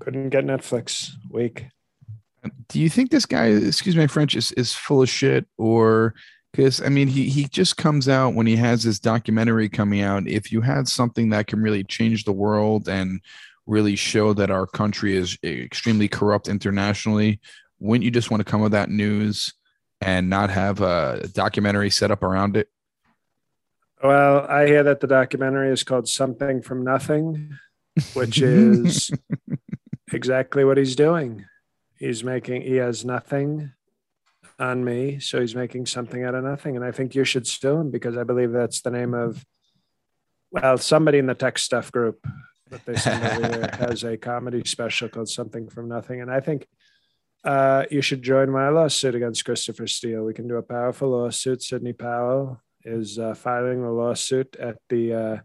Couldn't 0.00 0.30
get 0.30 0.44
Netflix. 0.44 1.12
Week. 1.30 1.66
Do 2.68 2.80
you 2.80 2.88
think 2.88 3.10
this 3.10 3.24
guy, 3.24 3.46
excuse 3.46 3.96
my 3.96 4.08
French, 4.08 4.34
is, 4.34 4.52
is 4.52 4.72
full 4.74 5.02
of 5.02 5.08
shit 5.08 5.46
or 5.56 6.14
because 6.52 6.82
I 6.82 6.88
mean 6.88 7.06
he 7.06 7.28
he 7.28 7.44
just 7.44 7.76
comes 7.76 8.08
out 8.08 8.34
when 8.34 8.48
he 8.48 8.56
has 8.56 8.82
this 8.82 8.98
documentary 8.98 9.68
coming 9.68 10.00
out. 10.00 10.26
If 10.26 10.50
you 10.50 10.60
had 10.60 10.88
something 10.88 11.30
that 11.30 11.46
can 11.46 11.62
really 11.62 11.84
change 11.84 12.24
the 12.24 12.32
world 12.32 12.88
and 12.88 13.20
really 13.66 13.94
show 13.94 14.32
that 14.32 14.50
our 14.50 14.66
country 14.66 15.16
is 15.16 15.38
extremely 15.44 16.08
corrupt 16.08 16.48
internationally, 16.48 17.38
wouldn't 17.78 18.04
you 18.04 18.10
just 18.10 18.32
want 18.32 18.44
to 18.44 18.50
come 18.50 18.60
with 18.60 18.72
that 18.72 18.90
news 18.90 19.52
and 20.00 20.28
not 20.28 20.50
have 20.50 20.80
a 20.80 21.28
documentary 21.32 21.90
set 21.90 22.10
up 22.10 22.22
around 22.22 22.56
it? 22.56 22.68
Well, 24.02 24.46
I 24.46 24.66
hear 24.66 24.82
that 24.82 25.00
the 25.00 25.06
documentary 25.06 25.72
is 25.72 25.82
called 25.82 26.08
Something 26.08 26.62
from 26.62 26.84
Nothing, 26.84 27.56
which 28.12 28.40
is 28.40 29.10
exactly 30.12 30.64
what 30.64 30.76
he's 30.76 30.96
doing. 30.96 31.44
He's 31.98 32.22
making, 32.22 32.62
he 32.62 32.76
has 32.76 33.04
nothing 33.04 33.72
on 34.58 34.84
me. 34.84 35.18
So 35.18 35.40
he's 35.40 35.54
making 35.54 35.86
something 35.86 36.24
out 36.24 36.34
of 36.34 36.44
nothing. 36.44 36.76
And 36.76 36.84
I 36.84 36.92
think 36.92 37.14
you 37.14 37.24
should 37.24 37.46
sue 37.46 37.76
him 37.76 37.90
because 37.90 38.16
I 38.16 38.24
believe 38.24 38.52
that's 38.52 38.82
the 38.82 38.90
name 38.90 39.14
of, 39.14 39.44
well, 40.50 40.76
somebody 40.78 41.18
in 41.18 41.26
the 41.26 41.34
tech 41.34 41.58
stuff 41.58 41.90
group 41.90 42.26
that 42.70 42.84
they 42.84 42.96
send 42.96 43.24
over 43.24 43.48
there 43.48 43.70
has 43.78 44.04
a 44.04 44.16
comedy 44.16 44.62
special 44.64 45.08
called 45.08 45.28
Something 45.28 45.68
from 45.68 45.88
Nothing. 45.88 46.20
And 46.20 46.30
I 46.30 46.40
think 46.40 46.66
uh, 47.46 47.84
you 47.92 48.02
should 48.02 48.22
join 48.22 48.50
my 48.50 48.68
lawsuit 48.68 49.14
against 49.14 49.44
Christopher 49.44 49.86
Steele. 49.86 50.24
We 50.24 50.34
can 50.34 50.48
do 50.48 50.56
a 50.56 50.62
powerful 50.62 51.10
lawsuit. 51.10 51.62
Sidney 51.62 51.92
Powell 51.92 52.60
is 52.84 53.20
uh, 53.20 53.34
filing 53.34 53.84
a 53.84 53.92
lawsuit 53.92 54.56
at 54.56 54.78
the 54.88 55.14
uh, 55.14 55.36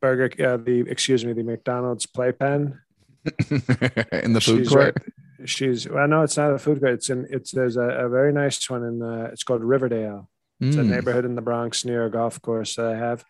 Burger, 0.00 0.30
uh, 0.42 0.56
the 0.56 0.80
excuse 0.88 1.22
me, 1.24 1.34
the 1.34 1.42
McDonald's 1.42 2.06
playpen 2.06 2.80
in 3.50 4.32
the 4.32 4.40
food 4.42 4.60
she's 4.60 4.68
court. 4.70 4.96
Right, 5.38 5.48
she's 5.48 5.86
well, 5.86 6.08
no, 6.08 6.22
it's 6.22 6.38
not 6.38 6.54
a 6.54 6.58
food 6.58 6.80
court. 6.80 6.94
It's 6.94 7.10
in 7.10 7.26
it's 7.28 7.50
there's 7.50 7.76
a, 7.76 7.82
a 7.82 8.08
very 8.08 8.32
nice 8.32 8.68
one 8.70 8.84
in 8.84 9.02
uh, 9.02 9.28
it's 9.30 9.44
called 9.44 9.62
Riverdale. 9.62 10.30
It's 10.58 10.76
mm. 10.76 10.80
a 10.80 10.84
neighborhood 10.84 11.26
in 11.26 11.34
the 11.34 11.42
Bronx 11.42 11.84
near 11.84 12.06
a 12.06 12.10
golf 12.10 12.40
course 12.40 12.76
that 12.76 12.86
I 12.86 12.96
have, 12.96 13.24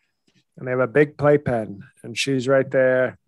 and 0.56 0.66
they 0.66 0.70
have 0.70 0.80
a 0.80 0.86
big 0.86 1.16
playpen, 1.16 1.82
and 2.04 2.16
she's 2.16 2.46
right 2.46 2.70
there 2.70 3.18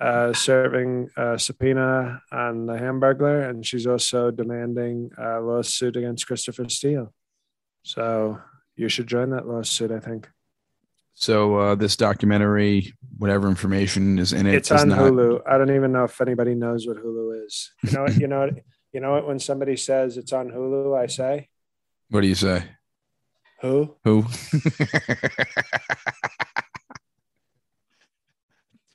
uh, 0.00 0.32
serving 0.32 1.10
a 1.16 1.38
subpoena 1.38 2.22
on 2.32 2.66
the 2.66 2.74
Hamburglar, 2.74 3.48
and 3.48 3.64
she's 3.64 3.86
also 3.86 4.30
demanding 4.30 5.10
a 5.18 5.40
lawsuit 5.40 5.96
against 5.96 6.26
Christopher 6.26 6.68
Steele. 6.68 7.12
So 7.82 8.40
you 8.76 8.88
should 8.88 9.06
join 9.06 9.30
that 9.30 9.46
lawsuit, 9.46 9.90
I 9.90 10.00
think. 10.00 10.28
So 11.14 11.56
uh, 11.56 11.74
this 11.76 11.96
documentary, 11.96 12.92
whatever 13.18 13.48
information 13.48 14.18
is 14.18 14.32
in 14.32 14.46
it, 14.46 14.54
it's 14.54 14.72
on 14.72 14.88
not... 14.88 14.98
Hulu. 14.98 15.42
I 15.46 15.58
don't 15.58 15.74
even 15.74 15.92
know 15.92 16.04
if 16.04 16.20
anybody 16.20 16.54
knows 16.56 16.86
what 16.88 16.96
Hulu 16.96 17.46
is. 17.46 17.70
You 17.84 17.92
know, 17.92 18.06
you 18.08 18.26
know, 18.26 18.50
you 18.92 19.00
know 19.00 19.12
what? 19.12 19.26
When 19.26 19.38
somebody 19.38 19.76
says 19.76 20.16
it's 20.16 20.32
on 20.32 20.50
Hulu, 20.50 20.98
I 20.98 21.06
say, 21.06 21.48
"What 22.10 22.22
do 22.22 22.26
you 22.26 22.34
say?" 22.34 22.64
Who? 23.60 23.94
Who? 24.04 24.24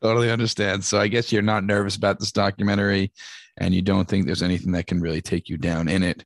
totally 0.02 0.32
understand. 0.32 0.84
So 0.84 1.00
I 1.00 1.08
guess 1.08 1.32
you're 1.32 1.42
not 1.42 1.64
nervous 1.64 1.96
about 1.96 2.20
this 2.20 2.32
documentary, 2.32 3.12
and 3.58 3.74
you 3.74 3.82
don't 3.82 4.08
think 4.08 4.26
there's 4.26 4.44
anything 4.44 4.72
that 4.74 4.88
can 4.88 5.02
really 5.02 5.22
take 5.22 5.50
you 5.50 5.58
down 5.58 5.88
in 5.88 6.04
it. 6.04 6.26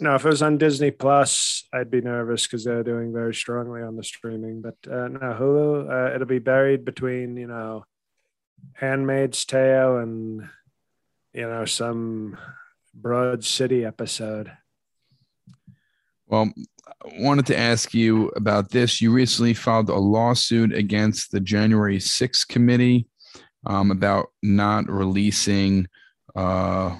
No, 0.00 0.16
if 0.16 0.24
it 0.24 0.28
was 0.28 0.42
on 0.42 0.58
Disney 0.58 0.90
Plus, 0.90 1.68
I'd 1.72 1.90
be 1.90 2.00
nervous 2.00 2.46
because 2.46 2.64
they're 2.64 2.82
doing 2.82 3.12
very 3.12 3.34
strongly 3.34 3.82
on 3.82 3.96
the 3.96 4.02
streaming. 4.02 4.60
But 4.60 4.76
uh, 4.90 5.08
no, 5.08 5.20
Hulu, 5.20 5.90
uh, 5.90 6.14
it'll 6.14 6.26
be 6.26 6.40
buried 6.40 6.84
between 6.84 7.36
you 7.36 7.46
know, 7.46 7.84
Handmaid's 8.72 9.44
Tale 9.44 9.98
and 9.98 10.48
you 11.32 11.42
know 11.42 11.64
some 11.64 12.36
Broad 12.92 13.44
City 13.44 13.84
episode. 13.84 14.50
Well, 16.26 16.52
wanted 17.18 17.46
to 17.46 17.58
ask 17.58 17.94
you 17.94 18.28
about 18.36 18.70
this. 18.70 19.00
You 19.00 19.12
recently 19.12 19.54
filed 19.54 19.88
a 19.88 19.94
lawsuit 19.94 20.74
against 20.74 21.30
the 21.30 21.40
January 21.40 21.98
6th 21.98 22.48
committee 22.48 23.06
um, 23.66 23.90
about 23.90 24.28
not 24.42 24.88
releasing 24.88 25.86
uh, 26.34 26.96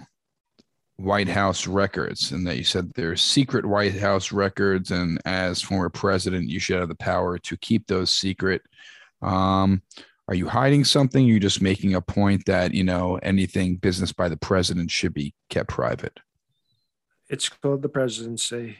White 0.97 1.29
House 1.29 1.67
records, 1.67 2.33
and 2.33 2.47
that 2.47 2.57
you 2.57 2.65
said 2.65 2.93
there's 2.95 3.21
secret 3.21 3.67
White 3.67 3.97
House 3.97 4.33
records, 4.33 4.91
and 4.91 5.19
as 5.25 5.61
former 5.61 5.91
president, 5.91 6.49
you 6.49 6.61
should 6.61 6.79
have 6.79 6.89
the 6.89 6.95
power 6.95 7.39
to 7.39 7.57
keep 7.57 7.87
those 7.87 8.13
secret. 8.13 8.63
Um, 9.21 9.83
are 10.29 10.35
you 10.35 10.49
hiding 10.49 10.85
something? 10.85 11.27
You're 11.27 11.39
just 11.39 11.61
making 11.61 11.95
a 11.95 12.01
point 12.01 12.47
that 12.47 12.73
you 12.73 12.85
know 12.85 13.19
anything 13.23 13.77
business 13.77 14.13
by 14.13 14.29
the 14.29 14.37
president 14.37 14.91
should 14.91 15.13
be 15.13 15.35
kept 15.51 15.69
private. 15.69 16.21
It's 17.29 17.49
called 17.49 17.83
the 17.83 17.89
presidency, 17.89 18.77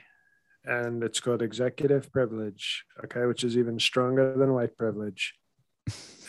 and 0.65 1.03
it's 1.03 1.19
called 1.19 1.41
executive 1.41 2.11
privilege. 2.11 2.83
Okay, 3.03 3.25
which 3.25 3.43
is 3.43 3.57
even 3.57 3.79
stronger 3.79 4.35
than 4.37 4.53
white 4.53 4.77
privilege. 4.77 5.33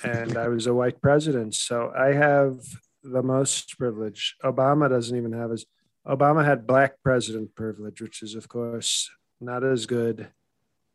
and 0.04 0.36
I 0.36 0.48
was 0.48 0.66
a 0.66 0.74
white 0.74 1.00
president, 1.00 1.54
so 1.54 1.92
I 1.96 2.12
have 2.12 2.58
the 3.02 3.22
most 3.22 3.78
privilege. 3.78 4.36
Obama 4.44 4.88
doesn't 4.88 5.16
even 5.16 5.32
have 5.32 5.50
his 5.50 5.64
Obama 6.06 6.44
had 6.44 6.66
black 6.66 6.94
president 7.02 7.54
privilege, 7.56 8.00
which 8.00 8.22
is, 8.22 8.36
of 8.36 8.48
course, 8.48 9.10
not 9.40 9.64
as 9.64 9.86
good 9.86 10.28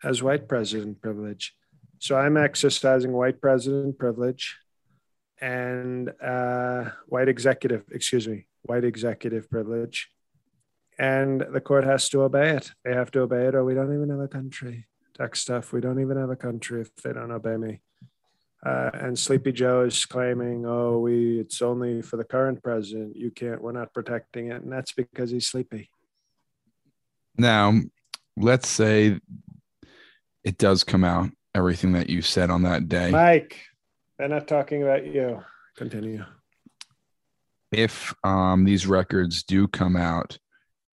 as 0.03 0.23
white 0.23 0.47
president 0.47 1.01
privilege. 1.01 1.53
So 1.99 2.17
I'm 2.17 2.37
exercising 2.37 3.11
white 3.11 3.41
president 3.41 3.99
privilege 3.99 4.57
and 5.41 6.11
uh, 6.23 6.91
white 7.07 7.27
executive, 7.27 7.83
excuse 7.91 8.27
me, 8.27 8.47
white 8.61 8.85
executive 8.85 9.49
privilege. 9.49 10.09
And 11.01 11.43
the 11.51 11.59
court 11.59 11.83
has 11.83 12.09
to 12.09 12.21
obey 12.21 12.51
it. 12.51 12.73
They 12.85 12.93
have 12.93 13.09
to 13.11 13.21
obey 13.21 13.47
it, 13.47 13.55
or 13.55 13.65
we 13.65 13.73
don't 13.73 13.91
even 13.91 14.11
have 14.11 14.19
a 14.19 14.27
country. 14.27 14.85
Tech 15.17 15.35
stuff, 15.35 15.73
we 15.73 15.81
don't 15.81 15.99
even 15.99 16.15
have 16.15 16.29
a 16.29 16.35
country 16.35 16.81
if 16.81 16.95
they 16.97 17.11
don't 17.11 17.31
obey 17.31 17.57
me. 17.57 17.81
Uh, 18.63 18.91
and 18.93 19.17
Sleepy 19.17 19.51
Joe 19.51 19.81
is 19.81 20.05
claiming, 20.05 20.63
"Oh, 20.67 20.99
we 20.99 21.39
it's 21.39 21.59
only 21.63 22.03
for 22.03 22.17
the 22.17 22.23
current 22.23 22.61
president. 22.61 23.15
You 23.15 23.31
can't. 23.31 23.63
We're 23.63 23.71
not 23.71 23.95
protecting 23.95 24.51
it, 24.51 24.61
and 24.61 24.71
that's 24.71 24.91
because 24.91 25.31
he's 25.31 25.47
sleepy." 25.47 25.89
Now, 27.35 27.73
let's 28.37 28.69
say 28.69 29.19
it 30.43 30.59
does 30.59 30.83
come 30.83 31.03
out 31.03 31.31
everything 31.55 31.93
that 31.93 32.11
you 32.11 32.21
said 32.21 32.51
on 32.51 32.61
that 32.61 32.87
day, 32.87 33.09
Mike. 33.09 33.57
They're 34.19 34.27
not 34.27 34.47
talking 34.47 34.83
about 34.83 35.07
you. 35.07 35.41
Continue. 35.77 36.25
If 37.71 38.13
um, 38.23 38.65
these 38.65 38.85
records 38.85 39.41
do 39.41 39.67
come 39.67 39.95
out, 39.95 40.37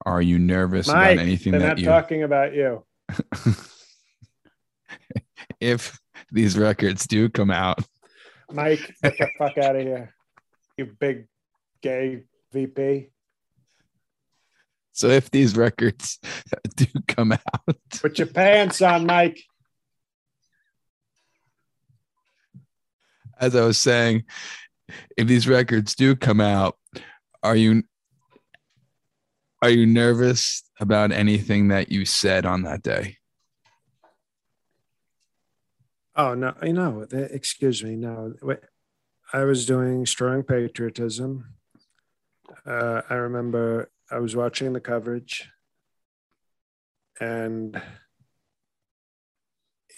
are 0.05 0.23
you 0.23 0.39
nervous 0.39 0.89
Mike, 0.89 1.13
about 1.13 1.23
anything 1.23 1.53
they're 1.53 1.61
that 1.61 1.69
not 1.69 1.79
you? 1.79 1.85
talking 1.87 2.23
about 2.23 2.55
you. 2.55 2.85
if 5.61 5.99
these 6.31 6.57
records 6.57 7.07
do 7.07 7.29
come 7.29 7.51
out. 7.51 7.79
Mike, 8.51 8.95
get 9.03 9.19
the 9.19 9.29
fuck 9.39 9.59
out 9.59 9.77
of 9.77 9.83
here. 9.83 10.15
You 10.77 10.87
big 10.99 11.27
gay 11.83 12.23
VP. 12.53 13.11
So 14.93 15.09
if 15.09 15.31
these 15.31 15.57
records 15.57 16.19
do 16.77 16.87
come 17.07 17.33
out, 17.33 17.77
put 18.01 18.19
your 18.19 18.27
pants 18.27 18.83
on, 18.83 19.07
Mike. 19.07 19.41
As 23.41 23.55
I 23.55 23.65
was 23.65 23.79
saying, 23.79 24.25
if 25.17 25.29
these 25.29 25.47
records 25.47 25.95
do 25.95 26.17
come 26.17 26.41
out, 26.41 26.77
are 27.43 27.55
you 27.55 27.85
are 29.63 29.71
you 29.71 29.87
nervous 29.87 30.63
about 30.81 31.13
anything 31.13 31.69
that 31.69 31.91
you 31.91 32.05
said 32.05 32.47
on 32.47 32.63
that 32.63 32.83
day? 32.83 33.17
Oh 36.17 36.35
no, 36.35 36.55
I 36.61 36.73
know. 36.73 37.07
Excuse 37.13 37.83
me. 37.83 37.97
No, 37.97 38.35
I 39.33 39.45
was 39.45 39.67
doing 39.67 40.05
strong 40.07 40.43
patriotism. 40.43 41.55
Uh, 42.67 43.03
I 43.09 43.15
remember 43.15 43.91
I 44.11 44.19
was 44.19 44.35
watching 44.35 44.73
the 44.73 44.81
coverage, 44.81 45.49
and 47.21 47.81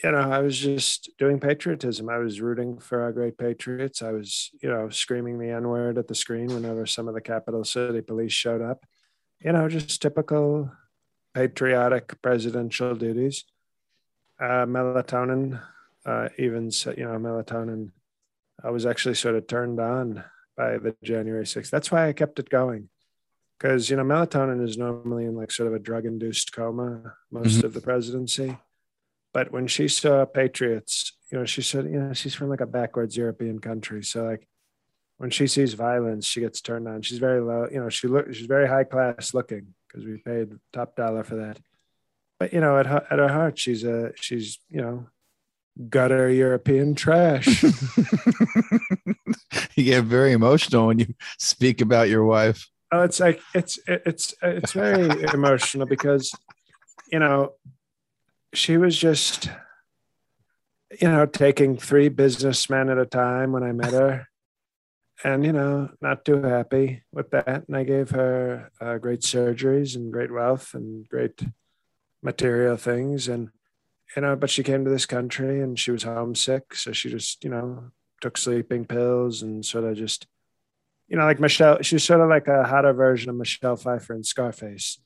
you 0.02 0.10
know, 0.10 0.18
I 0.18 0.40
was 0.40 0.58
just 0.58 1.10
doing 1.18 1.40
patriotism. 1.40 2.08
I 2.08 2.18
was 2.18 2.40
rooting 2.40 2.78
for 2.78 3.02
our 3.02 3.12
great 3.12 3.36
patriots. 3.36 4.02
I 4.02 4.12
was, 4.12 4.50
you 4.62 4.68
know, 4.68 4.88
screaming 4.88 5.38
the 5.38 5.50
N 5.50 5.68
word 5.68 5.98
at 5.98 6.08
the 6.08 6.14
screen 6.14 6.48
whenever 6.48 6.86
some 6.86 7.08
of 7.08 7.14
the 7.14 7.20
capital 7.20 7.64
city 7.64 8.00
police 8.00 8.32
showed 8.32 8.62
up. 8.62 8.84
You 9.40 9.52
know, 9.52 9.68
just 9.68 10.02
typical 10.02 10.70
patriotic 11.34 12.20
presidential 12.22 12.94
duties. 12.94 13.44
Uh, 14.38 14.64
melatonin 14.64 15.60
uh, 16.06 16.28
even 16.38 16.70
you 16.96 17.04
know 17.04 17.18
melatonin 17.18 17.90
i 18.64 18.70
was 18.70 18.86
actually 18.86 19.14
sort 19.14 19.34
of 19.34 19.46
turned 19.46 19.78
on 19.78 20.24
by 20.56 20.78
the 20.78 20.96
january 21.02 21.44
6th 21.44 21.68
that's 21.68 21.92
why 21.92 22.08
i 22.08 22.12
kept 22.14 22.38
it 22.38 22.48
going 22.48 22.88
because 23.58 23.90
you 23.90 23.96
know 23.96 24.02
melatonin 24.02 24.66
is 24.66 24.78
normally 24.78 25.26
in 25.26 25.36
like 25.36 25.50
sort 25.50 25.66
of 25.66 25.74
a 25.74 25.78
drug 25.78 26.06
induced 26.06 26.54
coma 26.54 27.14
most 27.30 27.58
mm-hmm. 27.58 27.66
of 27.66 27.74
the 27.74 27.82
presidency 27.82 28.56
But 29.32 29.52
when 29.52 29.66
she 29.66 29.88
saw 29.88 30.24
Patriots, 30.24 31.12
you 31.30 31.38
know, 31.38 31.44
she 31.44 31.62
said, 31.62 31.84
you 31.84 32.00
know, 32.00 32.12
she's 32.12 32.34
from 32.34 32.48
like 32.48 32.60
a 32.60 32.66
backwards 32.66 33.16
European 33.16 33.60
country. 33.60 34.02
So 34.02 34.24
like 34.24 34.46
when 35.20 35.28
she 35.28 35.46
sees 35.46 35.74
violence, 35.74 36.24
she 36.24 36.40
gets 36.40 36.62
turned 36.62 36.88
on. 36.88 37.02
She's 37.02 37.18
very 37.18 37.42
low, 37.42 37.68
you 37.70 37.78
know, 37.78 37.90
she 37.90 38.08
look 38.08 38.32
she's 38.32 38.46
very 38.46 38.66
high 38.66 38.84
class 38.84 39.34
looking 39.34 39.74
because 39.86 40.06
we 40.06 40.16
paid 40.16 40.54
top 40.72 40.96
dollar 40.96 41.24
for 41.24 41.36
that. 41.36 41.58
But 42.38 42.54
you 42.54 42.60
know, 42.60 42.78
at 42.78 42.86
her, 42.86 43.06
at 43.10 43.18
her 43.18 43.28
heart, 43.28 43.58
she's 43.58 43.84
a 43.84 44.12
she's 44.16 44.58
you 44.70 44.80
know 44.80 45.08
gutter 45.90 46.30
European 46.30 46.94
trash. 46.94 47.62
you 49.74 49.84
get 49.84 50.04
very 50.04 50.32
emotional 50.32 50.86
when 50.86 51.00
you 51.00 51.14
speak 51.38 51.82
about 51.82 52.08
your 52.08 52.24
wife. 52.24 52.66
Oh, 52.90 53.02
it's 53.02 53.20
like 53.20 53.42
it's 53.54 53.78
it's 53.86 54.34
it's 54.40 54.72
very 54.72 55.22
emotional 55.34 55.86
because 55.86 56.34
you 57.12 57.18
know 57.18 57.52
she 58.54 58.78
was 58.78 58.96
just 58.96 59.50
you 60.98 61.08
know 61.08 61.26
taking 61.26 61.76
three 61.76 62.08
businessmen 62.08 62.88
at 62.88 62.96
a 62.96 63.04
time 63.04 63.52
when 63.52 63.62
I 63.62 63.72
met 63.72 63.92
her, 63.92 64.29
and 65.24 65.44
you 65.44 65.52
know 65.52 65.90
not 66.00 66.24
too 66.24 66.42
happy 66.42 67.02
with 67.12 67.30
that. 67.30 67.64
And 67.68 67.76
I 67.76 67.84
gave 67.84 68.10
her 68.10 68.70
uh, 68.80 68.98
great 68.98 69.20
surgeries 69.20 69.96
and 69.96 70.12
great 70.12 70.32
wealth 70.32 70.74
and 70.74 71.08
great 71.08 71.42
material 72.22 72.76
things 72.76 73.28
and 73.28 73.48
you 74.14 74.22
know 74.22 74.36
but 74.36 74.50
she 74.50 74.62
came 74.62 74.84
to 74.84 74.90
this 74.90 75.06
country 75.06 75.62
and 75.62 75.78
she 75.78 75.90
was 75.90 76.02
homesick 76.02 76.74
so 76.74 76.92
she 76.92 77.08
just 77.08 77.42
you 77.42 77.48
know 77.48 77.90
took 78.20 78.36
sleeping 78.36 78.84
pills 78.84 79.40
and 79.40 79.64
sort 79.64 79.84
of 79.84 79.96
just 79.96 80.26
you 81.10 81.16
know, 81.16 81.24
like 81.24 81.40
Michelle, 81.40 81.82
she's 81.82 82.04
sort 82.04 82.20
of 82.20 82.28
like 82.28 82.46
a 82.46 82.62
hotter 82.62 82.92
version 82.92 83.30
of 83.30 83.36
Michelle 83.36 83.76
Pfeiffer 83.76 84.14
in 84.14 84.22
Scarface. 84.22 85.00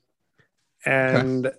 And 0.85 1.47
okay. 1.47 1.57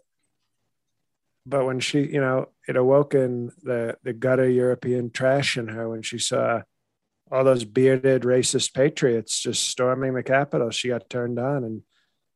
but 1.47 1.65
when 1.65 1.79
she, 1.79 2.01
you 2.01 2.21
know, 2.21 2.49
it 2.67 2.77
awoke 2.77 3.15
in 3.15 3.51
the 3.63 3.97
the 4.03 4.13
gutter 4.13 4.47
European 4.47 5.09
trash 5.09 5.57
in 5.57 5.67
her 5.69 5.89
when 5.89 6.03
she 6.03 6.19
saw 6.19 6.61
all 7.31 7.43
those 7.43 7.65
bearded 7.65 8.23
racist 8.23 8.73
patriots 8.73 9.39
just 9.39 9.67
storming 9.67 10.13
the 10.13 10.23
Capitol. 10.23 10.69
She 10.69 10.89
got 10.89 11.09
turned 11.09 11.39
on, 11.39 11.63
and 11.63 11.81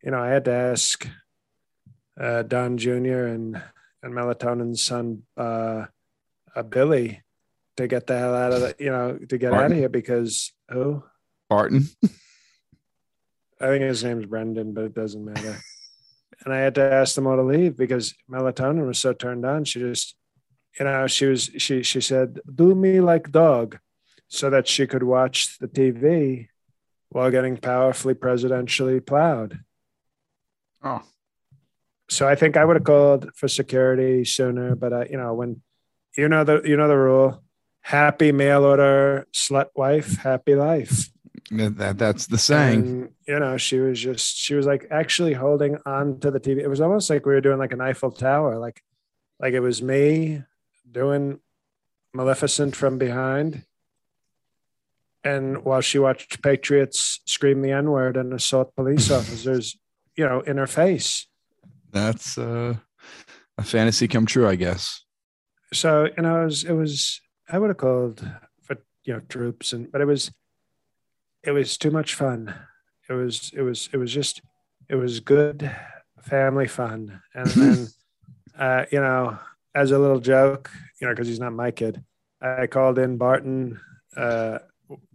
you 0.03 0.11
know, 0.11 0.19
I 0.21 0.29
had 0.29 0.45
to 0.45 0.53
ask 0.53 1.07
uh, 2.19 2.43
Don 2.43 2.77
Jr. 2.77 3.25
and 3.27 3.61
and 4.01 4.13
Melatonin's 4.13 4.81
son, 4.81 5.23
uh, 5.37 5.85
uh, 6.55 6.63
Billy, 6.63 7.21
to 7.77 7.87
get 7.87 8.07
the 8.07 8.17
hell 8.17 8.35
out 8.35 8.53
of 8.53 8.61
the, 8.61 8.75
you 8.79 8.89
know, 8.89 9.17
to 9.17 9.37
get 9.37 9.51
Martin. 9.51 9.65
out 9.65 9.71
of 9.71 9.77
here 9.77 9.89
because 9.89 10.53
who? 10.69 11.03
Barton. 11.49 11.89
I 13.61 13.67
think 13.67 13.83
his 13.83 14.03
name's 14.03 14.25
Brendan, 14.25 14.73
but 14.73 14.85
it 14.85 14.93
doesn't 14.93 15.25
matter. 15.25 15.59
and 16.45 16.53
I 16.53 16.59
had 16.59 16.75
to 16.75 16.93
ask 16.93 17.15
them 17.15 17.27
all 17.27 17.35
to 17.35 17.43
leave 17.43 17.75
because 17.75 18.13
melatonin 18.29 18.87
was 18.87 18.99
so 18.99 19.13
turned 19.13 19.45
on. 19.45 19.65
She 19.65 19.79
just, 19.79 20.15
you 20.79 20.85
know, 20.85 21.07
she 21.07 21.25
was 21.25 21.49
she 21.57 21.83
she 21.83 22.01
said, 22.01 22.39
"Do 22.53 22.73
me 22.73 23.01
like 23.01 23.31
dog," 23.31 23.79
so 24.29 24.49
that 24.49 24.67
she 24.67 24.87
could 24.87 25.03
watch 25.03 25.57
the 25.59 25.67
TV 25.67 26.47
while 27.09 27.31
getting 27.31 27.57
powerfully 27.57 28.13
presidentially 28.13 29.05
plowed. 29.05 29.59
Oh. 30.83 31.01
So 32.09 32.27
I 32.27 32.35
think 32.35 32.55
I 32.55 32.63
would 32.63 32.75
have 32.75 32.83
called 32.83 33.31
for 33.35 33.47
security 33.47 34.23
sooner, 34.23 34.75
but 34.75 34.93
uh, 34.93 35.05
you 35.09 35.17
know 35.17 35.33
when 35.33 35.61
you 36.15 36.29
know 36.29 36.43
the 36.43 36.61
you 36.63 36.77
know 36.77 36.87
the 36.87 36.97
rule: 36.97 37.43
happy 37.81 38.31
mail 38.31 38.63
order 38.63 39.27
slut 39.33 39.67
wife, 39.75 40.17
happy 40.17 40.55
life. 40.55 41.09
That 41.51 41.97
that's 41.97 42.27
the 42.27 42.37
saying. 42.37 42.79
And, 42.79 43.09
you 43.27 43.39
know, 43.39 43.57
she 43.57 43.79
was 43.79 43.99
just 43.99 44.37
she 44.37 44.55
was 44.55 44.65
like 44.65 44.87
actually 44.91 45.33
holding 45.33 45.77
on 45.85 46.19
to 46.21 46.31
the 46.31 46.39
TV. 46.39 46.59
It 46.59 46.67
was 46.67 46.81
almost 46.81 47.09
like 47.09 47.25
we 47.25 47.33
were 47.33 47.41
doing 47.41 47.59
like 47.59 47.73
an 47.73 47.81
Eiffel 47.81 48.11
Tower, 48.11 48.57
like 48.57 48.83
like 49.39 49.53
it 49.53 49.59
was 49.59 49.81
me 49.81 50.43
doing 50.89 51.39
Maleficent 52.13 52.75
from 52.75 52.97
behind. 52.97 53.65
And 55.23 55.63
while 55.65 55.81
she 55.81 55.99
watched 55.99 56.41
Patriots 56.41 57.19
scream 57.25 57.61
the 57.61 57.71
N 57.71 57.91
word 57.91 58.17
and 58.17 58.33
assault 58.33 58.75
police 58.75 59.11
officers, 59.19 59.77
you 60.15 60.25
know, 60.25 60.41
in 60.41 60.57
her 60.57 60.67
face. 60.67 61.27
That's 61.91 62.37
uh, 62.37 62.75
a 63.57 63.63
fantasy 63.63 64.07
come 64.07 64.25
true, 64.25 64.47
I 64.47 64.55
guess. 64.55 65.03
So, 65.73 66.07
you 66.15 66.23
know, 66.23 66.41
it 66.41 66.45
was, 66.45 66.63
it 66.63 66.73
was 66.73 67.21
I 67.49 67.59
would 67.59 67.69
have 67.69 67.77
called 67.77 68.27
for, 68.61 68.77
you 69.03 69.13
know, 69.13 69.19
troops 69.21 69.73
and, 69.73 69.91
but 69.91 70.01
it 70.01 70.05
was, 70.05 70.31
it 71.43 71.51
was 71.51 71.77
too 71.77 71.91
much 71.91 72.15
fun. 72.15 72.53
It 73.09 73.13
was 73.13 73.51
it 73.55 73.61
was 73.61 73.89
it 73.91 73.97
was 73.97 74.13
just 74.13 74.41
it 74.87 74.95
was 74.95 75.19
good 75.19 75.75
family 76.21 76.67
fun. 76.67 77.21
And 77.33 77.47
then 77.47 77.87
uh, 78.57 78.85
you 78.91 78.99
know, 78.99 79.39
as 79.73 79.91
a 79.91 79.99
little 79.99 80.19
joke, 80.19 80.69
you 80.99 81.07
know, 81.07 81.13
because 81.13 81.27
he's 81.27 81.39
not 81.39 81.53
my 81.53 81.71
kid, 81.71 82.03
I 82.41 82.67
called 82.67 82.99
in 82.99 83.17
Barton 83.17 83.79
uh, 84.15 84.59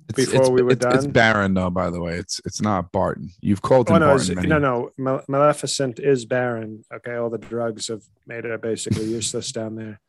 it's, 0.08 0.16
before 0.16 0.42
it's, 0.42 0.50
we 0.50 0.62
were 0.62 0.72
it's, 0.72 0.84
done. 0.84 0.96
It's 0.96 1.06
Baron, 1.06 1.54
though. 1.54 1.70
By 1.70 1.90
the 1.90 2.00
way, 2.00 2.14
it's 2.14 2.40
it's 2.44 2.60
not 2.60 2.92
Barton. 2.92 3.30
You've 3.40 3.62
called 3.62 3.88
him 3.88 3.96
oh, 3.96 3.98
no, 3.98 4.06
Barton. 4.16 4.48
No, 4.48 4.90
no, 4.98 5.22
Maleficent 5.28 5.98
is 5.98 6.24
Baron. 6.24 6.84
Okay, 6.92 7.14
all 7.14 7.30
the 7.30 7.38
drugs 7.38 7.88
have 7.88 8.02
made 8.26 8.44
her 8.44 8.58
basically 8.58 9.04
useless 9.04 9.52
down 9.52 9.76
there. 9.76 10.00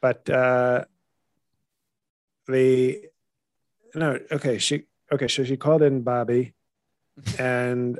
But 0.00 0.28
uh, 0.28 0.84
the 2.48 3.02
no, 3.94 4.18
okay, 4.30 4.58
she 4.58 4.84
okay, 5.12 5.28
so 5.28 5.44
she 5.44 5.56
called 5.56 5.82
in 5.82 6.02
Bobby 6.02 6.54
and 7.38 7.98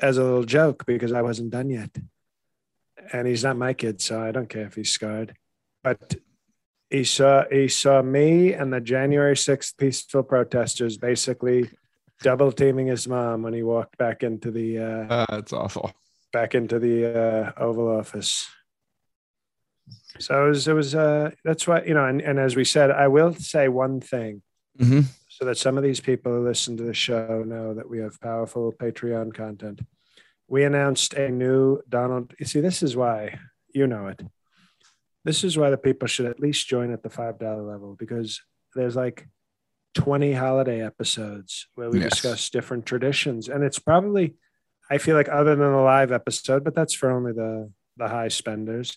as 0.00 0.16
a 0.16 0.22
little 0.22 0.44
joke 0.44 0.86
because 0.86 1.12
I 1.12 1.22
wasn't 1.22 1.50
done 1.50 1.70
yet. 1.70 1.90
And 3.12 3.26
he's 3.26 3.44
not 3.44 3.56
my 3.56 3.72
kid, 3.72 4.00
so 4.00 4.20
I 4.22 4.32
don't 4.32 4.48
care 4.48 4.66
if 4.66 4.74
he's 4.74 4.90
scarred. 4.90 5.34
But 5.82 6.16
he 6.90 7.04
saw 7.04 7.44
he 7.50 7.68
saw 7.68 8.02
me 8.02 8.52
and 8.52 8.72
the 8.72 8.80
January 8.80 9.34
6th 9.34 9.76
peaceful 9.76 10.22
protesters 10.22 10.96
basically 10.96 11.70
double 12.22 12.50
teaming 12.50 12.86
his 12.86 13.06
mom 13.06 13.42
when 13.42 13.52
he 13.52 13.62
walked 13.62 13.98
back 13.98 14.22
into 14.22 14.50
the 14.50 14.78
uh, 14.78 15.06
uh 15.08 15.26
that's 15.28 15.52
awful. 15.52 15.92
Back 16.32 16.54
into 16.54 16.78
the 16.78 17.18
uh, 17.18 17.52
Oval 17.56 17.88
Office. 17.88 18.48
So 20.18 20.46
it 20.46 20.48
was, 20.48 20.68
it 20.68 20.72
was 20.74 20.94
uh, 20.94 21.30
that's 21.42 21.66
why, 21.66 21.84
you 21.84 21.94
know, 21.94 22.04
and, 22.04 22.20
and 22.20 22.38
as 22.38 22.54
we 22.54 22.64
said, 22.64 22.90
I 22.90 23.08
will 23.08 23.32
say 23.34 23.68
one 23.68 24.00
thing. 24.00 24.42
Mm-hmm 24.78 25.00
so 25.38 25.44
that 25.44 25.56
some 25.56 25.76
of 25.76 25.84
these 25.84 26.00
people 26.00 26.32
who 26.32 26.44
listen 26.44 26.76
to 26.76 26.82
the 26.82 26.94
show 26.94 27.44
know 27.46 27.72
that 27.72 27.88
we 27.88 27.98
have 28.00 28.20
powerful 28.20 28.72
Patreon 28.72 29.32
content. 29.32 29.80
We 30.48 30.64
announced 30.64 31.14
a 31.14 31.28
new 31.28 31.80
Donald. 31.88 32.34
You 32.40 32.46
see, 32.46 32.60
this 32.60 32.82
is 32.82 32.96
why 32.96 33.38
you 33.72 33.86
know 33.86 34.08
it. 34.08 34.20
This 35.28 35.44
is 35.44 35.58
why 35.58 35.68
the 35.68 35.76
people 35.76 36.08
should 36.08 36.24
at 36.26 36.40
least 36.40 36.68
join 36.68 36.92
at 36.92 37.02
the 37.02 37.10
$5 37.10 37.40
level 37.40 37.94
because 37.98 38.40
there's 38.74 38.96
like 38.96 39.28
20 39.94 40.32
holiday 40.32 40.80
episodes 40.84 41.68
where 41.74 41.90
we 41.90 42.00
yes. 42.00 42.10
discuss 42.10 42.48
different 42.48 42.86
traditions. 42.86 43.48
And 43.48 43.62
it's 43.62 43.78
probably, 43.78 44.36
I 44.90 44.96
feel 44.96 45.16
like, 45.16 45.28
other 45.28 45.54
than 45.54 45.72
the 45.72 45.78
live 45.78 46.12
episode, 46.12 46.64
but 46.64 46.74
that's 46.74 46.94
for 46.94 47.10
only 47.10 47.32
the, 47.32 47.70
the 47.98 48.08
high 48.08 48.28
spenders. 48.28 48.96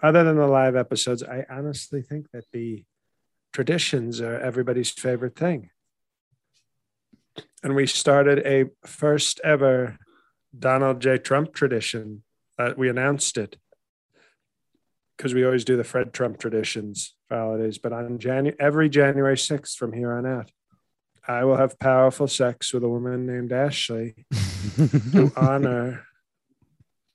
Other 0.00 0.22
than 0.22 0.36
the 0.36 0.46
live 0.46 0.76
episodes, 0.76 1.22
I 1.24 1.44
honestly 1.50 2.02
think 2.02 2.30
that 2.32 2.44
the 2.52 2.84
traditions 3.52 4.20
are 4.20 4.38
everybody's 4.38 4.90
favorite 4.90 5.36
thing 5.36 5.70
and 7.64 7.74
we 7.74 7.86
started 7.86 8.46
a 8.46 8.70
first 8.86 9.40
ever 9.42 9.98
Donald 10.56 11.00
J. 11.00 11.18
Trump 11.18 11.54
tradition. 11.54 12.22
Uh, 12.58 12.74
we 12.76 12.88
announced 12.88 13.36
it 13.38 13.56
because 15.16 15.34
we 15.34 15.44
always 15.44 15.64
do 15.64 15.76
the 15.76 15.84
Fred 15.84 16.12
Trump 16.12 16.38
traditions 16.38 17.14
for 17.28 17.36
holidays. 17.36 17.78
But 17.78 17.92
on 17.92 18.18
January, 18.18 18.56
every 18.58 18.88
January 18.88 19.36
6th 19.36 19.76
from 19.76 19.92
here 19.92 20.12
on 20.12 20.26
out, 20.26 20.50
I 21.26 21.44
will 21.44 21.56
have 21.56 21.78
powerful 21.78 22.28
sex 22.28 22.72
with 22.74 22.84
a 22.84 22.88
woman 22.88 23.26
named 23.26 23.52
Ashley 23.52 24.26
to 24.76 25.32
honor 25.36 26.04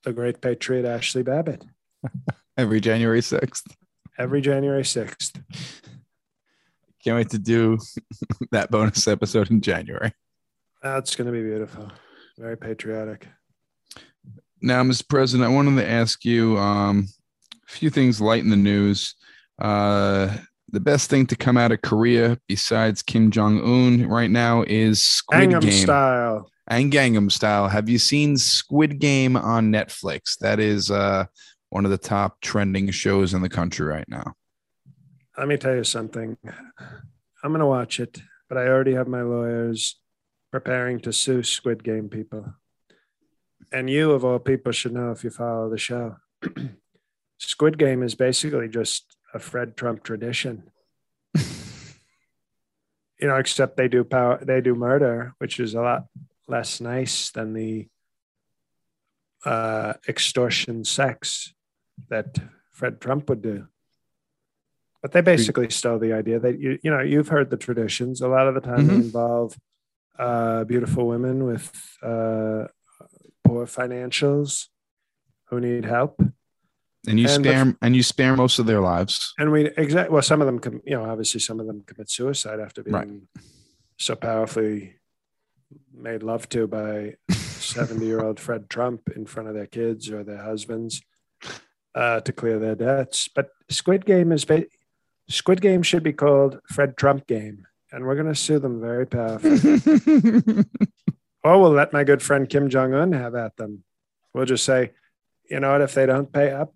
the 0.04 0.14
great 0.14 0.42
patriot 0.42 0.86
Ashley 0.86 1.24
Babbitt. 1.24 1.64
Every 2.58 2.80
January 2.80 3.22
6th. 3.22 3.64
Every 4.18 4.42
January 4.42 4.84
6th. 4.84 5.42
Can't 7.04 7.16
wait 7.16 7.30
to 7.30 7.40
do 7.40 7.78
that 8.52 8.72
bonus 8.72 9.08
episode 9.08 9.52
in 9.52 9.62
January. 9.62 10.12
That's 10.82 11.16
going 11.16 11.28
to 11.28 11.34
be 11.34 11.44
beautiful. 11.44 11.92
Very 12.38 12.58
patriotic. 12.58 13.28
Now, 14.62 14.84
Mr. 14.84 15.08
President, 15.08 15.50
I 15.50 15.54
wanted 15.54 15.76
to 15.82 15.90
ask 15.90 16.26
you 16.26 16.58
um, 16.58 17.08
a 17.70 17.72
few 17.72 17.90
things 17.90 18.20
light 18.20 18.44
in 18.44 18.50
the 18.50 18.56
news. 18.56 19.16
Uh, 19.60 20.36
the 20.72 20.80
best 20.80 21.10
thing 21.10 21.26
to 21.28 21.36
come 21.36 21.58
out 21.58 21.72
of 21.72 21.82
Korea 21.82 22.38
besides 22.48 23.02
Kim 23.02 23.32
Jong 23.32 23.60
Un 23.62 24.08
right 24.08 24.30
now 24.30 24.64
is 24.68 25.04
Squid 25.04 25.50
Gangnam 25.50 25.62
Game. 25.62 25.72
Style. 25.72 26.52
And 26.68 26.92
Gangnam 26.92 27.32
Style. 27.32 27.68
Have 27.68 27.90
you 27.90 27.98
seen 27.98 28.38
Squid 28.38 29.00
Game 29.00 29.36
on 29.36 29.72
Netflix? 29.72 30.38
That 30.40 30.60
is 30.60 30.92
uh, 30.92 31.26
one 31.70 31.86
of 31.86 31.92
the 31.92 31.98
top 31.98 32.42
trending 32.42 32.92
shows 32.92 33.34
in 33.34 33.42
the 33.42 33.50
country 33.50 33.86
right 33.86 34.08
now. 34.08 34.36
Let 35.38 35.48
me 35.48 35.58
tell 35.58 35.76
you 35.76 35.84
something. 35.84 36.38
I'm 37.44 37.52
going 37.52 37.60
to 37.60 37.66
watch 37.66 38.00
it, 38.00 38.22
but 38.50 38.58
I 38.58 38.68
already 38.68 38.94
have 38.94 39.08
my 39.08 39.22
lawyers 39.22 40.00
preparing 40.52 41.00
to 41.02 41.14
sue 41.14 41.44
Squid 41.44 41.84
Game 41.84 42.10
people. 42.10 42.54
And 43.72 43.90
you, 43.90 44.12
of 44.12 44.26
all 44.26 44.40
people, 44.40 44.72
should 44.72 44.94
know 44.94 45.12
if 45.12 45.24
you 45.24 45.30
follow 45.30 45.70
the 45.70 45.78
show. 45.78 46.18
Squid 47.40 47.78
Game 47.78 48.04
is 48.04 48.16
basically 48.16 48.68
just 48.68 49.18
a 49.34 49.40
Fred 49.40 49.76
Trump 49.78 50.04
tradition. 50.04 50.70
you 51.36 53.28
know, 53.28 53.36
except 53.38 53.78
they 53.78 53.88
do 53.88 54.04
power, 54.04 54.40
they 54.44 54.62
do 54.62 54.76
murder, 54.76 55.34
which 55.40 55.60
is 55.60 55.74
a 55.74 55.82
lot 55.82 56.06
less 56.48 56.82
nice 56.82 57.32
than 57.32 57.54
the 57.54 57.88
uh, 59.46 59.94
extortion 60.08 60.84
sex 60.84 61.54
that 62.10 62.38
Fred 62.74 63.00
Trump 63.00 63.30
would 63.30 63.42
do. 63.42 63.68
But 65.02 65.14
they 65.14 65.22
basically 65.22 65.70
stole 65.70 65.98
the 65.98 66.12
idea 66.12 66.40
that 66.40 66.60
you 66.60 66.78
you 66.84 66.92
know 66.92 67.00
you've 67.00 67.30
heard 67.30 67.50
the 67.50 67.58
traditions. 67.58 68.20
A 68.20 68.28
lot 68.28 68.48
of 68.50 68.54
the 68.56 68.60
time 68.62 68.88
they 68.88 68.96
Mhm. 68.96 69.06
involve 69.06 69.58
uh, 70.18 70.66
beautiful 70.66 71.08
women 71.08 71.46
with 71.46 71.72
uh, 72.04 72.68
poor 73.46 73.66
financials 73.66 74.68
who 75.46 75.62
need 75.62 75.86
help, 75.86 76.22
And 77.08 77.20
you 77.20 77.28
And 77.30 77.44
the- 77.46 77.50
spare 77.50 77.76
and 77.82 77.96
you 77.96 78.04
spare 78.04 78.36
most 78.36 78.60
of 78.60 78.66
their 78.66 78.82
lives. 78.82 79.34
and 79.38 79.52
we 79.52 79.68
exactly 79.78 80.14
well 80.14 80.22
some 80.22 80.42
of 80.42 80.48
them 80.48 80.60
com- 80.60 80.82
you 80.86 80.96
know 80.96 81.06
obviously 81.06 81.40
some 81.40 81.60
of 81.60 81.66
them 81.68 81.82
commit 81.86 82.10
suicide 82.10 82.60
after 82.60 82.84
being 82.84 82.94
Right. 82.94 83.10
so 83.98 84.16
powerfully 84.16 84.96
made 85.94 86.24
love 86.24 86.50
to 86.50 86.68
by 86.68 87.16
70 87.32 88.06
year 88.06 88.20
old 88.22 88.40
Fred 88.46 88.70
Trump 88.70 89.10
in 89.16 89.26
front 89.26 89.48
of 89.50 89.56
their 89.56 89.68
kids 89.68 90.10
or 90.10 90.24
their 90.24 90.44
husbands 90.44 91.02
uh, 91.96 92.20
to 92.22 92.32
clear 92.34 92.60
their 92.60 92.76
debts. 92.76 93.28
But 93.34 93.50
Squid 93.70 94.06
Game 94.06 94.32
is 94.32 94.46
ba- 94.46 94.66
Squid 95.30 95.62
Game 95.62 95.84
should 95.84 96.04
be 96.04 96.14
called 96.14 96.60
Fred 96.68 96.98
Trump 96.98 97.28
Game, 97.28 97.66
and 97.92 98.06
we're 98.06 98.16
going 98.16 98.28
to 98.28 98.36
sue 98.36 98.60
them 98.60 98.80
very 98.82 99.06
powerfully. 99.06 99.60
or 101.44 101.60
we'll 101.60 101.72
let 101.72 101.94
my 101.94 102.04
good 102.04 102.22
friend 102.22 102.50
Kim 102.50 102.70
Jong 102.70 102.94
Un 102.94 103.12
have 103.14 103.36
at 103.36 103.56
them. 103.58 103.84
We'll 104.34 104.46
just 104.46 104.66
say, 104.66 104.92
you 105.50 105.60
know 105.60 105.72
what? 105.72 105.82
If 105.82 105.94
they 105.94 106.06
don't 106.06 106.32
pay 106.32 106.52
up, 106.52 106.74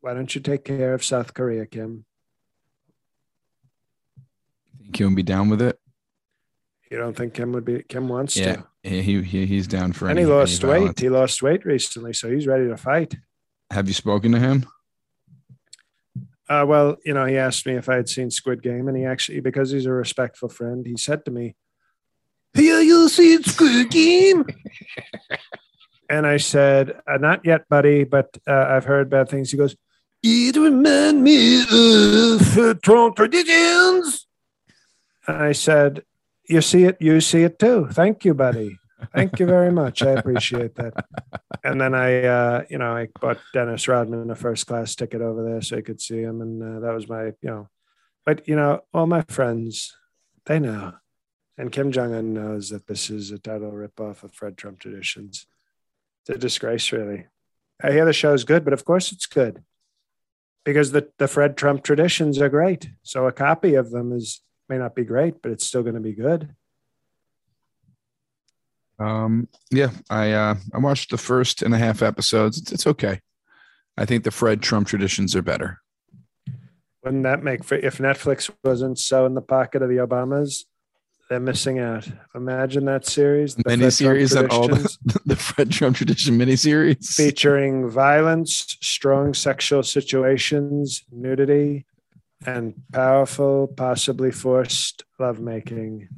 why 0.00 0.14
don't 0.14 0.32
you 0.34 0.40
take 0.40 0.64
care 0.64 0.94
of 0.94 1.04
South 1.04 1.34
Korea, 1.34 1.66
Kim? 1.66 2.04
Think 4.82 4.96
he'll 4.96 5.14
be 5.14 5.22
down 5.22 5.48
with 5.48 5.60
it? 5.62 5.78
You 6.90 6.96
don't 6.98 7.14
think 7.16 7.34
Kim 7.34 7.52
would 7.52 7.64
be? 7.64 7.82
Kim 7.82 8.08
wants 8.08 8.36
Yeah, 8.36 8.56
to, 8.56 8.66
he, 9.02 9.22
he 9.22 9.44
he's 9.46 9.66
down 9.66 9.92
for. 9.92 10.08
and 10.08 10.18
any, 10.18 10.26
he 10.26 10.32
lost 10.32 10.64
weight. 10.64 10.78
violence. 10.78 11.00
He 11.00 11.08
lost 11.10 11.42
weight 11.42 11.66
recently, 11.66 12.12
so 12.14 12.30
he's 12.30 12.46
ready 12.46 12.66
to 12.68 12.76
fight. 12.78 13.14
Have 13.70 13.88
you 13.88 13.94
spoken 13.94 14.32
to 14.32 14.38
him? 14.38 14.66
Uh, 16.48 16.64
well, 16.66 16.96
you 17.04 17.12
know, 17.12 17.26
he 17.26 17.36
asked 17.36 17.66
me 17.66 17.74
if 17.74 17.90
I 17.90 17.96
had 17.96 18.08
seen 18.08 18.30
Squid 18.30 18.62
Game, 18.62 18.88
and 18.88 18.96
he 18.96 19.04
actually, 19.04 19.40
because 19.40 19.70
he's 19.70 19.84
a 19.84 19.92
respectful 19.92 20.48
friend, 20.48 20.86
he 20.86 20.96
said 20.96 21.26
to 21.26 21.30
me, 21.30 21.56
"Hey, 22.54 22.62
you 22.62 23.06
seen 23.10 23.42
Squid 23.44 23.90
Game?" 23.90 24.46
and 26.08 26.26
I 26.26 26.38
said, 26.38 27.00
uh, 27.06 27.18
"Not 27.18 27.44
yet, 27.44 27.68
buddy, 27.68 28.04
but 28.04 28.38
uh, 28.46 28.66
I've 28.68 28.84
heard 28.84 29.10
bad 29.10 29.28
things." 29.28 29.50
He 29.50 29.56
goes, 29.56 29.76
"It 30.22 30.56
remind 30.56 31.22
me 31.22 31.62
of 31.62 32.58
uh, 32.58 32.74
Trump 32.82 33.16
traditions." 33.16 34.26
And 35.26 35.36
I 35.36 35.52
said, 35.52 36.04
"You 36.48 36.60
see 36.60 36.84
it, 36.84 36.96
you 37.00 37.20
see 37.20 37.42
it 37.42 37.58
too. 37.58 37.88
Thank 37.90 38.24
you, 38.24 38.34
buddy. 38.34 38.78
Thank 39.14 39.38
you 39.38 39.46
very 39.46 39.70
much. 39.70 40.02
I 40.02 40.10
appreciate 40.10 40.74
that." 40.76 40.94
and 41.64 41.80
then 41.80 41.94
I, 41.94 42.24
uh, 42.24 42.64
you 42.70 42.78
know, 42.78 42.96
I 42.96 43.08
bought 43.20 43.38
Dennis 43.52 43.86
Rodman 43.88 44.30
a 44.30 44.34
first 44.34 44.66
class 44.66 44.94
ticket 44.94 45.20
over 45.20 45.44
there 45.44 45.60
so 45.60 45.76
I 45.76 45.82
could 45.82 46.00
see 46.00 46.20
him, 46.20 46.40
and 46.40 46.62
uh, 46.62 46.80
that 46.80 46.94
was 46.94 47.08
my, 47.08 47.26
you 47.26 47.50
know, 47.50 47.68
but 48.24 48.48
you 48.48 48.56
know, 48.56 48.80
all 48.94 49.06
my 49.06 49.22
friends, 49.28 49.96
they 50.46 50.58
know, 50.58 50.94
and 51.58 51.72
Kim 51.72 51.92
Jong 51.92 52.14
Un 52.14 52.32
knows 52.32 52.70
that 52.70 52.86
this 52.86 53.10
is 53.10 53.30
a 53.30 53.38
total 53.38 53.72
ripoff 53.72 54.22
of 54.22 54.32
Fred 54.32 54.56
Trump 54.56 54.78
traditions. 54.78 55.46
It's 56.28 56.36
a 56.36 56.38
disgrace, 56.38 56.92
really. 56.92 57.26
I 57.82 57.92
hear 57.92 58.04
the 58.04 58.12
show's 58.12 58.44
good, 58.44 58.64
but 58.64 58.74
of 58.74 58.84
course 58.84 59.12
it's 59.12 59.26
good 59.26 59.62
because 60.64 60.92
the 60.92 61.08
the 61.18 61.28
Fred 61.28 61.56
Trump 61.56 61.84
traditions 61.84 62.40
are 62.40 62.48
great. 62.48 62.90
So 63.02 63.26
a 63.26 63.32
copy 63.32 63.74
of 63.74 63.90
them 63.90 64.12
is 64.12 64.42
may 64.68 64.76
not 64.76 64.94
be 64.94 65.04
great, 65.04 65.40
but 65.40 65.52
it's 65.52 65.64
still 65.64 65.82
going 65.82 65.94
to 65.94 66.00
be 66.00 66.12
good. 66.12 66.54
Um, 68.98 69.48
yeah, 69.70 69.90
I 70.10 70.32
uh, 70.32 70.56
I 70.74 70.78
watched 70.78 71.10
the 71.10 71.18
first 71.18 71.62
and 71.62 71.72
a 71.72 71.78
half 71.78 72.02
episodes. 72.02 72.58
It's, 72.58 72.72
it's 72.72 72.86
okay. 72.86 73.20
I 73.96 74.04
think 74.04 74.24
the 74.24 74.30
Fred 74.30 74.60
Trump 74.60 74.88
traditions 74.88 75.34
are 75.34 75.42
better. 75.42 75.80
Wouldn't 77.04 77.22
that 77.22 77.42
make 77.42 77.64
for 77.64 77.76
if 77.76 77.98
Netflix 77.98 78.50
wasn't 78.62 78.98
so 78.98 79.24
in 79.24 79.34
the 79.34 79.40
pocket 79.40 79.82
of 79.82 79.88
the 79.88 79.96
Obamas? 79.96 80.64
They're 81.28 81.40
missing 81.40 81.78
out. 81.78 82.08
Imagine 82.34 82.86
that 82.86 83.06
series, 83.06 83.54
the 83.54 83.64
Miniseries 83.64 84.38
and 84.38 84.50
all 84.50 84.66
the, 84.66 84.96
the 85.26 85.36
Fred 85.36 85.70
Trump 85.70 85.96
tradition 85.96 86.38
miniseries. 86.38 87.14
featuring 87.14 87.90
violence, 87.90 88.78
strong 88.80 89.34
sexual 89.34 89.82
situations, 89.82 91.04
nudity, 91.12 91.84
and 92.46 92.74
powerful, 92.92 93.66
possibly 93.66 94.30
forced 94.30 95.04
lovemaking. 95.18 96.08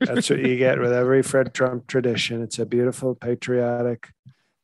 That's 0.00 0.30
what 0.30 0.38
you 0.38 0.56
get 0.56 0.80
with 0.80 0.92
every 0.92 1.22
Fred 1.22 1.52
Trump 1.52 1.86
tradition. 1.86 2.42
It's 2.42 2.58
a 2.58 2.64
beautiful, 2.64 3.14
patriotic 3.14 4.08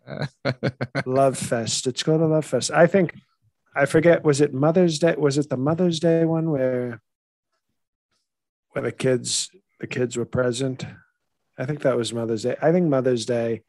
love 1.07 1.37
fest. 1.37 1.87
It's 1.87 2.03
called 2.03 2.23
a 2.23 2.27
love 2.27 2.47
fest. 2.47 2.71
I 2.71 2.87
think 2.87 3.15
I 3.75 3.85
forget. 3.85 4.25
Was 4.25 4.41
it 4.41 4.55
Mother's 4.55 4.99
Day? 4.99 5.15
Was 5.17 5.39
it 5.39 5.49
the 5.49 5.57
Mother's 5.57 6.01
Day 6.01 6.25
one 6.25 6.51
where 6.51 7.03
where 8.73 8.83
the 8.83 8.93
kids 8.93 9.51
the 9.81 9.87
kids 9.87 10.17
were 10.17 10.25
present? 10.25 10.87
I 11.59 11.67
think 11.67 11.81
that 11.81 11.97
was 11.97 12.13
Mother's 12.13 12.43
Day. 12.43 12.57
I 12.61 12.73
think 12.73 12.89
Mother's 12.89 13.27
Day. 13.27 13.63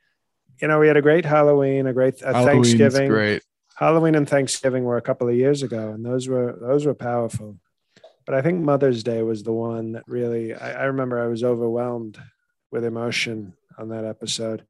You 0.62 0.68
know, 0.68 0.80
we 0.80 0.88
had 0.88 0.98
a 0.98 1.02
great 1.02 1.26
Halloween, 1.26 1.88
a 1.88 1.94
great 1.94 2.22
uh, 2.22 2.46
Thanksgiving. 2.46 3.10
great. 3.10 3.44
Halloween 3.76 4.16
and 4.16 4.30
Thanksgiving 4.30 4.84
were 4.84 4.98
a 4.98 5.02
couple 5.02 5.28
of 5.28 5.36
years 5.36 5.64
ago, 5.64 5.90
and 5.90 6.06
those 6.06 6.28
were 6.28 6.58
those 6.62 6.86
were 6.86 6.94
powerful. 6.94 7.58
But 8.26 8.36
I 8.36 8.42
think 8.42 8.62
Mother's 8.62 9.04
Day 9.04 9.24
was 9.24 9.44
the 9.44 9.54
one 9.54 9.94
that 9.94 10.04
really. 10.08 10.54
I, 10.54 10.84
I 10.84 10.84
remember 10.86 11.20
I 11.20 11.28
was 11.28 11.44
overwhelmed 11.44 12.22
with 12.72 12.86
emotion 12.86 13.54
on 13.78 13.90
that 13.90 14.06
episode. 14.06 14.66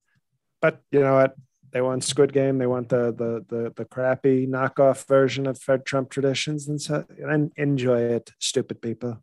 But 0.61 0.81
you 0.91 1.01
know 1.01 1.15
what? 1.15 1.35
They 1.71 1.81
want 1.81 2.03
Squid 2.03 2.33
Game. 2.33 2.57
They 2.57 2.67
want 2.67 2.89
the 2.89 3.11
the 3.11 3.45
the, 3.47 3.73
the 3.75 3.85
crappy 3.85 4.47
knockoff 4.47 5.05
version 5.07 5.45
of 5.45 5.59
Fred 5.59 5.85
Trump 5.85 6.09
traditions, 6.09 6.67
and 6.67 6.81
so 6.81 7.05
and 7.19 7.51
enjoy 7.57 8.01
it, 8.01 8.31
stupid 8.39 8.81
people. 8.81 9.21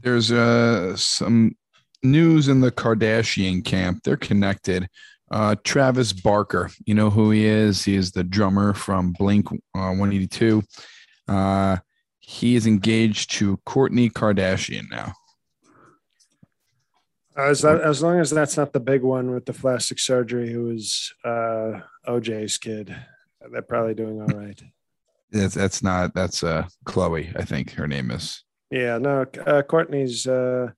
There's 0.00 0.30
uh, 0.30 0.96
some 0.96 1.56
news 2.02 2.48
in 2.48 2.60
the 2.60 2.70
Kardashian 2.70 3.64
camp. 3.64 4.02
They're 4.04 4.16
connected. 4.16 4.88
Uh, 5.30 5.56
Travis 5.62 6.12
Barker, 6.12 6.70
you 6.86 6.94
know 6.94 7.10
who 7.10 7.30
he 7.30 7.44
is? 7.44 7.84
He 7.84 7.94
is 7.96 8.12
the 8.12 8.24
drummer 8.24 8.72
from 8.72 9.12
Blink 9.12 9.50
uh, 9.50 9.92
182. 9.92 10.62
Uh, 11.26 11.76
he 12.20 12.56
is 12.56 12.66
engaged 12.66 13.32
to 13.32 13.58
Kourtney 13.66 14.10
Kardashian 14.10 14.84
now. 14.90 15.12
As 17.36 17.60
that, 17.62 17.80
as 17.80 18.02
long 18.02 18.18
as 18.18 18.30
that's 18.30 18.56
not 18.56 18.72
the 18.72 18.80
big 18.80 19.02
one 19.02 19.30
with 19.30 19.46
the 19.46 19.52
plastic 19.52 20.00
surgery, 20.00 20.50
who 20.50 20.70
is 20.70 21.12
uh, 21.24 21.80
OJ's 22.06 22.58
kid, 22.58 22.94
they're 23.52 23.62
probably 23.62 23.94
doing 23.94 24.20
all 24.20 24.26
right. 24.26 24.60
That's 25.30 25.54
that's 25.54 25.82
not 25.82 26.14
that's 26.14 26.42
uh 26.42 26.66
Khloe, 26.86 27.38
I 27.38 27.44
think 27.44 27.72
her 27.72 27.86
name 27.86 28.10
is. 28.10 28.42
Yeah, 28.70 28.98
no, 28.98 29.22
uh, 29.22 29.62
Kourtney's. 29.62 30.26
Uh, 30.26 30.72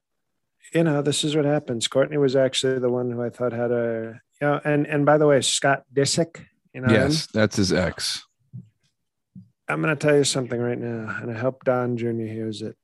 you 0.75 0.85
know, 0.85 1.03
this 1.03 1.25
is 1.25 1.35
what 1.35 1.45
happens. 1.45 1.89
Kourtney 1.89 2.19
was 2.19 2.37
actually 2.37 2.79
the 2.79 2.91
one 2.91 3.11
who 3.11 3.23
I 3.23 3.31
thought 3.31 3.53
had 3.53 3.73
a. 3.73 4.21
You 4.41 4.47
know, 4.47 4.61
and 4.65 4.87
and 4.87 5.05
by 5.05 5.19
the 5.19 5.27
way, 5.27 5.41
Scott 5.41 5.85
Disick. 5.93 6.45
You 6.73 6.83
know, 6.83 6.89
him? 6.89 7.11
yes, 7.11 7.27
that's 7.27 7.57
his 7.57 7.73
ex. 7.73 8.25
I'm 9.69 9.83
going 9.83 9.97
to 9.97 10.07
tell 10.07 10.17
you 10.17 10.25
something 10.25 10.61
right 10.61 10.79
now, 10.79 11.17
and 11.21 11.31
I 11.31 11.39
hope 11.39 11.65
Don 11.65 11.97
Jr. 11.97 12.23
hears 12.23 12.63
it. 12.63 12.77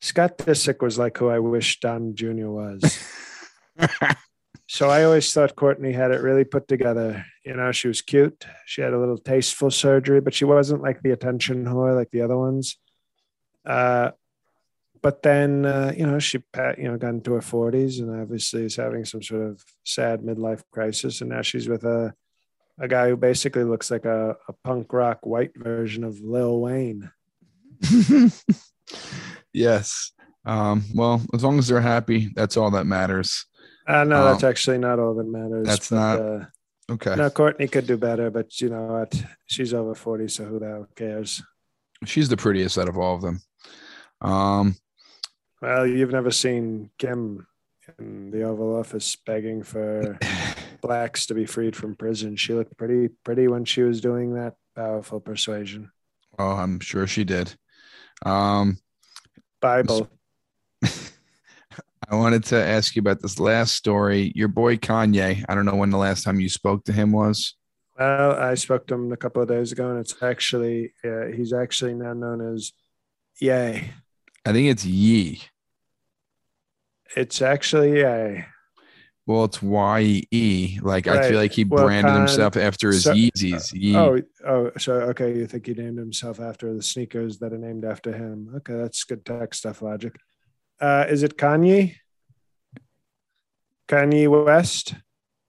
Scott 0.00 0.36
Disick 0.38 0.82
was 0.82 0.98
like 0.98 1.16
who 1.16 1.28
I 1.28 1.38
wish 1.38 1.80
Don 1.80 2.14
Jr. 2.14 2.48
was. 2.48 2.98
so 4.68 4.90
I 4.90 5.04
always 5.04 5.32
thought 5.32 5.56
Courtney 5.56 5.92
had 5.92 6.10
it 6.10 6.22
really 6.22 6.44
put 6.44 6.68
together. 6.68 7.24
You 7.44 7.54
know, 7.54 7.72
she 7.72 7.88
was 7.88 8.02
cute. 8.02 8.44
She 8.66 8.82
had 8.82 8.92
a 8.92 8.98
little 8.98 9.18
tasteful 9.18 9.70
surgery, 9.70 10.20
but 10.20 10.34
she 10.34 10.44
wasn't 10.44 10.82
like 10.82 11.02
the 11.02 11.12
attention 11.12 11.64
whore 11.64 11.94
like 11.94 12.10
the 12.10 12.22
other 12.22 12.36
ones. 12.36 12.76
Uh, 13.64 14.10
but 15.04 15.22
then, 15.22 15.66
uh, 15.66 15.92
you 15.94 16.06
know, 16.06 16.18
she 16.18 16.38
you 16.78 16.88
know 16.88 16.96
got 16.96 17.10
into 17.10 17.34
her 17.34 17.40
40s 17.40 18.00
and 18.00 18.08
obviously 18.22 18.64
is 18.64 18.76
having 18.76 19.04
some 19.04 19.22
sort 19.22 19.42
of 19.42 19.62
sad 19.84 20.22
midlife 20.22 20.62
crisis, 20.72 21.20
and 21.20 21.28
now 21.28 21.42
she's 21.42 21.68
with 21.68 21.84
a 21.84 22.14
a 22.80 22.88
guy 22.88 23.08
who 23.10 23.16
basically 23.16 23.64
looks 23.64 23.90
like 23.90 24.06
a, 24.06 24.34
a 24.48 24.52
punk 24.64 24.90
rock 24.92 25.18
white 25.26 25.52
version 25.56 26.02
of 26.04 26.18
Lil 26.20 26.58
Wayne. 26.60 27.10
yes. 29.52 30.12
Um, 30.46 30.84
well, 30.94 31.22
as 31.34 31.44
long 31.44 31.58
as 31.58 31.68
they're 31.68 31.80
happy, 31.80 32.30
that's 32.34 32.56
all 32.56 32.70
that 32.72 32.86
matters. 32.86 33.46
Uh, 33.86 34.04
no, 34.04 34.24
that's 34.24 34.42
Um, 34.42 34.48
actually 34.50 34.78
not 34.78 34.98
all 34.98 35.14
that 35.14 35.24
matters. 35.26 35.66
that's 35.66 35.90
but, 35.90 35.96
not- 35.96 36.20
Uh, 36.20 36.44
Okay. 36.90 37.14
no, 37.16 37.30
Kourtney 37.30 37.70
could 37.72 37.86
do 37.86 37.96
better, 37.96 38.30
but 38.30 38.60
you 38.60 38.68
know 38.68 38.84
what? 38.86 39.14
She's 39.46 39.72
over 39.72 39.94
40, 39.94 40.28
so 40.28 40.44
who 40.44 40.58
the 40.58 40.66
hell 40.66 40.86
cares? 40.94 41.42
She's 42.04 42.28
the 42.28 42.36
prettiest 42.36 42.76
out 42.76 42.90
of 42.90 42.98
all 42.98 43.14
of 43.16 43.22
them. 43.22 43.40
Um, 44.20 44.76
Well, 45.62 45.86
you've 45.86 46.12
never 46.12 46.30
seen 46.30 46.90
Kim 46.98 47.46
in 47.98 48.30
the 48.30 48.42
Oval 48.42 48.76
Office 48.76 49.16
begging 49.16 49.62
for 49.62 50.18
blacks 50.82 51.26
to 51.26 51.34
be 51.34 51.46
freed 51.46 51.76
from 51.76 51.94
prison. 51.94 52.36
She 52.36 52.54
looked 52.54 52.76
pretty 52.76 53.08
pretty 53.24 53.48
when 53.48 53.64
she 53.64 53.82
was 53.82 54.00
doing 54.00 54.34
that 54.34 54.54
powerful 54.74 55.20
persuasion. 55.20 55.90
Oh, 56.38 56.52
I'm 56.52 56.80
sure 56.80 57.06
she 57.06 57.24
did. 57.24 57.54
Um, 58.24 58.78
Bible. 59.60 60.08
I 60.82 62.16
wanted 62.16 62.44
to 62.44 62.56
ask 62.56 62.94
you 62.94 63.00
about 63.00 63.22
this 63.22 63.38
last 63.40 63.74
story. 63.74 64.32
Your 64.34 64.48
boy 64.48 64.76
Kanye. 64.76 65.44
I 65.48 65.54
don't 65.54 65.64
know 65.64 65.76
when 65.76 65.90
the 65.90 65.98
last 65.98 66.24
time 66.24 66.40
you 66.40 66.48
spoke 66.48 66.84
to 66.84 66.92
him 66.92 67.12
was. 67.12 67.54
Well, 67.98 68.32
I 68.32 68.54
spoke 68.54 68.86
to 68.88 68.94
him 68.94 69.12
a 69.12 69.16
couple 69.16 69.40
of 69.40 69.48
days 69.48 69.72
ago, 69.72 69.90
and 69.90 70.00
it's 70.00 70.20
actually 70.20 70.92
uh, 71.04 71.26
he's 71.26 71.52
actually 71.52 71.94
now 71.94 72.12
known 72.12 72.54
as 72.54 72.72
Yay. 73.40 73.92
I 74.46 74.52
think 74.52 74.68
it's 74.68 74.84
Yee. 74.84 75.40
It's 77.16 77.40
actually 77.42 78.00
Yay. 78.00 78.46
Well, 79.26 79.44
it's 79.44 79.62
Y 79.62 80.22
E. 80.30 80.78
Like 80.82 81.06
I 81.06 81.28
feel 81.30 81.38
like 81.38 81.52
he 81.52 81.64
Well, 81.64 81.84
branded 81.86 82.10
Con- 82.12 82.20
himself 82.20 82.56
after 82.58 82.88
his 82.88 83.04
so- 83.04 83.14
Yeezys. 83.14 83.72
Yee. 83.72 83.96
Oh, 83.96 84.20
oh, 84.46 84.70
so 84.76 84.94
okay, 85.12 85.34
you 85.34 85.46
think 85.46 85.66
he 85.66 85.72
named 85.72 85.98
himself 85.98 86.40
after 86.40 86.74
the 86.74 86.82
sneakers 86.82 87.38
that 87.38 87.52
are 87.54 87.58
named 87.58 87.84
after 87.86 88.12
him? 88.12 88.50
Okay, 88.56 88.74
that's 88.74 89.02
good 89.04 89.24
tech 89.24 89.54
stuff 89.54 89.80
logic. 89.80 90.16
Uh, 90.78 91.06
is 91.08 91.22
it 91.22 91.38
Kanye? 91.38 91.94
Kanye 93.88 94.44
West. 94.44 94.94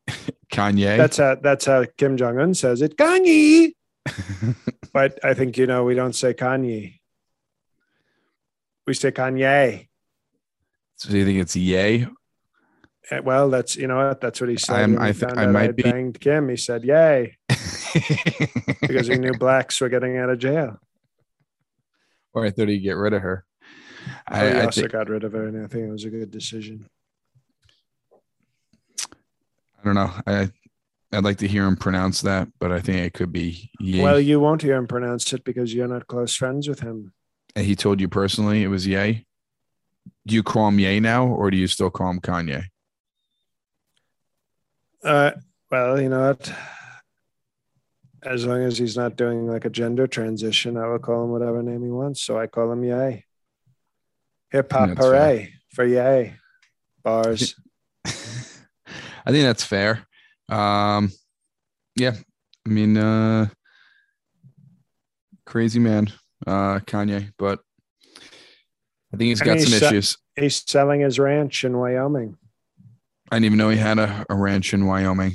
Kanye. 0.52 0.96
That's 0.98 1.18
how 1.18 1.36
that's 1.36 1.66
how 1.66 1.86
Kim 1.98 2.16
Jong 2.16 2.40
Un 2.40 2.54
says 2.54 2.82
it. 2.82 2.96
Kanye. 2.98 3.72
But 4.94 5.20
I 5.26 5.34
think 5.34 5.58
you 5.58 5.68
know 5.68 5.84
we 5.84 5.94
don't 5.96 6.16
say 6.16 6.34
Kanye. 6.34 7.00
We 8.88 8.94
say 8.94 9.12
Kanye. 9.12 9.88
so 10.96 11.12
you 11.14 11.26
think 11.26 11.40
it's 11.40 11.56
Yay? 11.56 12.08
Uh, 13.12 13.22
Well, 13.24 13.50
that's 13.50 13.76
you 13.76 13.88
know 13.88 13.98
what 14.08 14.22
that's 14.22 14.40
what 14.42 14.50
he 14.50 14.58
said. 14.58 14.76
I'm- 14.76 14.94
when 14.94 15.02
he 15.04 15.10
I 15.10 15.14
found 15.14 15.40
I 15.40 15.46
might 15.48 15.62
had 15.64 15.76
be- 15.76 15.84
banged 15.84 16.20
Kim. 16.20 16.50
He 16.50 16.58
said, 16.58 16.84
"Yay," 16.84 17.38
because 18.82 19.08
he 19.08 19.18
knew 19.18 19.34
blacks 19.34 19.80
were 19.82 19.90
getting 19.90 20.18
out 20.18 20.30
of 20.30 20.40
jail. 20.40 20.80
or 22.34 22.46
I 22.46 22.50
thought 22.52 22.68
he'd 22.68 22.80
get 22.80 22.98
rid 22.98 23.14
of 23.14 23.22
her. 23.22 23.46
Oh, 24.08 24.12
I, 24.28 24.48
I 24.60 24.66
also 24.66 24.82
think, 24.82 24.92
got 24.94 25.10
rid 25.10 25.24
of 25.24 25.32
her, 25.34 25.48
and 25.48 25.64
I 25.64 25.68
think 25.68 25.88
it 25.88 25.92
was 25.92 26.04
a 26.06 26.10
good 26.10 26.30
decision. 26.32 26.88
I 29.02 29.84
don't 29.84 29.96
know. 29.96 30.12
I 30.28 30.52
I'd 31.12 31.24
like 31.24 31.38
to 31.38 31.48
hear 31.48 31.66
him 31.66 31.76
pronounce 31.78 32.22
that, 32.22 32.50
but 32.60 32.72
I 32.72 32.80
think 32.82 32.98
it 33.06 33.14
could 33.14 33.32
be 33.32 33.70
Yay. 33.80 34.02
Well, 34.04 34.20
you 34.20 34.40
won't 34.40 34.62
hear 34.64 34.76
him 34.76 34.88
pronounce 34.88 35.32
it 35.34 35.44
because 35.44 35.74
you're 35.74 35.88
not 35.88 36.08
close 36.08 36.36
friends 36.36 36.68
with 36.68 36.80
him. 36.82 37.14
And 37.56 37.66
he 37.66 37.76
told 37.76 38.02
you 38.02 38.08
personally 38.08 38.64
it 38.64 38.68
was 38.68 38.86
Yay. 38.86 39.26
Do 40.28 40.36
you 40.36 40.44
call 40.44 40.68
him 40.68 40.80
Yay 40.80 41.00
now, 41.00 41.28
or 41.28 41.50
do 41.52 41.58
you 41.58 41.68
still 41.68 41.90
call 41.90 42.10
him 42.10 42.20
Kanye? 42.20 42.66
Uh, 45.04 45.32
well, 45.72 46.02
you 46.02 46.10
know 46.10 46.28
what? 46.28 46.52
As 48.24 48.46
long 48.46 48.62
as 48.64 48.78
he's 48.78 48.98
not 48.98 49.16
doing 49.16 49.48
like 49.48 49.66
a 49.66 49.70
gender 49.70 50.08
transition, 50.08 50.78
I 50.78 50.88
will 50.88 51.00
call 51.00 51.24
him 51.24 51.30
whatever 51.30 51.62
name 51.62 51.84
he 51.84 51.92
wants. 51.92 52.22
So 52.22 52.40
I 52.40 52.48
call 52.48 52.72
him 52.72 52.84
Yay. 52.84 53.24
Hip 54.50 54.72
hop 54.72 54.90
fair. 54.90 54.96
hooray 54.96 55.54
for 55.70 55.86
Yay. 55.86 56.34
Bars. 57.04 57.56
I 58.06 59.32
think 59.32 59.44
that's 59.44 59.64
fair. 59.64 60.08
Um, 60.50 61.12
yeah, 61.96 62.14
I 62.66 62.70
mean, 62.70 62.98
uh, 62.98 63.48
crazy 65.46 65.80
man, 65.80 66.12
uh, 66.46 66.80
Kanye, 66.80 67.32
but 67.38 67.60
I 69.14 69.18
think 69.18 69.30
he's 69.30 69.42
got 69.42 69.58
he's 69.58 69.70
some 69.70 69.80
se- 69.80 69.88
issues. 69.88 70.18
He's 70.36 70.64
selling 70.68 71.02
his 71.02 71.18
ranch 71.20 71.64
in 71.64 71.78
Wyoming. 71.78 72.38
I 73.32 73.36
didn't 73.38 73.46
even 73.46 73.58
know 73.58 73.70
he 73.70 73.78
had 73.78 73.98
a, 74.00 74.26
a 74.30 74.36
ranch 74.36 74.74
in 74.74 74.86
Wyoming. 74.86 75.34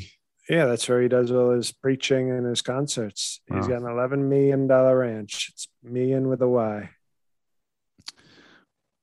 Yeah, 0.49 0.67
that's 0.67 0.89
where 0.89 1.01
he 1.01 1.09
does 1.09 1.31
all 1.31 1.51
his 1.53 1.71
preaching 1.73 2.31
and 2.31 2.45
his 2.47 2.61
concerts. 2.63 3.41
He's 3.49 3.63
Wow. 3.63 3.79
got 3.79 3.83
an 3.83 3.91
eleven 3.91 4.29
million 4.29 4.67
dollar 4.67 4.99
ranch. 4.99 5.51
It's 5.53 5.69
million 5.83 6.29
with 6.29 6.43
a 6.43 6.49
Y. 6.49 6.91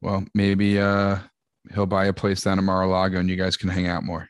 Well, 0.01 0.25
maybe 0.33 0.79
uh, 0.79 1.17
he'll 1.73 1.85
buy 1.85 2.05
a 2.05 2.13
place 2.13 2.41
down 2.43 2.59
in 2.59 2.65
Mar-a-Lago 2.65 3.19
and 3.19 3.29
you 3.29 3.35
guys 3.35 3.57
can 3.57 3.69
hang 3.69 3.87
out 3.87 4.03
more. 4.03 4.29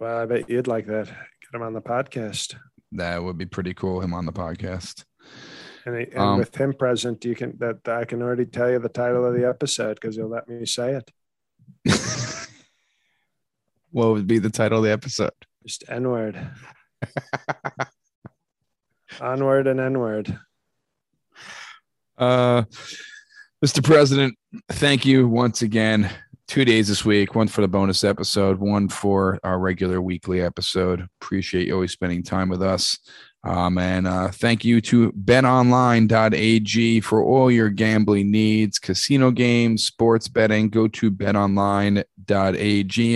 Well, 0.00 0.18
I 0.22 0.26
bet 0.26 0.50
you'd 0.50 0.66
like 0.66 0.86
that. 0.86 1.06
Get 1.06 1.54
him 1.54 1.62
on 1.62 1.72
the 1.72 1.80
podcast. 1.82 2.56
That 2.92 3.22
would 3.22 3.38
be 3.38 3.46
pretty 3.46 3.74
cool. 3.74 4.00
Him 4.00 4.12
on 4.14 4.26
the 4.26 4.32
podcast. 4.32 5.04
And, 5.88 5.96
and 5.96 6.18
Um, 6.18 6.38
with 6.38 6.54
him 6.54 6.74
present, 6.74 7.24
you 7.24 7.34
can 7.34 7.56
that 7.58 7.88
I 7.88 8.04
can 8.04 8.20
already 8.20 8.44
tell 8.44 8.70
you 8.70 8.78
the 8.78 8.90
title 8.90 9.24
of 9.24 9.32
the 9.32 9.48
episode 9.48 9.94
because 9.94 10.16
he'll 10.16 10.28
let 10.28 10.46
me 10.46 10.66
say 10.66 11.00
it. 11.00 11.10
what 13.90 14.08
would 14.08 14.26
be 14.26 14.38
the 14.38 14.50
title 14.50 14.78
of 14.78 14.84
the 14.84 14.92
episode? 14.92 15.30
Just 15.66 15.84
N 15.88 16.10
word. 16.10 16.38
Onward 19.20 19.66
and 19.66 19.80
N 19.80 19.98
word. 19.98 20.38
Uh, 22.18 22.64
Mr. 23.64 23.82
President, 23.82 24.36
thank 24.72 25.06
you 25.06 25.26
once 25.26 25.62
again. 25.62 26.10
Two 26.48 26.66
days 26.66 26.88
this 26.88 27.04
week, 27.04 27.34
one 27.34 27.48
for 27.48 27.62
the 27.62 27.68
bonus 27.68 28.04
episode, 28.04 28.58
one 28.58 28.88
for 28.88 29.38
our 29.42 29.58
regular 29.58 30.02
weekly 30.02 30.42
episode. 30.42 31.06
Appreciate 31.20 31.68
you 31.68 31.74
always 31.74 31.92
spending 31.92 32.22
time 32.22 32.50
with 32.50 32.62
us. 32.62 32.98
Um, 33.48 33.78
and 33.78 34.06
uh, 34.06 34.30
thank 34.30 34.62
you 34.62 34.82
to 34.82 35.10
betonline.ag 35.12 37.00
for 37.00 37.24
all 37.24 37.50
your 37.50 37.70
gambling 37.70 38.30
needs, 38.30 38.78
casino 38.78 39.30
games, 39.30 39.86
sports 39.86 40.28
betting. 40.28 40.68
Go 40.68 40.86
to 40.88 41.10
betonline.ag. 41.10 42.04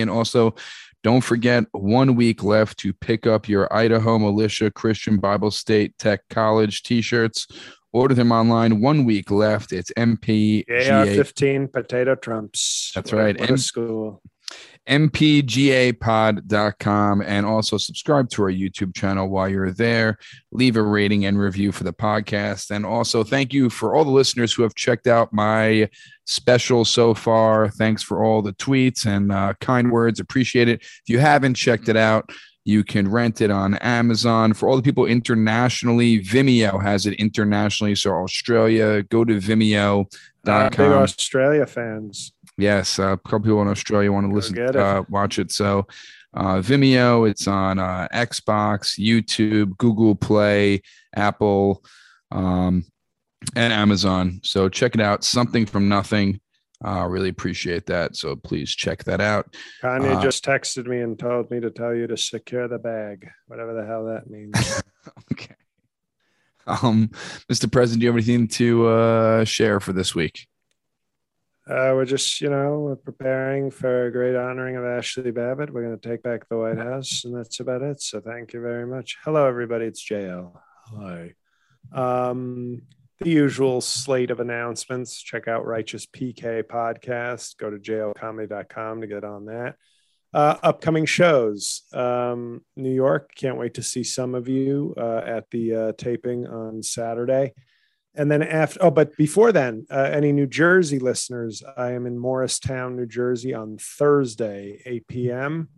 And 0.01 0.11
also, 0.11 0.55
don't 1.03 1.21
forget 1.21 1.65
one 1.73 2.15
week 2.17 2.43
left 2.43 2.79
to 2.79 2.95
pick 2.95 3.27
up 3.27 3.47
your 3.47 3.71
Idaho 3.75 4.19
Militia 4.19 4.71
Christian 4.71 5.19
Bible 5.19 5.51
State 5.51 5.99
Tech 5.99 6.23
College 6.31 6.83
t 6.83 7.03
shirts. 7.03 7.47
Order 7.93 8.15
them 8.15 8.33
online. 8.33 8.81
One 8.81 9.05
week 9.05 9.31
left. 9.31 9.71
It's 9.71 9.93
AR 9.99 10.07
MPGA, 10.07 11.15
fifteen 11.15 11.69
potato 11.69 12.15
trumps. 12.15 12.91
That's 12.95 13.13
right. 13.13 13.39
What 13.39 13.51
M- 13.51 13.59
school. 13.59 14.23
mpgapod.com. 14.89 17.23
And 17.23 17.47
also 17.47 17.79
subscribe 17.79 18.29
to 18.31 18.43
our 18.43 18.51
YouTube 18.51 18.95
channel 18.95 19.29
while 19.29 19.49
you're 19.49 19.73
there. 19.73 20.19
Leave 20.51 20.77
a 20.77 20.83
rating 20.83 21.25
and 21.27 21.39
review 21.39 21.73
for 21.73 21.85
the 21.85 21.93
podcast. 21.93 22.71
And 22.71 22.85
also, 22.85 23.25
thank 23.25 23.53
you 23.53 23.71
for 23.71 23.95
all 23.95 24.05
the 24.05 24.11
listeners 24.11 24.53
who 24.53 24.63
have 24.63 24.75
checked 24.75 25.07
out 25.07 25.33
my 25.33 25.89
special 26.27 26.85
so 26.85 27.15
far. 27.15 27.69
Thanks 27.71 28.03
for 28.03 28.25
all 28.25 28.43
the 28.43 28.53
tweets 28.55 29.07
and 29.07 29.33
uh, 29.33 29.55
kind 29.61 29.91
words. 29.91 30.21
Appreciate 30.21 30.69
it. 30.69 30.81
If 30.83 31.09
you 31.09 31.19
haven't 31.19 31.55
checked 31.55 31.89
it 31.89 31.97
out, 31.97 32.31
you 32.65 32.85
can 32.85 33.11
rent 33.11 33.41
it 33.41 33.51
on 33.51 33.75
Amazon. 33.79 34.55
For 34.55 34.69
all 34.69 34.77
the 34.77 34.83
people 34.83 35.07
internationally, 35.07 36.21
Vimeo 36.21 36.81
has 36.81 37.07
it 37.07 37.15
internationally. 37.15 37.97
So, 37.97 38.13
Australia, 38.13 39.03
go 39.03 39.25
to 39.25 39.37
Uh, 39.37 39.41
vimeo.com. 39.41 40.71
big 40.71 40.81
Australia 40.81 41.67
fans. 41.67 42.33
Yes, 42.59 42.99
uh, 42.99 43.13
a 43.13 43.17
couple 43.17 43.41
people 43.41 43.63
in 43.63 43.69
Australia 43.69 44.13
want 44.13 44.29
to 44.29 44.35
listen, 44.35 44.59
it. 44.59 44.77
uh, 44.77 45.05
watch 45.09 45.39
it. 45.39 45.51
So, 45.51 45.87
uh, 46.35 46.57
Vimeo, 46.57 47.29
it's 47.29 47.47
on 47.47 47.79
uh, 47.79 48.09
Xbox, 48.13 48.99
YouTube, 48.99 49.77
Google 49.79 50.15
Play, 50.15 50.83
Apple, 51.15 51.85
um, 52.31 52.85
and 53.57 53.73
Amazon. 53.73 54.41
So 54.45 54.69
check 54.69 54.95
it 54.95 55.01
out. 55.01 55.25
Something 55.25 55.67
from 55.67 55.89
nothing. 55.89 56.41
Uh, 56.85 57.07
really 57.07 57.29
appreciate 57.29 57.87
that. 57.87 58.17
So 58.17 58.35
please 58.35 58.75
check 58.75 59.05
that 59.05 59.21
out. 59.21 59.55
Kanye 59.83 60.17
Uh, 60.17 60.23
just 60.23 60.45
texted 60.45 60.87
me 60.87 61.01
and 61.01 61.19
told 61.19 61.51
me 61.51 61.61
to 61.61 61.71
tell 61.71 61.95
you 61.95 62.07
to 62.09 62.17
secure 62.17 62.67
the 62.67 62.79
bag, 62.79 63.29
whatever 63.47 63.75
the 63.75 63.87
hell 63.87 64.07
that 64.07 64.29
means. 64.29 64.83
okay. 65.33 65.55
Um, 66.67 67.09
Mr. 67.51 67.71
President, 67.71 68.01
do 68.01 68.05
you 68.05 68.13
have 68.13 68.17
anything 68.17 68.49
to 68.49 68.87
uh, 68.87 69.45
share 69.45 69.81
for 69.81 69.93
this 69.93 70.15
week? 70.15 70.49
Uh, 71.69 71.95
we're 71.95 72.05
just, 72.05 72.41
you 72.41 72.51
know, 72.51 72.99
preparing 73.05 73.71
for 73.71 74.07
a 74.07 74.13
great 74.13 74.35
honoring 74.35 74.75
of 74.75 74.83
Ashli 74.83 75.33
Babbitt. 75.33 75.73
We're 75.73 75.85
going 75.85 75.99
to 75.99 76.09
take 76.09 76.21
back 76.21 76.49
the 76.49 76.59
White 76.59 76.79
House, 76.79 77.23
and 77.25 77.37
that's 77.37 77.61
about 77.61 77.83
it. 77.83 78.03
So 78.03 78.21
thank 78.21 78.53
you 78.53 78.61
very 78.61 78.85
much. 78.85 79.17
Hello, 79.25 79.47
everybody. 79.47 79.85
It's 79.85 80.05
JL. 80.05 80.59
Hi. 80.99 81.35
Um, 81.93 82.83
the 83.21 83.31
usual 83.31 83.81
slate 83.81 84.33
of 84.33 84.41
announcements. 84.41 85.23
Check 85.23 85.47
out 85.47 85.65
Righteous 85.65 86.05
PK 86.05 86.65
podcast. 86.65 87.57
Go 87.59 87.71
to 87.71 87.79
jlcomedy.com 87.79 89.01
to 89.01 89.07
get 89.07 89.23
on 89.23 89.45
that. 89.45 89.77
Uh, 90.35 90.57
upcoming 90.65 91.07
shows. 91.07 91.83
Um, 91.93 92.63
New 92.75 92.93
York. 92.93 93.37
Can't 93.37 93.59
wait 93.59 93.75
to 93.75 93.85
see 93.85 94.03
some 94.03 94.35
of 94.35 94.49
you 94.49 94.95
uh, 94.97 95.23
at 95.25 95.49
the 95.51 95.75
uh, 95.75 95.93
taping 95.97 96.45
on 96.49 96.83
Saturday. 96.83 97.53
And 98.15 98.31
then 98.31 98.43
after, 98.43 98.83
oh, 98.83 98.91
but 98.91 99.17
before 99.17 99.53
then, 99.53 99.87
uh, 99.91 100.11
any 100.13 100.33
New 100.33 100.47
Jersey 100.47 100.99
listeners, 100.99 101.63
I 101.77 101.93
am 101.93 102.07
in 102.07 102.19
Morristown, 102.19 102.97
New 102.97 103.07
Jersey 103.07 103.55
on 103.55 103.79
Thursday, 103.79 104.83
8 104.85 105.09
p.m. 105.09 105.69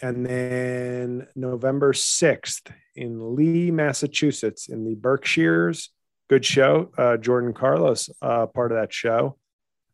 And 0.00 0.24
then 0.24 1.26
November 1.36 1.92
6th 1.92 2.72
in 2.96 3.36
Lee, 3.36 3.70
Massachusetts, 3.70 4.68
in 4.68 4.84
the 4.84 4.94
Berkshires. 4.94 5.90
Good 6.30 6.44
show. 6.44 6.90
Uh, 6.96 7.18
Jordan 7.18 7.52
Carlos, 7.52 8.08
uh, 8.22 8.46
part 8.46 8.72
of 8.72 8.78
that 8.78 8.92
show. 8.92 9.36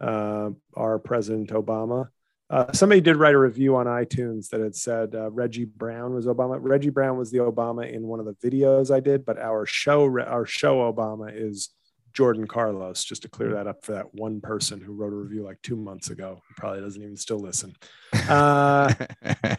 Uh, 0.00 0.50
our 0.74 0.98
President 0.98 1.50
Obama. 1.50 2.08
Uh, 2.48 2.72
somebody 2.72 3.00
did 3.00 3.16
write 3.16 3.34
a 3.34 3.38
review 3.38 3.76
on 3.76 3.86
iTunes 3.86 4.48
that 4.48 4.60
had 4.60 4.74
said 4.74 5.14
uh, 5.14 5.30
Reggie 5.30 5.66
Brown 5.66 6.14
was 6.14 6.26
Obama. 6.26 6.58
Reggie 6.58 6.90
Brown 6.90 7.18
was 7.18 7.30
the 7.30 7.38
Obama 7.38 7.92
in 7.92 8.02
one 8.02 8.18
of 8.18 8.26
the 8.26 8.32
videos 8.34 8.90
I 8.90 9.00
did, 9.00 9.26
but 9.26 9.38
our 9.38 9.66
show, 9.66 10.04
our 10.20 10.46
show 10.46 10.90
Obama 10.90 11.30
is 11.32 11.68
Jordan 12.12 12.46
Carlos. 12.46 13.04
Just 13.04 13.22
to 13.22 13.28
clear 13.28 13.54
that 13.54 13.66
up 13.66 13.84
for 13.84 13.92
that 13.92 14.14
one 14.14 14.40
person 14.40 14.80
who 14.80 14.92
wrote 14.92 15.12
a 15.12 15.16
review 15.16 15.44
like 15.44 15.60
two 15.62 15.76
months 15.76 16.10
ago, 16.10 16.42
probably 16.56 16.80
doesn't 16.80 17.02
even 17.02 17.16
still 17.16 17.38
listen. 17.38 17.74
Uh, 18.28 18.92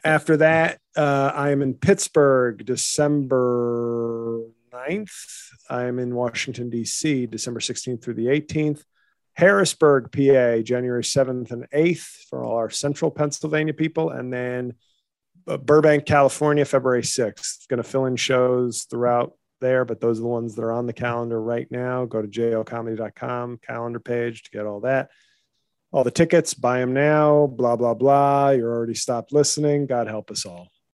after 0.06 0.38
that, 0.38 0.80
uh, 0.96 1.32
I 1.34 1.50
am 1.50 1.62
in 1.62 1.74
Pittsburgh, 1.74 2.66
December 2.66 4.44
9th. 4.72 5.50
I 5.70 5.86
am 5.86 6.00
in 6.00 6.16
Washington 6.16 6.70
D.C., 6.70 7.26
December 7.26 7.60
16th 7.60 8.02
through 8.02 8.14
the 8.14 8.28
18th. 8.28 8.84
Harrisburg, 9.34 10.12
PA, 10.12 10.62
January 10.62 11.04
7th 11.04 11.52
and 11.52 11.70
8th 11.72 12.28
for 12.30 12.44
all 12.44 12.56
our 12.58 12.70
central 12.70 13.12
Pennsylvania 13.12 13.74
people. 13.74 14.10
And 14.10 14.32
then 14.32 14.74
uh, 15.48 15.58
Burbank, 15.58 16.06
California, 16.06 16.66
February 16.66 17.02
6th. 17.02 17.68
Going 17.68 17.82
to 17.82 17.84
fill 17.84 18.06
in 18.06 18.16
shows 18.16 18.84
throughout 18.84 19.34
there, 19.62 19.86
but 19.86 20.02
those 20.02 20.20
are 20.20 20.24
the 20.24 20.28
ones 20.28 20.56
that 20.56 20.64
are 20.64 20.74
on 20.74 20.88
the 20.88 20.94
calendar 20.94 21.42
right 21.42 21.72
now. 21.72 22.06
Go 22.06 22.22
to 22.22 22.28
jlcomedy.com 22.28 23.60
calendar 23.66 24.00
page 24.00 24.44
to 24.44 24.52
get 24.52 24.66
all 24.66 24.82
that. 24.82 25.10
All 25.94 26.04
the 26.04 26.12
tickets, 26.12 26.54
buy 26.54 26.80
them 26.80 26.94
now, 26.94 27.48
blah, 27.48 27.76
blah, 27.76 27.94
blah. 27.94 28.50
You're 28.50 28.74
already 28.74 28.96
stopped 28.96 29.32
listening. 29.32 29.86
God 29.86 30.08
help 30.08 30.32
us 30.32 30.46
all. 30.46 30.68